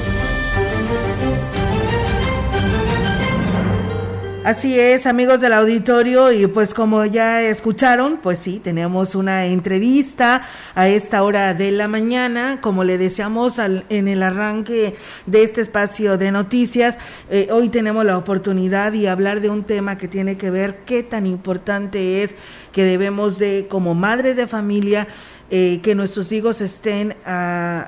Así 4.43 4.79
es, 4.79 5.05
amigos 5.05 5.39
del 5.39 5.53
auditorio, 5.53 6.31
y 6.31 6.47
pues 6.47 6.73
como 6.73 7.05
ya 7.05 7.43
escucharon, 7.43 8.17
pues 8.23 8.39
sí, 8.39 8.59
tenemos 8.59 9.13
una 9.13 9.45
entrevista 9.45 10.47
a 10.73 10.87
esta 10.87 11.21
hora 11.21 11.53
de 11.53 11.69
la 11.69 11.87
mañana, 11.87 12.57
como 12.59 12.83
le 12.83 12.97
deseamos 12.97 13.59
al, 13.59 13.85
en 13.89 14.07
el 14.07 14.23
arranque 14.23 14.95
de 15.27 15.43
este 15.43 15.61
espacio 15.61 16.17
de 16.17 16.31
noticias, 16.31 16.97
eh, 17.29 17.49
hoy 17.51 17.69
tenemos 17.69 18.03
la 18.03 18.17
oportunidad 18.17 18.93
de 18.93 19.09
hablar 19.09 19.41
de 19.41 19.51
un 19.51 19.63
tema 19.63 19.99
que 19.99 20.07
tiene 20.07 20.37
que 20.37 20.49
ver 20.49 20.79
qué 20.87 21.03
tan 21.03 21.27
importante 21.27 22.23
es 22.23 22.35
que 22.71 22.83
debemos 22.83 23.37
de, 23.37 23.67
como 23.69 23.93
madres 23.93 24.37
de 24.37 24.47
familia, 24.47 25.07
eh, 25.53 25.81
que 25.83 25.95
nuestros 25.95 26.31
hijos 26.31 26.61
estén 26.61 27.15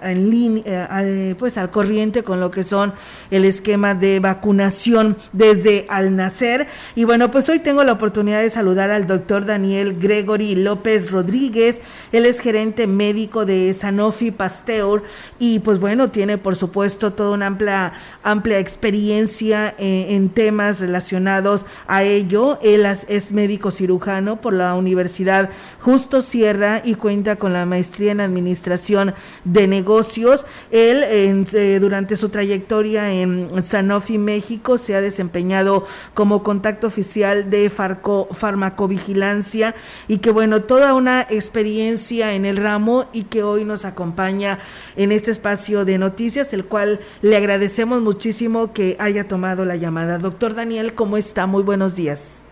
línea, 0.04 0.86
al, 0.86 1.38
pues 1.40 1.58
al 1.58 1.72
corriente 1.72 2.22
con 2.22 2.42
lo 2.42 2.52
que 2.52 2.66
son 2.66 2.94
el 3.32 3.46
esquema 3.46 3.96
de 3.96 4.20
vacunación 4.20 5.16
desde 5.32 5.86
al 5.88 6.16
nacer. 6.16 6.68
Y 6.96 7.06
bueno, 7.06 7.32
pues 7.32 7.48
hoy 7.48 7.60
tengo 7.60 7.86
la 7.86 7.94
oportunidad 7.94 8.42
de 8.42 8.50
saludar 8.50 8.92
al 8.92 9.08
doctor 9.08 9.46
Daniel 9.46 9.98
Gregory 9.98 10.56
López 10.56 11.10
Rodríguez. 11.10 11.80
Él 12.12 12.26
es 12.26 12.42
gerente 12.42 12.86
médico 12.86 13.46
de 13.46 13.74
Sanofi 13.74 14.32
Pasteur 14.32 15.04
y 15.40 15.60
pues 15.60 15.80
bueno, 15.80 16.12
tiene 16.12 16.38
por 16.38 16.58
supuesto 16.58 17.14
toda 17.14 17.32
una 17.32 17.48
amplia, 17.48 17.94
amplia 18.24 18.60
experiencia 18.60 19.74
en, 19.78 20.16
en 20.16 20.30
temas 20.30 20.82
relacionados 20.82 21.66
a 21.88 22.04
ello. 22.04 22.60
Él 22.62 22.86
es 23.08 23.32
médico 23.32 23.72
cirujano 23.72 24.42
por 24.42 24.54
la 24.54 24.76
Universidad 24.76 25.50
Justo 25.80 26.22
Sierra 26.22 26.82
y 26.84 26.96
cuenta 26.96 27.38
con 27.38 27.53
la 27.54 27.66
maestría 27.66 28.12
en 28.12 28.20
administración 28.20 29.14
de 29.46 29.68
negocios. 29.68 30.46
Él 30.72 31.04
eh, 31.04 31.78
durante 31.80 32.18
su 32.18 32.30
trayectoria 32.30 33.12
en 33.14 33.64
Sanofi 33.64 34.18
México 34.18 34.78
se 34.78 34.96
ha 34.96 35.02
desempeñado 35.02 35.86
como 36.14 36.44
contacto 36.44 36.88
oficial 36.88 37.50
de 37.50 37.70
farco, 37.70 38.28
farmacovigilancia 38.32 39.76
y 40.08 40.18
que 40.18 40.32
bueno, 40.32 40.64
toda 40.64 40.94
una 40.94 41.22
experiencia 41.22 42.34
en 42.34 42.46
el 42.46 42.58
ramo 42.58 43.06
y 43.14 43.24
que 43.24 43.44
hoy 43.44 43.64
nos 43.64 43.86
acompaña 43.86 44.60
en 44.96 45.12
este 45.12 45.32
espacio 45.32 45.86
de 45.86 45.98
noticias, 45.98 46.54
el 46.54 46.66
cual 46.66 47.00
le 47.22 47.38
agradecemos 47.38 48.02
muchísimo 48.02 48.74
que 48.74 48.96
haya 49.00 49.28
tomado 49.28 49.66
la 49.66 49.76
llamada. 49.76 50.18
Doctor 50.18 50.56
Daniel, 50.56 50.94
¿cómo 50.94 51.18
está? 51.18 51.48
Muy 51.48 51.64
buenos 51.64 51.96
días. 51.96 52.43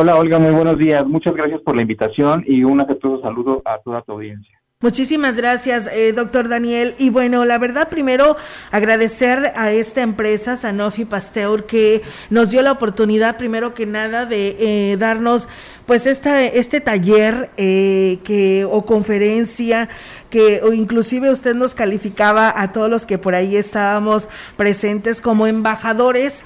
Hola 0.00 0.14
Olga, 0.14 0.38
muy 0.38 0.52
buenos 0.52 0.78
días. 0.78 1.04
Muchas 1.04 1.34
gracias 1.34 1.60
por 1.62 1.74
la 1.74 1.82
invitación 1.82 2.44
y 2.46 2.62
un 2.62 2.80
afectuoso 2.80 3.20
saludo 3.20 3.62
a 3.64 3.78
toda 3.78 4.00
tu 4.02 4.12
audiencia. 4.12 4.56
Muchísimas 4.80 5.34
gracias, 5.34 5.88
eh, 5.92 6.12
doctor 6.12 6.48
Daniel. 6.48 6.94
Y 7.00 7.10
bueno, 7.10 7.44
la 7.44 7.58
verdad, 7.58 7.88
primero 7.88 8.36
agradecer 8.70 9.50
a 9.56 9.72
esta 9.72 10.02
empresa, 10.02 10.56
Sanofi 10.56 11.04
Pasteur, 11.04 11.66
que 11.66 12.02
nos 12.30 12.50
dio 12.50 12.62
la 12.62 12.70
oportunidad, 12.70 13.38
primero 13.38 13.74
que 13.74 13.86
nada, 13.86 14.24
de 14.24 14.54
eh, 14.60 14.96
darnos 14.98 15.48
pues 15.84 16.06
esta, 16.06 16.44
este 16.44 16.80
taller 16.80 17.50
eh, 17.56 18.20
que, 18.22 18.64
o 18.70 18.86
conferencia 18.86 19.88
que 20.30 20.60
o 20.62 20.72
inclusive 20.72 21.28
usted 21.28 21.56
nos 21.56 21.74
calificaba 21.74 22.52
a 22.54 22.70
todos 22.70 22.88
los 22.88 23.04
que 23.04 23.18
por 23.18 23.34
ahí 23.34 23.56
estábamos 23.56 24.28
presentes 24.56 25.20
como 25.20 25.48
embajadores 25.48 26.44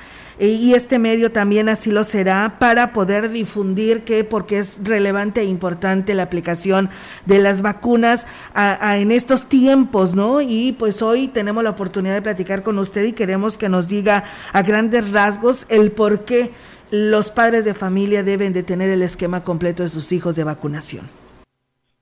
y 0.49 0.75
este 0.75 0.99
medio 0.99 1.31
también 1.31 1.69
así 1.69 1.91
lo 1.91 2.05
será 2.05 2.57
para 2.59 2.93
poder 2.93 3.31
difundir 3.31 4.03
que 4.03 4.25
porque 4.25 4.59
es 4.59 4.81
relevante 4.83 5.41
e 5.41 5.45
importante 5.45 6.15
la 6.15 6.25
aplicación 6.25 6.91
de 7.27 7.39
las 7.39 7.63
vacunas 7.63 8.27
a 8.55 8.99
en 8.99 9.13
estos 9.13 9.49
tiempos, 9.49 10.15
¿no? 10.15 10.41
Y 10.41 10.73
pues 10.79 11.03
hoy 11.03 11.29
tenemos 11.29 11.63
la 11.63 11.71
oportunidad 11.71 12.15
de 12.15 12.23
platicar 12.23 12.63
con 12.63 12.79
usted 12.79 13.05
y 13.05 13.13
queremos 13.13 13.57
que 13.57 13.69
nos 13.69 13.89
diga 13.89 14.25
a 14.53 14.63
grandes 14.63 15.11
rasgos 15.11 15.67
el 15.69 15.93
por 15.93 16.25
qué 16.25 16.51
los 16.91 17.31
padres 17.31 17.65
de 17.65 17.73
familia 17.73 18.23
deben 18.23 18.53
de 18.53 18.63
tener 18.63 18.91
el 18.91 19.03
esquema 19.03 19.43
completo 19.45 19.83
de 19.83 19.89
sus 19.89 20.13
hijos 20.13 20.37
de 20.37 20.45
vacunación. 20.45 21.07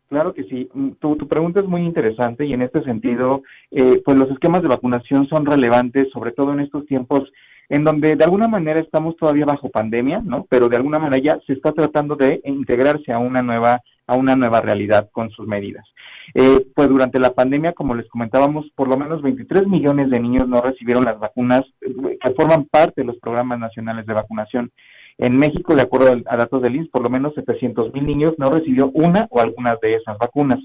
Claro 0.08 0.34
que 0.34 0.42
sí. 0.44 0.68
Mm, 0.74 0.90
Tu, 0.98 1.16
tu 1.16 1.28
pregunta 1.28 1.60
es 1.60 1.66
muy 1.66 1.82
interesante 1.82 2.44
y 2.44 2.52
en 2.52 2.62
este 2.62 2.82
sentido, 2.82 3.42
eh, 3.70 4.02
pues 4.04 4.18
los 4.18 4.28
esquemas 4.30 4.62
de 4.62 4.68
vacunación 4.68 5.28
son 5.28 5.46
relevantes, 5.46 6.08
sobre 6.12 6.32
todo 6.32 6.52
en 6.52 6.60
estos 6.60 6.84
tiempos 6.86 7.30
en 7.70 7.84
donde 7.84 8.16
de 8.16 8.24
alguna 8.24 8.48
manera 8.48 8.80
estamos 8.80 9.16
todavía 9.16 9.46
bajo 9.46 9.70
pandemia, 9.70 10.20
¿no? 10.22 10.44
Pero 10.50 10.68
de 10.68 10.76
alguna 10.76 10.98
manera 10.98 11.22
ya 11.22 11.40
se 11.46 11.52
está 11.52 11.72
tratando 11.72 12.16
de 12.16 12.40
integrarse 12.44 13.12
a 13.12 13.18
una 13.18 13.40
nueva 13.40 13.80
a 14.08 14.16
una 14.16 14.34
nueva 14.34 14.60
realidad 14.60 15.08
con 15.12 15.30
sus 15.30 15.46
medidas. 15.46 15.86
Eh, 16.34 16.66
pues 16.74 16.88
durante 16.88 17.20
la 17.20 17.32
pandemia, 17.32 17.74
como 17.74 17.94
les 17.94 18.08
comentábamos, 18.08 18.66
por 18.74 18.88
lo 18.88 18.96
menos 18.96 19.22
23 19.22 19.68
millones 19.68 20.10
de 20.10 20.18
niños 20.18 20.48
no 20.48 20.60
recibieron 20.60 21.04
las 21.04 21.20
vacunas 21.20 21.62
eh, 21.80 22.18
que 22.20 22.30
forman 22.32 22.64
parte 22.64 23.02
de 23.02 23.06
los 23.06 23.18
programas 23.18 23.60
nacionales 23.60 24.04
de 24.06 24.14
vacunación. 24.14 24.72
En 25.16 25.36
México, 25.36 25.76
de 25.76 25.82
acuerdo 25.82 26.20
a 26.26 26.36
datos 26.36 26.60
del 26.60 26.74
INS, 26.74 26.88
por 26.88 27.04
lo 27.04 27.10
menos 27.10 27.34
700 27.34 27.94
mil 27.94 28.04
niños 28.04 28.34
no 28.36 28.50
recibió 28.50 28.90
una 28.94 29.28
o 29.30 29.40
algunas 29.40 29.78
de 29.80 29.94
esas 29.94 30.18
vacunas. 30.18 30.58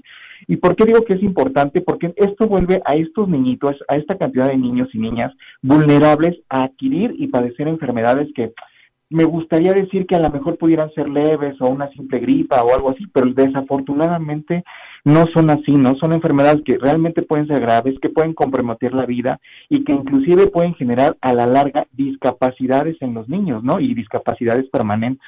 ¿Y 0.46 0.56
por 0.56 0.76
qué 0.76 0.84
digo 0.84 1.02
que 1.02 1.14
es 1.14 1.22
importante? 1.22 1.80
Porque 1.80 2.12
esto 2.16 2.46
vuelve 2.46 2.80
a 2.84 2.94
estos 2.94 3.28
niñitos, 3.28 3.76
a 3.88 3.96
esta 3.96 4.16
cantidad 4.16 4.48
de 4.48 4.56
niños 4.56 4.88
y 4.92 4.98
niñas 4.98 5.32
vulnerables 5.62 6.38
a 6.48 6.64
adquirir 6.64 7.14
y 7.18 7.28
padecer 7.28 7.68
enfermedades 7.68 8.28
que 8.34 8.52
me 9.08 9.24
gustaría 9.24 9.72
decir 9.72 10.06
que 10.06 10.16
a 10.16 10.20
lo 10.20 10.30
mejor 10.30 10.58
pudieran 10.58 10.90
ser 10.92 11.08
leves 11.08 11.60
o 11.60 11.68
una 11.68 11.88
simple 11.90 12.18
gripa 12.18 12.62
o 12.62 12.74
algo 12.74 12.90
así, 12.90 13.06
pero 13.12 13.32
desafortunadamente 13.32 14.64
no 15.04 15.26
son 15.32 15.50
así, 15.50 15.72
¿no? 15.72 15.94
Son 15.94 16.12
enfermedades 16.12 16.62
que 16.64 16.76
realmente 16.76 17.22
pueden 17.22 17.46
ser 17.46 17.60
graves, 17.60 17.94
que 18.00 18.08
pueden 18.08 18.34
comprometer 18.34 18.92
la 18.94 19.06
vida 19.06 19.38
y 19.68 19.84
que 19.84 19.92
inclusive 19.92 20.48
pueden 20.48 20.74
generar 20.74 21.16
a 21.20 21.32
la 21.32 21.46
larga 21.46 21.86
discapacidades 21.92 22.96
en 23.00 23.14
los 23.14 23.28
niños, 23.28 23.62
¿no? 23.62 23.78
Y 23.78 23.94
discapacidades 23.94 24.68
permanentes. 24.70 25.26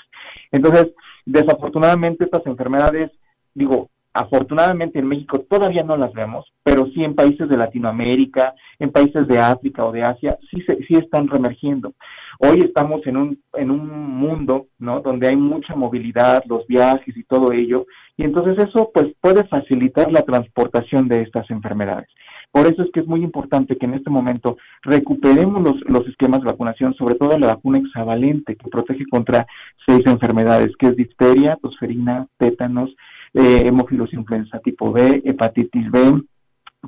Entonces, 0.50 0.88
desafortunadamente 1.24 2.24
estas 2.24 2.44
enfermedades, 2.46 3.12
digo, 3.54 3.90
afortunadamente 4.12 4.98
en 4.98 5.06
México 5.06 5.44
todavía 5.48 5.82
no 5.82 5.96
las 5.96 6.12
vemos, 6.12 6.46
pero 6.62 6.86
sí 6.86 7.04
en 7.04 7.14
países 7.14 7.48
de 7.48 7.56
Latinoamérica, 7.56 8.54
en 8.78 8.90
países 8.90 9.26
de 9.28 9.38
África 9.38 9.84
o 9.84 9.92
de 9.92 10.02
Asia, 10.02 10.38
sí, 10.50 10.60
se, 10.62 10.76
sí 10.84 10.94
están 10.94 11.28
reemergiendo. 11.28 11.92
Hoy 12.40 12.60
estamos 12.60 13.06
en 13.06 13.16
un, 13.16 13.42
en 13.54 13.70
un 13.70 13.88
mundo, 13.88 14.68
¿no? 14.78 15.00
Donde 15.00 15.28
hay 15.28 15.36
mucha 15.36 15.74
movilidad, 15.74 16.42
los 16.46 16.66
viajes 16.66 17.16
y 17.16 17.24
todo 17.24 17.52
ello, 17.52 17.86
y 18.16 18.24
entonces 18.24 18.58
eso 18.58 18.90
pues 18.92 19.06
puede 19.20 19.44
facilitar 19.44 20.10
la 20.10 20.22
transportación 20.22 21.08
de 21.08 21.22
estas 21.22 21.50
enfermedades. 21.50 22.08
Por 22.50 22.66
eso 22.66 22.82
es 22.82 22.90
que 22.92 23.00
es 23.00 23.06
muy 23.06 23.22
importante 23.22 23.76
que 23.76 23.86
en 23.86 23.94
este 23.94 24.08
momento 24.08 24.56
recuperemos 24.82 25.62
los, 25.62 25.76
los 25.86 26.06
esquemas 26.08 26.40
de 26.40 26.46
vacunación, 26.46 26.94
sobre 26.94 27.14
todo 27.14 27.38
la 27.38 27.48
vacuna 27.48 27.78
hexavalente, 27.78 28.56
que 28.56 28.70
protege 28.70 29.04
contra 29.10 29.46
seis 29.86 30.00
enfermedades, 30.06 30.74
que 30.78 30.86
es 30.86 30.96
difteria, 30.96 31.58
tosferina, 31.60 32.26
tétanos, 32.38 32.90
eh, 33.34 33.70
influenza 34.12 34.58
tipo 34.60 34.92
B, 34.92 35.22
hepatitis 35.24 35.90
B, 35.90 36.22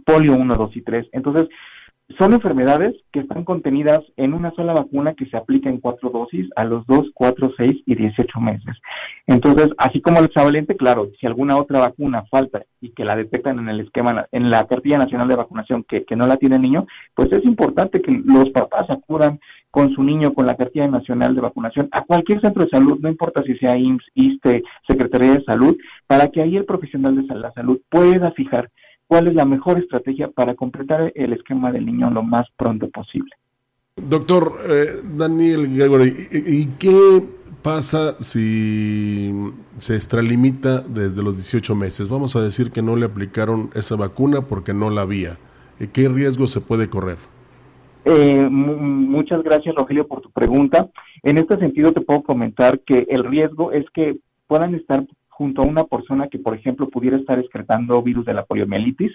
polio 0.04 0.34
1, 0.34 0.54
2 0.54 0.76
y 0.76 0.82
3. 0.82 1.08
Entonces, 1.12 1.48
son 2.18 2.32
enfermedades 2.32 2.94
que 3.12 3.20
están 3.20 3.44
contenidas 3.44 4.00
en 4.16 4.34
una 4.34 4.50
sola 4.52 4.72
vacuna 4.72 5.14
que 5.14 5.26
se 5.26 5.36
aplica 5.36 5.68
en 5.70 5.78
cuatro 5.78 6.10
dosis 6.10 6.48
a 6.56 6.64
los 6.64 6.84
2, 6.86 7.10
4, 7.14 7.52
6 7.56 7.82
y 7.86 7.94
18 7.94 8.40
meses. 8.40 8.76
Entonces, 9.26 9.68
así 9.78 10.00
como 10.00 10.18
el 10.18 10.24
hexavalente, 10.26 10.76
claro, 10.76 11.10
si 11.20 11.26
alguna 11.26 11.56
otra 11.56 11.80
vacuna 11.80 12.24
falta 12.30 12.62
y 12.80 12.90
que 12.90 13.04
la 13.04 13.16
detectan 13.16 13.58
en 13.58 13.68
el 13.68 13.80
esquema, 13.80 14.26
en 14.32 14.50
la 14.50 14.66
cartilla 14.66 14.98
nacional 14.98 15.28
de 15.28 15.36
vacunación 15.36 15.84
que, 15.84 16.04
que 16.04 16.16
no 16.16 16.26
la 16.26 16.36
tiene 16.36 16.56
el 16.56 16.62
niño, 16.62 16.86
pues 17.14 17.30
es 17.32 17.44
importante 17.44 18.02
que 18.02 18.12
los 18.24 18.50
papás 18.50 18.90
acudan 18.90 19.38
con 19.70 19.92
su 19.94 20.02
niño 20.02 20.34
con 20.34 20.46
la 20.46 20.56
cartilla 20.56 20.88
nacional 20.88 21.34
de 21.34 21.40
vacunación 21.40 21.88
a 21.92 22.04
cualquier 22.04 22.40
centro 22.40 22.64
de 22.64 22.70
salud, 22.70 22.98
no 23.00 23.08
importa 23.08 23.42
si 23.44 23.56
sea 23.56 23.76
IMSS, 23.76 24.04
ISTE, 24.14 24.62
Secretaría 24.86 25.34
de 25.34 25.44
Salud, 25.44 25.76
para 26.06 26.28
que 26.28 26.42
ahí 26.42 26.56
el 26.56 26.64
profesional 26.64 27.16
de 27.16 27.34
la 27.34 27.52
salud 27.52 27.78
pueda 27.88 28.32
fijar 28.32 28.70
cuál 29.06 29.28
es 29.28 29.34
la 29.34 29.44
mejor 29.44 29.78
estrategia 29.78 30.28
para 30.28 30.54
completar 30.54 31.12
el 31.14 31.32
esquema 31.32 31.72
del 31.72 31.86
niño 31.86 32.10
lo 32.10 32.22
más 32.22 32.46
pronto 32.56 32.88
posible. 32.90 33.30
Doctor 33.96 34.54
eh, 34.68 34.86
Daniel 35.16 35.68
Gregory, 35.74 36.28
¿y, 36.30 36.66
qué 36.78 37.22
pasa 37.62 38.16
si 38.20 39.32
se 39.76 39.94
extralimita 39.94 40.80
desde 40.80 41.22
los 41.22 41.36
18 41.36 41.74
meses? 41.74 42.08
Vamos 42.08 42.34
a 42.36 42.40
decir 42.40 42.70
que 42.70 42.82
no 42.82 42.96
le 42.96 43.06
aplicaron 43.06 43.70
esa 43.74 43.96
vacuna 43.96 44.42
porque 44.42 44.72
no 44.72 44.90
la 44.90 45.02
había. 45.02 45.38
¿Y 45.78 45.88
¿Qué 45.88 46.08
riesgo 46.08 46.46
se 46.48 46.60
puede 46.60 46.88
correr? 46.88 47.18
Eh, 48.04 48.48
mu- 48.48 48.76
muchas 48.76 49.42
gracias, 49.42 49.74
Rogelio, 49.74 50.06
por 50.06 50.20
tu 50.20 50.30
pregunta. 50.30 50.88
En 51.22 51.38
este 51.38 51.58
sentido, 51.58 51.92
te 51.92 52.00
puedo 52.00 52.22
comentar 52.22 52.80
que 52.80 53.06
el 53.10 53.24
riesgo 53.24 53.72
es 53.72 53.84
que 53.90 54.16
puedan 54.46 54.74
estar 54.74 55.04
junto 55.28 55.62
a 55.62 55.66
una 55.66 55.84
persona 55.84 56.28
que, 56.28 56.38
por 56.38 56.54
ejemplo, 56.54 56.88
pudiera 56.88 57.16
estar 57.16 57.38
excretando 57.38 58.02
virus 58.02 58.24
de 58.26 58.34
la 58.34 58.44
poliomielitis 58.44 59.12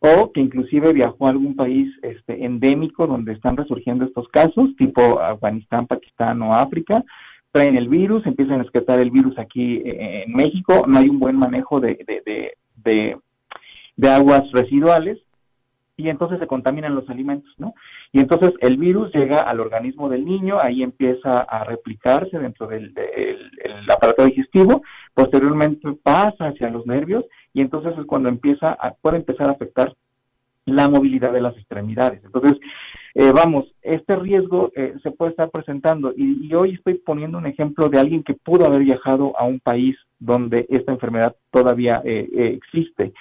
o 0.00 0.32
que 0.32 0.40
inclusive 0.40 0.92
viajó 0.92 1.26
a 1.26 1.30
algún 1.30 1.56
país 1.56 1.88
este, 2.02 2.44
endémico 2.44 3.06
donde 3.06 3.32
están 3.32 3.56
resurgiendo 3.56 4.04
estos 4.04 4.28
casos, 4.28 4.76
tipo 4.76 5.20
Afganistán, 5.20 5.86
Pakistán 5.86 6.42
o 6.42 6.52
África, 6.52 7.02
traen 7.52 7.76
el 7.76 7.88
virus, 7.88 8.26
empiezan 8.26 8.58
a 8.60 8.62
excretar 8.64 9.00
el 9.00 9.10
virus 9.10 9.38
aquí 9.38 9.76
eh, 9.76 10.24
en 10.26 10.32
México, 10.34 10.84
no 10.86 10.98
hay 10.98 11.08
un 11.08 11.18
buen 11.18 11.36
manejo 11.36 11.80
de, 11.80 11.98
de, 12.06 12.52
de, 12.76 13.16
de 13.96 14.08
aguas 14.10 14.42
residuales 14.52 15.18
y 15.96 16.08
entonces 16.08 16.38
se 16.40 16.48
contaminan 16.48 16.94
los 16.94 17.08
alimentos, 17.08 17.54
¿no? 17.56 17.72
Y 18.14 18.20
entonces 18.20 18.52
el 18.60 18.76
virus 18.76 19.12
llega 19.12 19.40
al 19.40 19.58
organismo 19.58 20.08
del 20.08 20.24
niño, 20.24 20.56
ahí 20.62 20.84
empieza 20.84 21.38
a 21.38 21.64
replicarse 21.64 22.38
dentro 22.38 22.68
del, 22.68 22.94
del- 22.94 23.50
el 23.64 23.90
aparato 23.90 24.24
digestivo, 24.24 24.82
posteriormente 25.12 25.88
pasa 26.00 26.46
hacia 26.46 26.70
los 26.70 26.86
nervios 26.86 27.24
y 27.52 27.60
entonces 27.60 27.92
es 27.98 28.06
cuando 28.06 28.28
empieza 28.28 28.68
a, 28.80 28.92
puede 29.02 29.16
empezar 29.16 29.48
a 29.48 29.52
afectar 29.54 29.92
la 30.66 30.88
movilidad 30.88 31.32
de 31.32 31.40
las 31.40 31.56
extremidades. 31.56 32.22
Entonces, 32.24 32.54
eh, 33.16 33.32
vamos, 33.34 33.64
este 33.82 34.14
riesgo 34.14 34.70
eh, 34.76 34.94
se 35.02 35.10
puede 35.10 35.32
estar 35.32 35.50
presentando 35.50 36.12
y, 36.16 36.46
y 36.46 36.54
hoy 36.54 36.74
estoy 36.74 36.94
poniendo 36.94 37.36
un 37.38 37.46
ejemplo 37.46 37.88
de 37.88 37.98
alguien 37.98 38.22
que 38.22 38.34
pudo 38.34 38.64
haber 38.64 38.82
viajado 38.84 39.36
a 39.38 39.44
un 39.44 39.58
país 39.58 39.96
donde 40.20 40.66
esta 40.68 40.92
enfermedad 40.92 41.34
todavía 41.50 42.00
eh, 42.04 42.28
eh, 42.32 42.58
existe, 42.62 43.12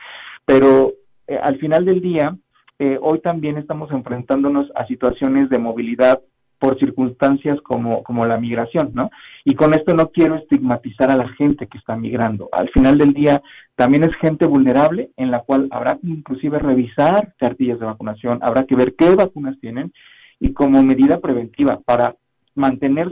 pero 0.45 0.93
eh, 1.27 1.39
al 1.41 1.57
final 1.57 1.83
del 1.83 1.99
día, 1.99 2.37
eh, 2.79 2.97
hoy 3.01 3.19
también 3.19 3.57
estamos 3.57 3.91
enfrentándonos 3.91 4.71
a 4.75 4.85
situaciones 4.87 5.49
de 5.49 5.59
movilidad 5.59 6.21
por 6.63 6.79
circunstancias 6.79 7.59
como, 7.61 8.03
como 8.03 8.25
la 8.25 8.37
migración, 8.37 8.91
¿no? 8.93 9.09
Y 9.43 9.53
con 9.53 9.73
esto 9.73 9.93
no 9.93 10.11
quiero 10.11 10.35
estigmatizar 10.35 11.11
a 11.11 11.17
la 11.17 11.27
gente 11.29 11.67
que 11.67 11.77
está 11.77 11.97
migrando. 11.97 12.47
Al 12.53 12.69
final 12.69 12.97
del 12.97 13.13
día, 13.13 13.41
también 13.75 14.05
es 14.05 14.15
gente 14.21 14.45
vulnerable 14.45 15.11
en 15.17 15.29
la 15.29 15.41
cual 15.41 15.67
habrá 15.71 15.95
que 15.95 16.07
inclusive 16.07 16.59
revisar 16.59 17.33
cartillas 17.37 17.79
de 17.81 17.85
vacunación, 17.85 18.39
habrá 18.41 18.63
que 18.63 18.77
ver 18.77 18.95
qué 18.97 19.13
vacunas 19.13 19.59
tienen 19.59 19.91
y 20.39 20.53
como 20.53 20.81
medida 20.83 21.19
preventiva 21.19 21.81
para 21.85 22.15
mantener 22.55 23.11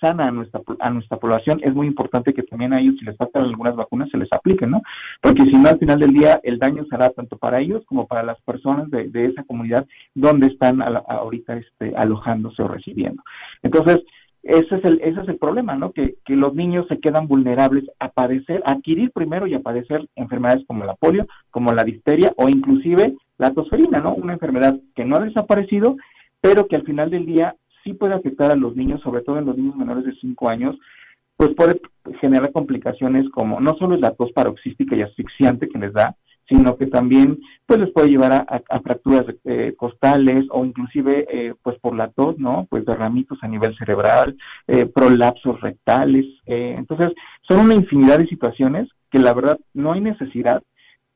sana 0.00 0.24
a 0.24 0.30
nuestra 0.30 0.60
a 0.80 0.90
nuestra 0.90 1.16
población 1.16 1.60
es 1.62 1.74
muy 1.74 1.86
importante 1.86 2.34
que 2.34 2.42
también 2.42 2.72
a 2.72 2.80
ellos 2.80 2.96
si 2.98 3.04
les 3.04 3.16
faltan 3.16 3.44
algunas 3.44 3.74
vacunas 3.74 4.10
se 4.10 4.18
les 4.18 4.28
apliquen, 4.32 4.70
¿no? 4.70 4.82
Porque 5.20 5.44
si 5.44 5.52
no 5.52 5.68
al 5.68 5.78
final 5.78 5.98
del 5.98 6.12
día 6.12 6.40
el 6.42 6.58
daño 6.58 6.84
será 6.90 7.08
tanto 7.10 7.36
para 7.38 7.60
ellos 7.60 7.82
como 7.86 8.06
para 8.06 8.22
las 8.22 8.40
personas 8.42 8.90
de, 8.90 9.08
de 9.08 9.26
esa 9.26 9.44
comunidad 9.44 9.86
donde 10.14 10.48
están 10.48 10.82
a 10.82 11.02
ahorita 11.08 11.56
este, 11.56 11.96
alojándose 11.96 12.62
o 12.62 12.68
residiendo. 12.68 13.22
Entonces 13.62 14.02
ese 14.42 14.74
es 14.76 14.84
el 14.84 15.00
ese 15.02 15.20
es 15.20 15.28
el 15.28 15.36
problema, 15.36 15.76
¿no? 15.76 15.92
Que, 15.92 16.16
que 16.24 16.34
los 16.34 16.54
niños 16.54 16.86
se 16.88 16.98
quedan 16.98 17.28
vulnerables 17.28 17.84
a 18.00 18.08
padecer, 18.08 18.62
a 18.66 18.72
adquirir 18.72 19.12
primero 19.12 19.46
y 19.46 19.54
a 19.54 19.60
padecer 19.60 20.06
enfermedades 20.16 20.64
como 20.66 20.84
la 20.84 20.94
polio, 20.94 21.26
como 21.50 21.72
la 21.72 21.84
difteria 21.84 22.32
o 22.36 22.48
inclusive 22.48 23.14
la 23.38 23.52
tosferina, 23.54 24.00
¿no? 24.00 24.14
Una 24.14 24.34
enfermedad 24.34 24.78
que 24.94 25.04
no 25.04 25.16
ha 25.16 25.20
desaparecido, 25.20 25.96
pero 26.40 26.66
que 26.66 26.76
al 26.76 26.82
final 26.82 27.10
del 27.10 27.24
día 27.24 27.54
sí 27.84 27.94
puede 27.94 28.14
afectar 28.14 28.50
a 28.52 28.56
los 28.56 28.76
niños, 28.76 29.00
sobre 29.02 29.22
todo 29.22 29.38
en 29.38 29.46
los 29.46 29.56
niños 29.56 29.76
menores 29.76 30.04
de 30.04 30.14
5 30.14 30.48
años, 30.48 30.76
pues 31.36 31.50
puede 31.56 31.80
generar 32.20 32.52
complicaciones 32.52 33.28
como 33.30 33.60
no 33.60 33.74
solo 33.76 33.96
la 33.96 34.12
tos 34.12 34.32
paroxística 34.32 34.94
y 34.94 35.02
asfixiante 35.02 35.68
que 35.68 35.78
les 35.78 35.92
da, 35.92 36.16
sino 36.48 36.76
que 36.76 36.86
también 36.86 37.38
pues 37.66 37.80
les 37.80 37.90
puede 37.90 38.10
llevar 38.10 38.32
a, 38.32 38.80
fracturas 38.80 39.24
eh, 39.44 39.74
costales 39.76 40.44
o 40.50 40.64
inclusive 40.64 41.26
eh, 41.30 41.54
pues 41.62 41.78
por 41.78 41.96
la 41.96 42.08
tos, 42.08 42.38
¿no? 42.38 42.66
Pues 42.68 42.84
derramitos 42.84 43.38
a 43.42 43.48
nivel 43.48 43.76
cerebral, 43.76 44.36
eh, 44.66 44.86
prolapsos 44.86 45.60
rectales. 45.60 46.26
entonces, 46.46 47.12
son 47.48 47.60
una 47.60 47.74
infinidad 47.74 48.18
de 48.18 48.26
situaciones 48.26 48.88
que 49.10 49.18
la 49.18 49.34
verdad 49.34 49.58
no 49.74 49.92
hay 49.92 50.00
necesidad, 50.00 50.62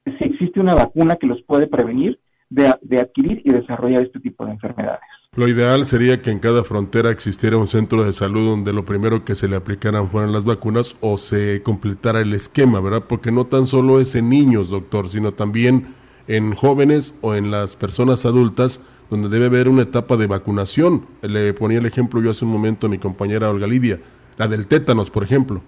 si 0.05 0.25
existe 0.25 0.61
una 0.61 0.75
vacuna 0.75 1.17
que 1.17 1.27
los 1.27 1.43
puede 1.43 1.67
prevenir, 1.67 2.19
de 2.49 3.01
adquirir 3.01 3.43
y 3.45 3.51
desarrollar 3.51 4.05
este 4.05 4.21
tipo 4.21 4.47
de 4.47 4.53
enfermedades. 4.53 5.16
Lo 5.37 5.49
ideal 5.49 5.85
sería 5.85 6.23
que 6.23 6.31
en 6.31 6.39
cada 6.39 6.65
frontera 6.65 7.11
existiera 7.11 7.59
un 7.59 7.69
centro 7.69 8.03
de 8.03 8.15
salud 8.15 8.49
donde 8.49 8.73
lo 8.73 8.87
primero 8.87 9.23
que 9.27 9.35
se 9.35 9.49
le 9.49 9.57
aplicaran 9.57 10.09
fueran 10.09 10.33
las 10.33 10.45
vacunas 10.45 10.97
o 11.03 11.19
se 11.19 11.63
completara 11.63 12.23
el 12.23 12.33
esquema, 12.33 12.81
¿verdad? 12.81 13.05
Porque 13.07 13.31
no 13.31 13.45
tan 13.45 13.67
solo 13.67 14.01
es 14.01 14.15
en 14.15 14.31
niños, 14.31 14.71
doctor, 14.71 15.11
sino 15.11 15.33
también 15.33 15.89
en 16.27 16.55
jóvenes 16.55 17.15
o 17.21 17.35
en 17.35 17.51
las 17.51 17.77
personas 17.77 18.25
adultas 18.25 18.87
donde 19.11 19.29
debe 19.29 19.47
haber 19.47 19.69
una 19.69 19.83
etapa 19.83 20.17
de 20.17 20.27
vacunación. 20.27 21.05
Le 21.21 21.53
ponía 21.53 21.81
el 21.81 21.87
ejemplo 21.87 22.23
yo 22.23 22.31
hace 22.31 22.47
un 22.47 22.53
momento 22.53 22.87
a 22.87 22.91
mi 22.91 22.99
compañera 22.99 23.51
Olga 23.51 23.67
Lidia, 23.67 24.01
la 24.39 24.49
del 24.49 24.67
tétanos, 24.67 25.11
por 25.11 25.23
ejemplo. 25.23 25.61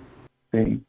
Sí. 0.50 0.82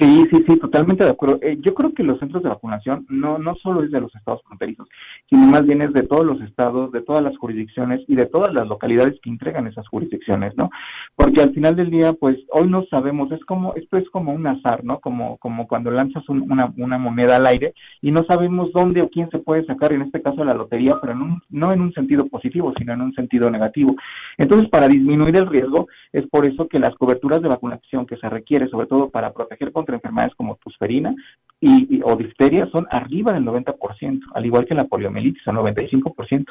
Sí, 0.00 0.24
sí, 0.32 0.42
sí, 0.48 0.56
totalmente 0.58 1.04
de 1.04 1.10
acuerdo. 1.10 1.38
Eh, 1.42 1.58
yo 1.60 1.74
creo 1.74 1.92
que 1.92 2.02
los 2.02 2.18
centros 2.18 2.42
de 2.42 2.48
vacunación 2.48 3.04
no, 3.10 3.36
no 3.36 3.54
solo 3.56 3.82
es 3.82 3.90
de 3.90 4.00
los 4.00 4.14
estados 4.14 4.42
fronterizos, 4.44 4.88
sino 5.28 5.46
más 5.46 5.66
bien 5.66 5.82
es 5.82 5.92
de 5.92 6.04
todos 6.04 6.24
los 6.24 6.40
estados, 6.40 6.90
de 6.90 7.02
todas 7.02 7.22
las 7.22 7.36
jurisdicciones 7.36 8.00
y 8.08 8.16
de 8.16 8.24
todas 8.24 8.54
las 8.54 8.66
localidades 8.66 9.20
que 9.20 9.28
entregan 9.28 9.66
esas 9.66 9.86
jurisdicciones, 9.88 10.56
¿no? 10.56 10.70
Porque 11.14 11.42
al 11.42 11.52
final 11.52 11.76
del 11.76 11.90
día, 11.90 12.14
pues 12.14 12.38
hoy 12.50 12.66
no 12.68 12.84
sabemos, 12.86 13.30
es 13.30 13.44
como, 13.44 13.74
esto 13.74 13.98
es 13.98 14.08
como 14.08 14.32
un 14.32 14.46
azar, 14.46 14.82
¿no? 14.84 15.00
Como, 15.00 15.36
como 15.36 15.68
cuando 15.68 15.90
lanzas 15.90 16.26
una, 16.30 16.72
una 16.78 16.96
moneda 16.96 17.36
al 17.36 17.46
aire 17.46 17.74
y 18.00 18.10
no 18.10 18.24
sabemos 18.24 18.72
dónde 18.72 19.02
o 19.02 19.10
quién 19.10 19.28
se 19.28 19.38
puede 19.38 19.66
sacar, 19.66 19.92
en 19.92 20.00
este 20.00 20.22
caso 20.22 20.42
la 20.44 20.54
lotería, 20.54 20.96
pero 21.02 21.14
no 21.14 21.72
en 21.74 21.80
un 21.82 21.92
sentido 21.92 22.26
positivo, 22.26 22.72
sino 22.78 22.94
en 22.94 23.02
un 23.02 23.12
sentido 23.12 23.50
negativo. 23.50 23.94
Entonces, 24.38 24.70
para 24.70 24.88
disminuir 24.88 25.36
el 25.36 25.46
riesgo, 25.46 25.88
es 26.10 26.26
por 26.28 26.46
eso 26.46 26.68
que 26.68 26.78
las 26.78 26.94
coberturas 26.94 27.42
de 27.42 27.48
vacunación 27.48 28.06
que 28.06 28.16
se 28.16 28.30
requiere, 28.30 28.66
sobre 28.68 28.86
todo 28.86 29.10
para 29.10 29.34
proteger 29.34 29.72
contra 29.72 29.89
enfermedades 29.94 30.34
como 30.34 30.56
tusferina 30.56 31.14
y, 31.60 32.00
o 32.04 32.16
difteria 32.16 32.68
son 32.72 32.86
arriba 32.90 33.32
del 33.32 33.44
90%, 33.44 34.20
al 34.34 34.46
igual 34.46 34.64
que 34.64 34.74
la 34.74 34.84
poliomielitis, 34.84 35.46
al 35.46 35.56
95%. 35.56 36.46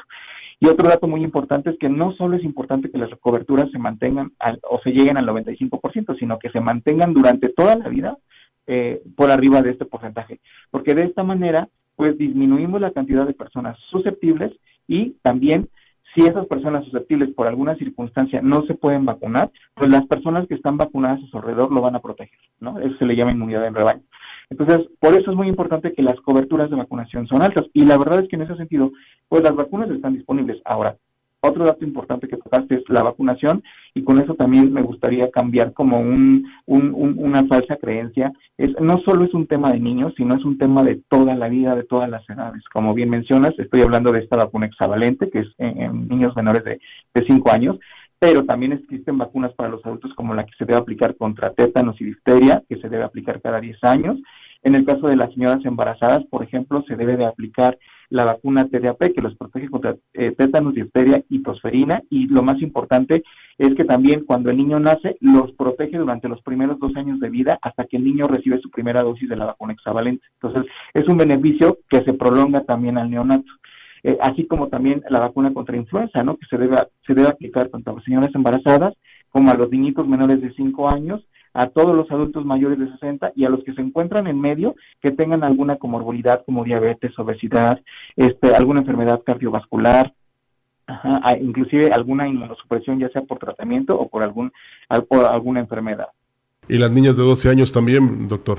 Y 0.60 0.68
otro 0.68 0.88
dato 0.88 1.08
muy 1.08 1.24
importante 1.24 1.70
es 1.70 1.78
que 1.78 1.88
no 1.88 2.12
solo 2.12 2.36
es 2.36 2.44
importante 2.44 2.90
que 2.90 2.98
las 2.98 3.10
coberturas 3.18 3.70
se 3.70 3.78
mantengan 3.78 4.32
o 4.68 4.78
se 4.82 4.90
lleguen 4.90 5.16
al 5.16 5.26
95%, 5.26 6.18
sino 6.18 6.38
que 6.38 6.50
se 6.50 6.60
mantengan 6.60 7.14
durante 7.14 7.48
toda 7.48 7.76
la 7.76 7.88
vida 7.88 8.18
eh, 8.66 9.02
por 9.16 9.30
arriba 9.30 9.62
de 9.62 9.70
este 9.70 9.86
porcentaje, 9.86 10.38
porque 10.70 10.94
de 10.94 11.04
esta 11.04 11.24
manera 11.24 11.68
pues 11.96 12.16
disminuimos 12.16 12.80
la 12.80 12.92
cantidad 12.92 13.26
de 13.26 13.34
personas 13.34 13.76
susceptibles 13.90 14.52
y 14.86 15.16
también 15.22 15.68
si 16.14 16.22
esas 16.22 16.46
personas 16.46 16.84
susceptibles 16.84 17.32
por 17.34 17.46
alguna 17.46 17.76
circunstancia 17.76 18.40
no 18.42 18.62
se 18.66 18.74
pueden 18.74 19.04
vacunar, 19.04 19.50
pues 19.74 19.90
las 19.90 20.06
personas 20.06 20.46
que 20.48 20.54
están 20.54 20.76
vacunadas 20.76 21.22
a 21.22 21.26
su 21.26 21.38
alrededor 21.38 21.72
lo 21.72 21.80
van 21.80 21.94
a 21.94 22.00
proteger, 22.00 22.38
¿no? 22.58 22.78
Eso 22.78 22.96
se 22.98 23.06
le 23.06 23.16
llama 23.16 23.32
inmunidad 23.32 23.66
en 23.66 23.74
rebaño. 23.74 24.02
Entonces, 24.50 24.88
por 24.98 25.14
eso 25.14 25.30
es 25.30 25.36
muy 25.36 25.48
importante 25.48 25.92
que 25.92 26.02
las 26.02 26.20
coberturas 26.20 26.70
de 26.70 26.76
vacunación 26.76 27.26
son 27.28 27.42
altas. 27.42 27.66
Y 27.72 27.84
la 27.84 27.96
verdad 27.96 28.20
es 28.20 28.28
que 28.28 28.34
en 28.34 28.42
ese 28.42 28.56
sentido, 28.56 28.90
pues 29.28 29.42
las 29.42 29.54
vacunas 29.54 29.88
están 29.90 30.14
disponibles. 30.14 30.60
Ahora, 30.64 30.96
otro 31.42 31.64
dato 31.64 31.84
importante 31.84 32.28
que 32.28 32.36
tocaste 32.36 32.76
es 32.76 32.82
la 32.88 33.02
vacunación 33.02 33.62
y 33.94 34.04
con 34.04 34.20
eso 34.20 34.34
también 34.34 34.72
me 34.72 34.82
gustaría 34.82 35.30
cambiar 35.30 35.72
como 35.72 35.98
un, 35.98 36.46
una 36.66 37.46
falsa 37.46 37.76
creencia. 37.76 38.32
Es, 38.58 38.70
no 38.80 39.00
solo 39.04 39.24
es 39.24 39.32
un 39.32 39.46
tema 39.46 39.72
de 39.72 39.80
niños, 39.80 40.12
sino 40.16 40.36
es 40.36 40.44
un 40.44 40.58
tema 40.58 40.82
de 40.82 41.00
toda 41.08 41.34
la 41.34 41.48
vida, 41.48 41.74
de 41.74 41.84
todas 41.84 42.10
las 42.10 42.28
edades. 42.28 42.62
Como 42.72 42.92
bien 42.94 43.08
mencionas, 43.08 43.52
estoy 43.58 43.80
hablando 43.80 44.12
de 44.12 44.20
esta 44.20 44.36
vacuna 44.36 44.66
hexavalente, 44.66 45.30
que 45.30 45.40
es 45.40 45.48
en, 45.58 46.08
niños 46.08 46.36
menores 46.36 46.62
de, 46.64 46.80
de 47.14 47.26
5 47.26 47.50
años, 47.50 47.78
pero 48.18 48.44
también 48.44 48.72
existen 48.72 49.16
vacunas 49.16 49.54
para 49.54 49.70
los 49.70 49.84
adultos 49.84 50.12
como 50.14 50.34
la 50.34 50.44
que 50.44 50.52
se 50.58 50.66
debe 50.66 50.78
aplicar 50.78 51.16
contra 51.16 51.54
tétanos 51.54 51.98
y 52.00 52.04
difteria, 52.04 52.62
que 52.68 52.76
se 52.76 52.90
debe 52.90 53.04
aplicar 53.04 53.40
cada 53.40 53.60
10 53.60 53.82
años. 53.82 54.18
En 54.62 54.74
el 54.74 54.84
caso 54.84 55.06
de 55.06 55.16
las 55.16 55.32
señoras 55.32 55.64
embarazadas, 55.64 56.22
por 56.26 56.44
ejemplo, 56.44 56.84
se 56.86 56.96
debe 56.96 57.16
de 57.16 57.24
aplicar 57.24 57.78
la 58.10 58.24
vacuna 58.24 58.66
TDAP 58.66 59.14
que 59.14 59.22
los 59.22 59.36
protege 59.36 59.68
contra 59.68 59.96
eh, 60.14 60.32
tétanos, 60.36 60.74
difteria 60.74 61.22
y 61.28 61.42
tosferina 61.42 62.02
y 62.10 62.26
lo 62.26 62.42
más 62.42 62.60
importante 62.60 63.22
es 63.56 63.74
que 63.74 63.84
también 63.84 64.24
cuando 64.24 64.50
el 64.50 64.56
niño 64.56 64.80
nace 64.80 65.16
los 65.20 65.52
protege 65.52 65.96
durante 65.96 66.28
los 66.28 66.42
primeros 66.42 66.78
dos 66.78 66.94
años 66.96 67.20
de 67.20 67.30
vida 67.30 67.58
hasta 67.62 67.84
que 67.84 67.96
el 67.96 68.04
niño 68.04 68.26
recibe 68.26 68.60
su 68.60 68.70
primera 68.70 69.02
dosis 69.02 69.28
de 69.28 69.36
la 69.36 69.46
vacuna 69.46 69.72
hexavalente. 69.72 70.26
Entonces 70.40 70.70
es 70.92 71.08
un 71.08 71.18
beneficio 71.18 71.78
que 71.88 72.02
se 72.02 72.14
prolonga 72.14 72.60
también 72.60 72.98
al 72.98 73.10
neonato. 73.10 73.50
Eh, 74.02 74.16
así 74.22 74.46
como 74.46 74.68
también 74.68 75.02
la 75.10 75.20
vacuna 75.20 75.52
contra 75.52 75.76
influenza, 75.76 76.22
¿no? 76.22 76.36
Que 76.36 76.46
se 76.46 76.56
debe, 76.56 76.76
se 77.06 77.14
debe 77.14 77.28
aplicar 77.28 77.68
tanto 77.68 77.90
a 77.90 77.94
las 77.94 78.04
señoras 78.04 78.34
embarazadas 78.34 78.94
como 79.28 79.50
a 79.50 79.54
los 79.54 79.70
niñitos 79.70 80.08
menores 80.08 80.40
de 80.40 80.52
5 80.54 80.88
años 80.88 81.22
a 81.52 81.66
todos 81.68 81.96
los 81.96 82.10
adultos 82.10 82.44
mayores 82.44 82.78
de 82.78 82.90
60 82.92 83.32
y 83.34 83.44
a 83.44 83.48
los 83.48 83.64
que 83.64 83.74
se 83.74 83.80
encuentran 83.80 84.26
en 84.26 84.40
medio 84.40 84.76
que 85.00 85.10
tengan 85.10 85.42
alguna 85.42 85.76
comorbilidad 85.76 86.44
como 86.44 86.64
diabetes, 86.64 87.18
obesidad, 87.18 87.80
este, 88.16 88.54
alguna 88.54 88.80
enfermedad 88.80 89.22
cardiovascular, 89.24 90.12
inclusive 91.40 91.90
alguna 91.92 92.28
inmunosupresión 92.28 92.98
ya 92.98 93.08
sea 93.10 93.22
por 93.22 93.38
tratamiento 93.38 93.98
o 93.98 94.08
por, 94.08 94.22
algún, 94.22 94.52
por 95.08 95.24
alguna 95.26 95.60
enfermedad. 95.60 96.08
¿Y 96.68 96.78
las 96.78 96.90
niñas 96.90 97.16
de 97.16 97.24
12 97.24 97.48
años 97.48 97.72
también, 97.72 98.28
doctor? 98.28 98.58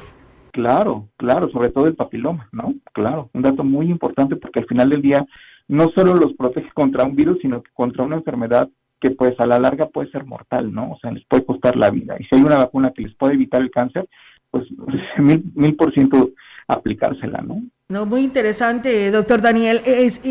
Claro, 0.52 1.08
claro, 1.16 1.50
sobre 1.50 1.70
todo 1.70 1.88
el 1.88 1.96
papiloma, 1.96 2.50
¿no? 2.52 2.74
Claro, 2.92 3.30
un 3.34 3.42
dato 3.42 3.64
muy 3.64 3.90
importante 3.90 4.36
porque 4.36 4.60
al 4.60 4.66
final 4.66 4.90
del 4.90 5.02
día 5.02 5.26
no 5.70 5.90
solo 5.96 6.14
los 6.16 6.34
protege 6.34 6.70
contra 6.74 7.06
un 7.06 7.16
virus, 7.16 7.38
sino 7.42 7.64
contra 7.74 8.04
una 8.04 8.18
enfermedad 8.18 8.70
que 9.02 9.10
pues 9.12 9.38
a 9.40 9.48
la 9.48 9.60
larga 9.60 9.88
puede 9.88 10.12
ser 10.12 10.26
mortal, 10.26 10.72
¿no? 10.72 10.92
O 10.92 11.00
sea, 11.00 11.12
les 11.12 11.26
puede 11.26 11.44
costar 11.44 11.76
la 11.76 11.90
vida. 11.90 12.16
Y 12.20 12.24
si 12.26 12.36
hay 12.36 12.44
una 12.44 12.58
vacuna 12.58 12.94
que 12.96 13.02
les 13.02 13.16
puede 13.16 13.34
evitar 13.34 13.62
el 13.62 13.72
cáncer, 13.72 14.08
pues 14.52 14.66
mil, 15.18 15.76
por 15.76 15.92
ciento 15.94 16.30
aplicársela, 16.68 17.42
¿no? 17.42 17.64
No, 17.90 18.06
muy 18.06 18.22
interesante, 18.22 19.12
doctor 19.12 19.42
Daniel. 19.42 19.82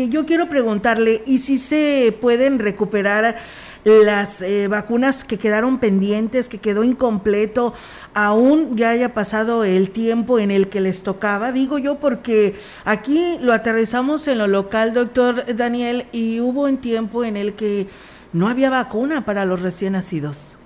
Yo 0.09 0.25
quiero 0.25 0.49
preguntarle, 0.49 1.21
¿y 1.27 1.37
si 1.39 1.57
se 1.57 2.17
pueden 2.19 2.57
recuperar 2.57 3.35
las 3.83 4.41
eh, 4.41 4.67
vacunas 4.67 5.23
que 5.23 5.37
quedaron 5.37 5.79
pendientes, 5.79 6.49
que 6.49 6.57
quedó 6.57 6.83
incompleto, 6.83 7.75
aún 8.15 8.77
ya 8.77 8.91
haya 8.91 9.13
pasado 9.13 9.63
el 9.63 9.91
tiempo 9.91 10.39
en 10.39 10.49
el 10.49 10.69
que 10.69 10.81
les 10.81 11.03
tocaba? 11.03 11.51
Digo 11.51 11.77
yo 11.77 11.99
porque 11.99 12.55
aquí 12.83 13.37
lo 13.41 13.53
aterrizamos 13.53 14.27
en 14.27 14.39
lo 14.39 14.47
local, 14.47 14.93
doctor 14.95 15.55
Daniel, 15.55 16.05
y 16.11 16.39
hubo 16.39 16.63
un 16.63 16.77
tiempo 16.77 17.23
en 17.23 17.37
el 17.37 17.53
que 17.53 17.87
no 18.33 18.47
había 18.47 18.69
vacuna 18.69 19.25
para 19.25 19.45
los 19.45 19.61
recién 19.61 19.93
nacidos. 19.93 20.57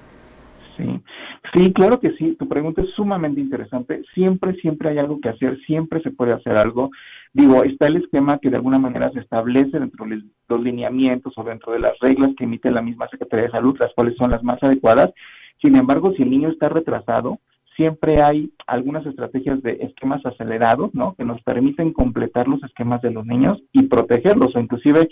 Sí, 0.77 1.01
sí, 1.53 1.73
claro 1.73 1.99
que 1.99 2.11
sí. 2.11 2.35
Tu 2.37 2.47
pregunta 2.47 2.81
es 2.81 2.89
sumamente 2.91 3.39
interesante. 3.41 4.01
Siempre, 4.13 4.53
siempre 4.55 4.89
hay 4.89 4.97
algo 4.97 5.19
que 5.19 5.29
hacer, 5.29 5.57
siempre 5.65 6.01
se 6.01 6.11
puede 6.11 6.33
hacer 6.33 6.57
algo. 6.57 6.91
Digo, 7.33 7.63
está 7.63 7.87
el 7.87 7.97
esquema 7.97 8.39
que 8.39 8.49
de 8.49 8.57
alguna 8.57 8.79
manera 8.79 9.11
se 9.11 9.19
establece 9.19 9.79
dentro 9.79 10.05
de 10.05 10.21
los 10.47 10.61
lineamientos 10.61 11.33
o 11.37 11.43
dentro 11.43 11.73
de 11.73 11.79
las 11.79 11.97
reglas 11.99 12.31
que 12.37 12.45
emite 12.45 12.71
la 12.71 12.81
misma 12.81 13.07
Secretaría 13.09 13.45
de 13.45 13.51
Salud, 13.51 13.77
las 13.79 13.93
cuales 13.93 14.15
son 14.17 14.31
las 14.31 14.43
más 14.43 14.61
adecuadas. 14.61 15.11
Sin 15.61 15.75
embargo, 15.75 16.13
si 16.15 16.23
el 16.23 16.29
niño 16.29 16.49
está 16.49 16.69
retrasado, 16.69 17.39
siempre 17.75 18.21
hay 18.21 18.51
algunas 18.67 19.05
estrategias 19.05 19.61
de 19.61 19.79
esquemas 19.81 20.25
acelerados, 20.25 20.93
¿no? 20.93 21.15
Que 21.15 21.25
nos 21.25 21.41
permiten 21.41 21.93
completar 21.93 22.47
los 22.47 22.63
esquemas 22.63 23.01
de 23.01 23.11
los 23.11 23.25
niños 23.25 23.61
y 23.73 23.83
protegerlos, 23.83 24.55
o 24.55 24.59
inclusive 24.59 25.09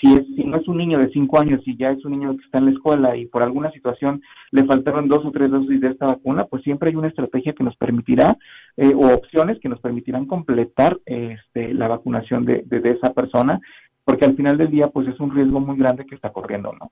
si, 0.00 0.14
es, 0.14 0.26
si 0.34 0.44
no 0.44 0.58
es 0.58 0.68
un 0.68 0.76
niño 0.76 0.98
de 0.98 1.10
cinco 1.10 1.38
años 1.40 1.60
y 1.64 1.76
ya 1.76 1.90
es 1.90 2.04
un 2.04 2.12
niño 2.12 2.36
que 2.36 2.44
está 2.44 2.58
en 2.58 2.66
la 2.66 2.70
escuela 2.72 3.16
y 3.16 3.26
por 3.26 3.42
alguna 3.42 3.70
situación 3.72 4.22
le 4.50 4.64
faltaron 4.64 5.08
dos 5.08 5.24
o 5.24 5.30
tres 5.30 5.50
dosis 5.50 5.80
de 5.80 5.88
esta 5.88 6.06
vacuna, 6.06 6.44
pues 6.44 6.62
siempre 6.62 6.90
hay 6.90 6.96
una 6.96 7.08
estrategia 7.08 7.52
que 7.52 7.64
nos 7.64 7.76
permitirá 7.76 8.36
eh, 8.76 8.92
o 8.94 9.12
opciones 9.12 9.58
que 9.60 9.68
nos 9.68 9.80
permitirán 9.80 10.26
completar 10.26 10.98
este, 11.06 11.72
la 11.74 11.88
vacunación 11.88 12.44
de, 12.44 12.62
de, 12.66 12.90
esa 12.90 13.12
persona, 13.12 13.60
porque 14.04 14.24
al 14.24 14.36
final 14.36 14.58
del 14.58 14.70
día 14.70 14.88
pues 14.88 15.08
es 15.08 15.18
un 15.20 15.34
riesgo 15.34 15.60
muy 15.60 15.76
grande 15.76 16.06
que 16.06 16.14
está 16.14 16.30
corriendo, 16.30 16.72
¿no? 16.72 16.90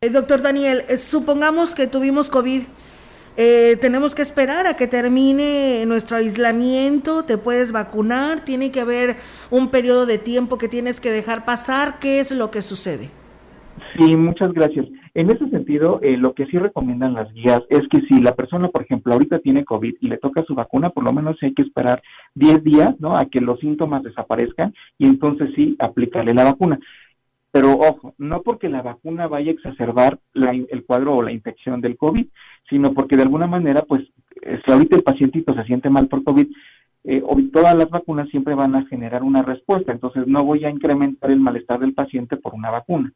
Eh, 0.00 0.10
doctor 0.10 0.42
Daniel, 0.42 0.84
eh, 0.88 0.98
supongamos 0.98 1.74
que 1.74 1.86
tuvimos 1.86 2.28
COVID 2.28 2.62
eh, 3.36 3.76
tenemos 3.80 4.14
que 4.14 4.22
esperar 4.22 4.66
a 4.66 4.76
que 4.76 4.86
termine 4.86 5.84
nuestro 5.86 6.16
aislamiento, 6.16 7.24
te 7.24 7.38
puedes 7.38 7.72
vacunar, 7.72 8.44
tiene 8.44 8.70
que 8.70 8.80
haber 8.80 9.16
un 9.50 9.70
periodo 9.70 10.06
de 10.06 10.18
tiempo 10.18 10.58
que 10.58 10.68
tienes 10.68 11.00
que 11.00 11.10
dejar 11.10 11.44
pasar, 11.44 11.98
¿qué 11.98 12.20
es 12.20 12.30
lo 12.32 12.50
que 12.50 12.62
sucede? 12.62 13.10
Sí, 13.96 14.16
muchas 14.16 14.52
gracias. 14.52 14.86
En 15.14 15.30
ese 15.30 15.48
sentido, 15.48 15.98
eh, 16.02 16.18
lo 16.18 16.34
que 16.34 16.44
sí 16.46 16.58
recomiendan 16.58 17.14
las 17.14 17.32
guías 17.32 17.62
es 17.70 17.80
que 17.88 18.02
si 18.02 18.20
la 18.20 18.34
persona, 18.34 18.68
por 18.68 18.82
ejemplo, 18.82 19.14
ahorita 19.14 19.38
tiene 19.38 19.64
COVID 19.64 19.94
y 20.00 20.08
le 20.08 20.18
toca 20.18 20.44
su 20.44 20.54
vacuna, 20.54 20.90
por 20.90 21.04
lo 21.04 21.12
menos 21.14 21.36
hay 21.42 21.54
que 21.54 21.62
esperar 21.62 22.02
10 22.34 22.62
días, 22.62 22.94
¿no? 23.00 23.16
A 23.16 23.24
que 23.24 23.40
los 23.40 23.58
síntomas 23.60 24.02
desaparezcan 24.02 24.74
y 24.98 25.06
entonces 25.06 25.50
sí 25.56 25.74
aplicarle 25.78 26.34
la 26.34 26.44
vacuna 26.44 26.78
Pero 27.50 27.72
ojo, 27.72 28.14
no 28.18 28.42
porque 28.42 28.68
la 28.68 28.82
vacuna 28.82 29.26
vaya 29.26 29.50
a 29.50 29.54
exacerbar 29.54 30.18
la, 30.34 30.50
el 30.50 30.84
cuadro 30.84 31.16
o 31.16 31.22
la 31.22 31.32
infección 31.32 31.80
del 31.80 31.96
COVID, 31.96 32.26
sino 32.68 32.92
porque 32.92 33.16
de 33.16 33.22
alguna 33.22 33.46
manera, 33.46 33.82
pues, 33.82 34.02
si 34.64 34.72
ahorita 34.72 34.96
el 34.96 35.02
pacientito 35.02 35.54
se 35.54 35.64
siente 35.64 35.90
mal 35.90 36.08
por 36.08 36.24
COVID, 36.24 36.46
eh, 37.04 37.22
todas 37.52 37.76
las 37.76 37.88
vacunas 37.88 38.28
siempre 38.30 38.54
van 38.54 38.74
a 38.74 38.84
generar 38.86 39.22
una 39.22 39.42
respuesta, 39.42 39.92
entonces 39.92 40.26
no 40.26 40.42
voy 40.42 40.64
a 40.64 40.70
incrementar 40.70 41.30
el 41.30 41.38
malestar 41.38 41.78
del 41.78 41.94
paciente 41.94 42.36
por 42.36 42.54
una 42.54 42.70
vacuna. 42.70 43.12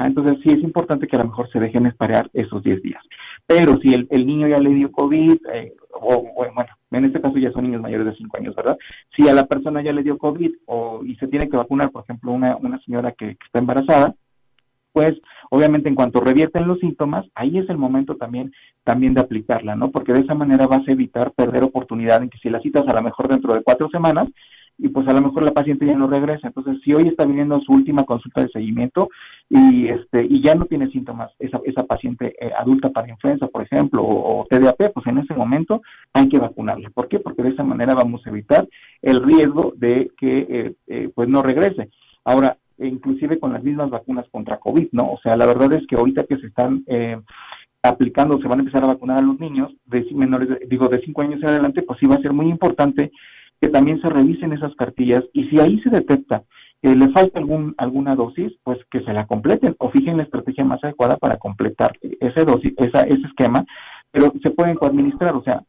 entonces 0.00 0.38
sí 0.42 0.50
es 0.50 0.62
importante 0.62 1.06
que 1.06 1.16
a 1.16 1.20
lo 1.20 1.28
mejor 1.28 1.50
se 1.50 1.60
dejen 1.60 1.86
esperar 1.86 2.30
esos 2.32 2.62
10 2.62 2.82
días. 2.82 3.02
Pero 3.46 3.78
si 3.80 3.94
el, 3.94 4.26
niño 4.26 4.48
ya 4.48 4.58
le 4.58 4.70
dio 4.70 4.92
COVID, 4.92 5.38
eh, 5.52 5.74
o, 5.92 6.32
bueno, 6.34 6.54
en 6.92 7.04
este 7.04 7.20
caso 7.20 7.36
ya 7.38 7.50
son 7.52 7.64
niños 7.64 7.82
mayores 7.82 8.06
de 8.06 8.16
5 8.16 8.36
años, 8.38 8.54
¿verdad? 8.54 8.78
Si 9.16 9.28
a 9.28 9.34
la 9.34 9.46
persona 9.46 9.82
ya 9.82 9.92
le 9.92 10.02
dio 10.02 10.18
COVID 10.18 10.52
o, 10.66 11.04
y 11.04 11.16
se 11.16 11.26
tiene 11.28 11.48
que 11.48 11.56
vacunar, 11.56 11.90
por 11.90 12.04
ejemplo, 12.04 12.32
una, 12.32 12.56
una 12.56 12.78
señora 12.80 13.12
que 13.12 13.36
está 13.44 13.58
embarazada, 13.58 14.14
pues 14.96 15.14
obviamente 15.50 15.90
en 15.90 15.94
cuanto 15.94 16.20
revierten 16.20 16.66
los 16.66 16.78
síntomas, 16.78 17.26
ahí 17.34 17.58
es 17.58 17.68
el 17.68 17.76
momento 17.76 18.16
también, 18.16 18.54
también 18.82 19.12
de 19.12 19.20
aplicarla, 19.20 19.76
¿no? 19.76 19.90
Porque 19.90 20.14
de 20.14 20.20
esa 20.20 20.32
manera 20.32 20.66
vas 20.66 20.88
a 20.88 20.90
evitar 20.90 21.32
perder 21.32 21.64
oportunidad 21.64 22.22
en 22.22 22.30
que 22.30 22.38
si 22.38 22.48
la 22.48 22.60
citas 22.60 22.88
a 22.88 22.94
lo 22.94 23.02
mejor 23.02 23.28
dentro 23.28 23.52
de 23.52 23.62
cuatro 23.62 23.90
semanas, 23.90 24.30
y 24.78 24.88
pues 24.88 25.06
a 25.06 25.12
lo 25.12 25.20
mejor 25.20 25.42
la 25.42 25.52
paciente 25.52 25.84
ya 25.84 25.94
no 25.94 26.06
regresa. 26.06 26.46
Entonces, 26.46 26.78
si 26.82 26.94
hoy 26.94 27.08
está 27.08 27.26
viniendo 27.26 27.60
su 27.60 27.72
última 27.72 28.04
consulta 28.04 28.40
de 28.40 28.48
seguimiento 28.48 29.10
y 29.50 29.88
este 29.88 30.24
y 30.24 30.40
ya 30.40 30.54
no 30.54 30.64
tiene 30.64 30.88
síntomas 30.88 31.30
esa, 31.40 31.60
esa 31.66 31.84
paciente 31.84 32.34
eh, 32.40 32.50
adulta 32.58 32.88
para 32.88 33.10
influenza, 33.10 33.48
por 33.48 33.64
ejemplo, 33.64 34.02
o, 34.02 34.46
TDAP, 34.48 34.94
pues 34.94 35.06
en 35.08 35.18
ese 35.18 35.34
momento 35.34 35.82
hay 36.14 36.26
que 36.30 36.38
vacunarla. 36.38 36.88
¿Por 36.88 37.08
qué? 37.08 37.18
Porque 37.18 37.42
de 37.42 37.50
esa 37.50 37.64
manera 37.64 37.92
vamos 37.92 38.26
a 38.26 38.30
evitar 38.30 38.66
el 39.02 39.22
riesgo 39.22 39.74
de 39.76 40.10
que 40.16 40.38
eh, 40.48 40.72
eh, 40.86 41.10
pues 41.14 41.28
no 41.28 41.42
regrese. 41.42 41.90
Ahora, 42.24 42.56
inclusive 42.78 43.38
con 43.38 43.52
las 43.52 43.62
mismas 43.62 43.90
vacunas 43.90 44.26
contra 44.30 44.58
COVID, 44.58 44.88
¿no? 44.92 45.12
O 45.12 45.20
sea, 45.22 45.36
la 45.36 45.46
verdad 45.46 45.72
es 45.72 45.86
que 45.86 45.96
ahorita 45.96 46.24
que 46.24 46.36
se 46.38 46.46
están 46.46 46.84
aplicando, 47.82 48.40
se 48.40 48.48
van 48.48 48.58
a 48.58 48.62
empezar 48.62 48.84
a 48.84 48.88
vacunar 48.88 49.18
a 49.18 49.22
los 49.22 49.38
niños 49.40 49.72
de 49.86 50.06
menores, 50.12 50.48
digo, 50.68 50.88
de 50.88 51.00
5 51.00 51.22
años 51.22 51.42
en 51.42 51.48
adelante, 51.48 51.82
pues 51.82 51.98
sí 51.98 52.06
va 52.06 52.16
a 52.16 52.22
ser 52.22 52.32
muy 52.32 52.48
importante 52.48 53.12
que 53.60 53.68
también 53.68 54.00
se 54.00 54.08
revisen 54.08 54.52
esas 54.52 54.74
cartillas 54.74 55.24
y 55.32 55.48
si 55.48 55.58
ahí 55.60 55.80
se 55.80 55.90
detecta 55.90 56.42
que 56.82 56.94
le 56.94 57.08
falta 57.10 57.38
algún, 57.38 57.74
alguna 57.78 58.14
dosis, 58.14 58.52
pues 58.62 58.78
que 58.90 59.00
se 59.00 59.12
la 59.12 59.26
completen 59.26 59.74
o 59.78 59.90
fijen 59.90 60.18
la 60.18 60.24
estrategia 60.24 60.64
más 60.64 60.82
adecuada 60.84 61.16
para 61.16 61.38
completar 61.38 61.92
ese 62.02 62.44
dosis, 62.44 62.74
esa, 62.76 63.02
ese 63.02 63.26
esquema, 63.26 63.64
pero 64.10 64.32
se 64.42 64.50
pueden 64.50 64.76
coadministrar, 64.76 65.34
o 65.34 65.42
sea, 65.42 65.62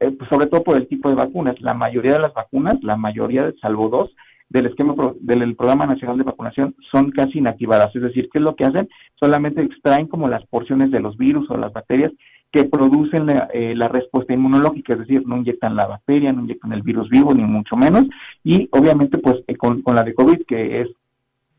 eh, 0.00 0.10
pues 0.10 0.28
sobre 0.30 0.46
todo 0.46 0.62
por 0.62 0.76
el 0.76 0.88
tipo 0.88 1.08
de 1.08 1.14
vacunas. 1.14 1.60
La 1.60 1.74
mayoría 1.74 2.14
de 2.14 2.20
las 2.20 2.34
vacunas, 2.34 2.74
la 2.82 2.96
mayoría, 2.96 3.52
salvo 3.60 3.88
dos, 3.88 4.10
del 4.48 4.66
esquema 4.66 4.94
del 5.20 5.56
Programa 5.56 5.86
Nacional 5.86 6.18
de 6.18 6.24
Vacunación 6.24 6.74
son 6.90 7.10
casi 7.10 7.38
inactivadas, 7.38 7.94
es 7.94 8.02
decir, 8.02 8.28
¿qué 8.32 8.38
es 8.38 8.44
lo 8.44 8.56
que 8.56 8.64
hacen? 8.64 8.88
Solamente 9.16 9.62
extraen 9.62 10.06
como 10.06 10.28
las 10.28 10.44
porciones 10.46 10.90
de 10.90 11.00
los 11.00 11.16
virus 11.16 11.50
o 11.50 11.56
las 11.56 11.72
bacterias 11.72 12.12
que 12.50 12.64
producen 12.64 13.26
la, 13.26 13.48
eh, 13.52 13.74
la, 13.76 13.88
respuesta 13.88 14.32
inmunológica, 14.32 14.94
es 14.94 15.00
decir, 15.00 15.26
no 15.26 15.36
inyectan 15.36 15.76
la 15.76 15.86
bacteria, 15.86 16.32
no 16.32 16.42
inyectan 16.42 16.72
el 16.72 16.82
virus 16.82 17.10
vivo, 17.10 17.34
ni 17.34 17.44
mucho 17.44 17.76
menos, 17.76 18.06
y 18.42 18.68
obviamente 18.72 19.18
pues 19.18 19.36
eh, 19.46 19.56
con, 19.56 19.82
con, 19.82 19.94
la 19.94 20.02
de 20.02 20.14
COVID, 20.14 20.46
que 20.46 20.80
es 20.80 20.88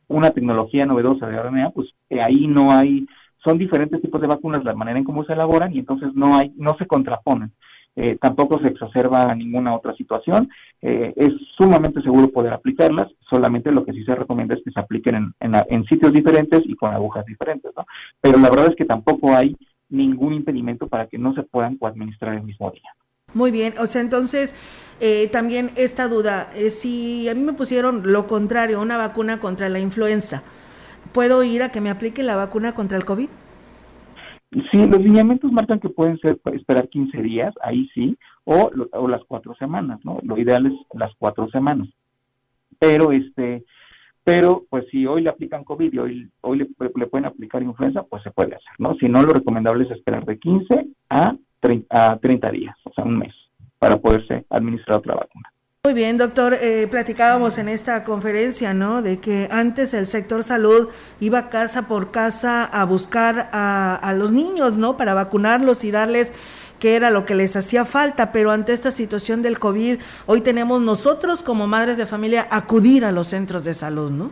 una 0.07 0.31
tecnología 0.31 0.87
novedosa 0.87 1.27
de 1.27 1.39
RNA, 1.39 1.69
pues 1.71 1.89
eh, 2.09 2.21
ahí 2.21 2.47
no 2.47 2.71
hay, 2.71 3.05
son 3.43 3.59
diferentes 3.59 4.01
tipos 4.01 4.19
de 4.19 4.27
vacunas, 4.27 4.63
la 4.63 4.73
manera 4.73 4.97
en 4.97 5.05
cómo 5.05 5.23
se 5.25 5.33
elaboran, 5.33 5.75
y 5.75 5.79
entonces 5.79 6.09
no 6.15 6.35
hay, 6.35 6.51
no 6.57 6.75
se 6.79 6.87
contraponen. 6.87 7.51
Eh, 7.95 8.17
tampoco 8.21 8.59
se 8.59 8.67
exacerba 8.67 9.33
ninguna 9.35 9.75
otra 9.75 9.93
situación, 9.95 10.49
eh, 10.81 11.13
es 11.17 11.33
sumamente 11.57 12.01
seguro 12.01 12.29
poder 12.29 12.53
aplicarlas, 12.53 13.07
solamente 13.29 13.71
lo 13.71 13.83
que 13.83 13.91
sí 13.91 14.03
se 14.05 14.15
recomienda 14.15 14.55
es 14.55 14.61
que 14.63 14.71
se 14.71 14.79
apliquen 14.79 15.33
en, 15.39 15.85
sitios 15.85 16.13
diferentes 16.13 16.61
y 16.65 16.75
con 16.75 16.93
agujas 16.93 17.25
diferentes, 17.25 17.71
¿no? 17.75 17.85
Pero 18.21 18.39
la 18.39 18.49
verdad 18.49 18.67
es 18.69 18.75
que 18.75 18.85
tampoco 18.85 19.35
hay 19.35 19.55
ningún 19.89 20.33
impedimento 20.33 20.87
para 20.87 21.07
que 21.07 21.17
no 21.17 21.33
se 21.33 21.43
puedan 21.43 21.77
coadministrar 21.77 22.35
el 22.35 22.43
mismo 22.43 22.71
día. 22.71 22.89
Muy 23.33 23.51
bien, 23.51 23.73
o 23.79 23.85
sea, 23.85 24.01
entonces 24.01 24.55
eh, 25.01 25.29
también 25.31 25.71
esta 25.75 26.07
duda, 26.07 26.49
eh, 26.55 26.69
si 26.71 27.29
a 27.29 27.35
mí 27.35 27.41
me 27.41 27.53
pusieron 27.53 28.01
lo 28.05 28.27
contrario, 28.27 28.81
una 28.81 28.97
vacuna 28.97 29.39
contra 29.39 29.69
la 29.69 29.79
influenza, 29.79 30.43
¿puedo 31.11 31.43
ir 31.43 31.63
a 31.63 31.69
que 31.69 31.81
me 31.81 31.89
aplique 31.89 32.23
la 32.23 32.35
vacuna 32.35 32.73
contra 32.73 32.97
el 32.97 33.05
COVID? 33.05 33.29
Sí, 34.51 34.87
los 34.87 34.99
lineamientos 34.99 35.51
marcan 35.51 35.79
que 35.79 35.89
pueden 35.89 36.17
ser 36.19 36.39
esperar 36.53 36.89
15 36.89 37.21
días, 37.21 37.53
ahí 37.61 37.87
sí, 37.93 38.17
o, 38.45 38.71
o 38.93 39.07
las 39.07 39.23
cuatro 39.25 39.53
semanas, 39.55 39.99
¿no? 40.03 40.19
Lo 40.23 40.37
ideal 40.39 40.65
es 40.65 40.73
las 40.93 41.13
cuatro 41.19 41.47
semanas. 41.49 41.87
Pero 42.79 43.11
este, 43.11 43.63
pero 44.23 44.65
pues 44.69 44.85
si 44.89 45.05
hoy 45.05 45.21
le 45.21 45.29
aplican 45.29 45.63
COVID 45.63 45.93
y 45.93 45.99
hoy, 45.99 46.31
hoy 46.41 46.57
le, 46.57 46.69
le, 46.95 47.07
pueden 47.07 47.25
aplicar 47.25 47.61
influenza, 47.61 48.03
pues 48.03 48.23
se 48.23 48.31
puede 48.31 48.55
hacer, 48.55 48.73
¿no? 48.79 48.95
Si 48.95 49.07
no, 49.07 49.21
lo 49.21 49.33
recomendable 49.33 49.85
es 49.85 49.91
esperar 49.91 50.25
de 50.25 50.39
15 50.39 50.87
a 51.09 51.35
30, 51.59 52.11
a 52.11 52.17
30 52.17 52.51
días, 52.51 52.75
o 52.85 52.93
sea, 52.93 53.03
un 53.03 53.19
mes, 53.19 53.33
para 53.77 53.97
poderse 53.97 54.45
administrar 54.49 54.97
otra 54.97 55.15
vacuna. 55.15 55.51
Muy 55.89 55.95
bien, 55.95 56.19
doctor. 56.19 56.53
Eh, 56.53 56.85
platicábamos 56.85 57.57
en 57.57 57.67
esta 57.67 58.03
conferencia, 58.03 58.75
¿no? 58.75 59.01
De 59.01 59.17
que 59.19 59.47
antes 59.49 59.95
el 59.95 60.05
sector 60.05 60.43
salud 60.43 60.89
iba 61.19 61.49
casa 61.49 61.87
por 61.87 62.11
casa 62.11 62.63
a 62.63 62.85
buscar 62.85 63.49
a, 63.51 63.95
a 63.95 64.13
los 64.13 64.31
niños, 64.31 64.77
¿no? 64.77 64.97
Para 64.97 65.15
vacunarlos 65.15 65.83
y 65.83 65.89
darles 65.89 66.31
que 66.79 66.95
era 66.95 67.09
lo 67.09 67.25
que 67.25 67.33
les 67.33 67.55
hacía 67.55 67.85
falta, 67.85 68.31
pero 68.31 68.51
ante 68.51 68.71
esta 68.71 68.91
situación 68.91 69.41
del 69.41 69.57
COVID, 69.57 69.97
hoy 70.27 70.41
tenemos 70.41 70.79
nosotros 70.79 71.41
como 71.41 71.65
madres 71.65 71.97
de 71.97 72.05
familia 72.05 72.45
acudir 72.51 73.03
a 73.03 73.11
los 73.11 73.25
centros 73.25 73.63
de 73.63 73.73
salud, 73.73 74.11
¿no? 74.11 74.29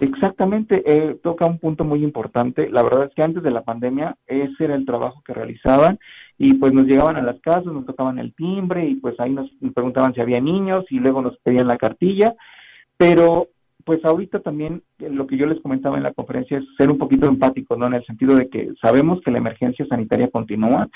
Exactamente, 0.00 0.82
eh, 0.86 1.18
toca 1.22 1.46
un 1.46 1.58
punto 1.58 1.84
muy 1.84 2.02
importante. 2.02 2.68
La 2.68 2.82
verdad 2.82 3.04
es 3.04 3.14
que 3.14 3.22
antes 3.22 3.44
de 3.44 3.52
la 3.52 3.62
pandemia 3.62 4.16
ese 4.26 4.64
era 4.64 4.74
el 4.74 4.86
trabajo 4.86 5.22
que 5.24 5.34
realizaban 5.34 6.00
y 6.38 6.54
pues 6.54 6.72
nos 6.72 6.86
llegaban 6.86 7.16
a 7.16 7.22
las 7.22 7.40
casas, 7.40 7.66
nos 7.66 7.84
tocaban 7.84 8.18
el 8.18 8.32
timbre 8.34 8.86
y 8.86 8.94
pues 8.94 9.18
ahí 9.18 9.32
nos 9.32 9.50
preguntaban 9.74 10.14
si 10.14 10.20
había 10.20 10.40
niños 10.40 10.84
y 10.90 11.00
luego 11.00 11.20
nos 11.20 11.36
pedían 11.38 11.66
la 11.66 11.76
cartilla, 11.76 12.34
pero 12.96 13.48
pues 13.88 14.04
ahorita 14.04 14.40
también 14.40 14.82
eh, 14.98 15.08
lo 15.08 15.26
que 15.26 15.38
yo 15.38 15.46
les 15.46 15.60
comentaba 15.60 15.96
en 15.96 16.02
la 16.02 16.12
conferencia 16.12 16.58
es 16.58 16.64
ser 16.76 16.90
un 16.90 16.98
poquito 16.98 17.26
empático, 17.26 17.74
¿no? 17.74 17.86
En 17.86 17.94
el 17.94 18.04
sentido 18.04 18.36
de 18.36 18.50
que 18.50 18.74
sabemos 18.82 19.20
que 19.24 19.30
la 19.30 19.38
emergencia 19.38 19.86
sanitaria 19.86 20.28
continúa, 20.28 20.88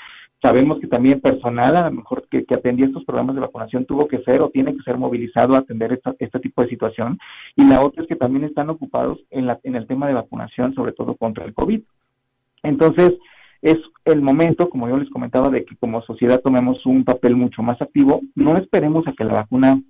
sabemos 0.43 0.79
que 0.79 0.85
también 0.85 1.19
personal, 1.19 1.75
a 1.75 1.89
lo 1.89 1.91
mejor 1.91 2.27
que, 2.29 2.45
que 2.45 2.53
atendía 2.53 2.85
estos 2.85 3.03
programas 3.03 3.33
de 3.33 3.41
vacunación, 3.41 3.85
tuvo 3.85 4.07
que 4.07 4.21
ser 4.21 4.43
o 4.43 4.49
tiene 4.49 4.75
que 4.75 4.83
ser 4.83 4.99
movilizado 4.99 5.55
a 5.55 5.59
atender 5.59 5.91
esta, 5.93 6.13
este 6.19 6.39
tipo 6.39 6.61
de 6.61 6.69
situación. 6.69 7.17
Y 7.55 7.65
la 7.65 7.81
otra 7.81 8.03
es 8.03 8.07
que 8.07 8.15
también 8.15 8.43
están 8.43 8.69
ocupados 8.69 9.17
en, 9.31 9.47
la, 9.47 9.59
en 9.63 9.75
el 9.75 9.87
tema 9.87 10.05
de 10.07 10.13
vacunación, 10.13 10.71
sobre 10.73 10.91
todo 10.91 11.15
contra 11.15 11.45
el 11.45 11.53
COVID. 11.55 11.81
Entonces, 12.61 13.13
es 13.63 13.77
el 14.03 14.21
momento, 14.21 14.69
como 14.69 14.89
yo 14.89 14.97
les 14.97 15.09
comentaba, 15.09 15.49
de 15.49 15.63
que 15.63 15.77
como 15.77 16.01
sociedad 16.01 16.41
tomemos 16.41 16.85
un 16.85 17.05
papel 17.05 17.37
mucho 17.37 17.63
más 17.63 17.81
activo. 17.81 18.19
No 18.35 18.57
esperemos 18.57 19.07
a 19.07 19.13
que 19.13 19.23
la 19.23 19.35
vacuna 19.35 19.81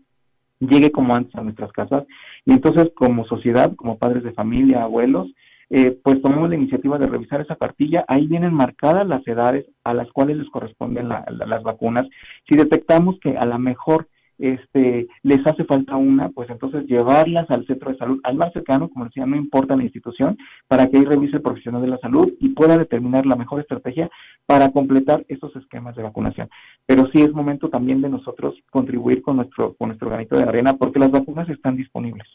llegue 0.59 0.91
como 0.91 1.15
antes 1.15 1.33
a 1.35 1.41
nuestras 1.41 1.71
casas. 1.71 2.03
Y 2.45 2.53
entonces, 2.53 2.91
como 2.95 3.25
sociedad, 3.25 3.75
como 3.75 3.97
padres 3.97 4.23
de 4.23 4.31
familia, 4.33 4.83
abuelos, 4.83 5.27
eh, 5.71 5.97
pues 6.03 6.21
tomemos 6.21 6.49
la 6.49 6.55
iniciativa 6.55 6.99
de 6.99 7.07
revisar 7.07 7.41
esa 7.41 7.55
cartilla. 7.55 8.05
Ahí 8.07 8.27
vienen 8.27 8.53
marcadas 8.53 9.07
las 9.07 9.27
edades 9.27 9.65
a 9.83 9.95
las 9.95 10.07
cuales 10.11 10.37
les 10.37 10.49
corresponden 10.51 11.09
la, 11.09 11.25
la, 11.31 11.47
las 11.47 11.63
vacunas. 11.63 12.07
Si 12.47 12.55
detectamos 12.55 13.19
que 13.21 13.37
a 13.37 13.45
lo 13.45 13.57
mejor 13.57 14.07
este, 14.39 15.07
les 15.21 15.45
hace 15.45 15.63
falta 15.65 15.95
una, 15.95 16.29
pues 16.29 16.49
entonces 16.49 16.85
llevarlas 16.85 17.49
al 17.49 17.65
centro 17.65 17.91
de 17.91 17.97
salud, 17.97 18.19
al 18.23 18.35
más 18.35 18.51
cercano, 18.53 18.89
como 18.89 19.05
decía, 19.05 19.25
no 19.25 19.35
importa 19.35 19.75
la 19.75 19.83
institución, 19.83 20.37
para 20.67 20.87
que 20.87 20.97
ahí 20.97 21.05
revise 21.05 21.37
el 21.37 21.41
profesional 21.41 21.81
de 21.81 21.87
la 21.87 21.97
salud 21.97 22.31
y 22.39 22.49
pueda 22.49 22.77
determinar 22.77 23.25
la 23.25 23.35
mejor 23.35 23.61
estrategia 23.61 24.09
para 24.45 24.69
completar 24.69 25.25
esos 25.27 25.55
esquemas 25.55 25.95
de 25.95 26.03
vacunación. 26.03 26.49
Pero 26.85 27.09
sí 27.11 27.21
es 27.21 27.31
momento 27.33 27.69
también 27.69 28.01
de 28.01 28.09
nosotros 28.09 28.55
contribuir 28.69 29.21
con 29.21 29.37
nuestro, 29.37 29.73
con 29.75 29.89
nuestro 29.89 30.09
granito 30.09 30.37
de 30.37 30.43
arena, 30.43 30.75
porque 30.75 30.99
las 30.99 31.11
vacunas 31.11 31.47
están 31.49 31.75
disponibles. 31.75 32.27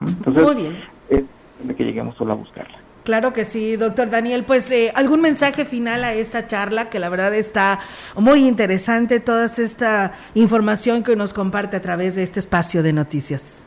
Entonces, 0.00 0.42
Muy 0.44 0.54
bien. 0.56 0.76
es 1.08 1.24
de 1.66 1.74
que 1.74 1.84
lleguemos 1.84 2.16
solo 2.16 2.32
a 2.32 2.36
buscarlas. 2.36 2.85
Claro 3.06 3.32
que 3.32 3.44
sí, 3.44 3.76
doctor 3.76 4.10
Daniel. 4.10 4.42
Pues 4.44 4.68
eh, 4.72 4.90
algún 4.92 5.20
mensaje 5.20 5.64
final 5.64 6.02
a 6.02 6.12
esta 6.14 6.48
charla, 6.48 6.90
que 6.90 6.98
la 6.98 7.08
verdad 7.08 7.32
está 7.36 7.78
muy 8.18 8.48
interesante, 8.48 9.20
toda 9.20 9.44
esta 9.44 10.12
información 10.34 11.04
que 11.04 11.14
nos 11.14 11.32
comparte 11.32 11.76
a 11.76 11.80
través 11.80 12.16
de 12.16 12.24
este 12.24 12.40
espacio 12.40 12.82
de 12.82 12.92
noticias. 12.92 13.64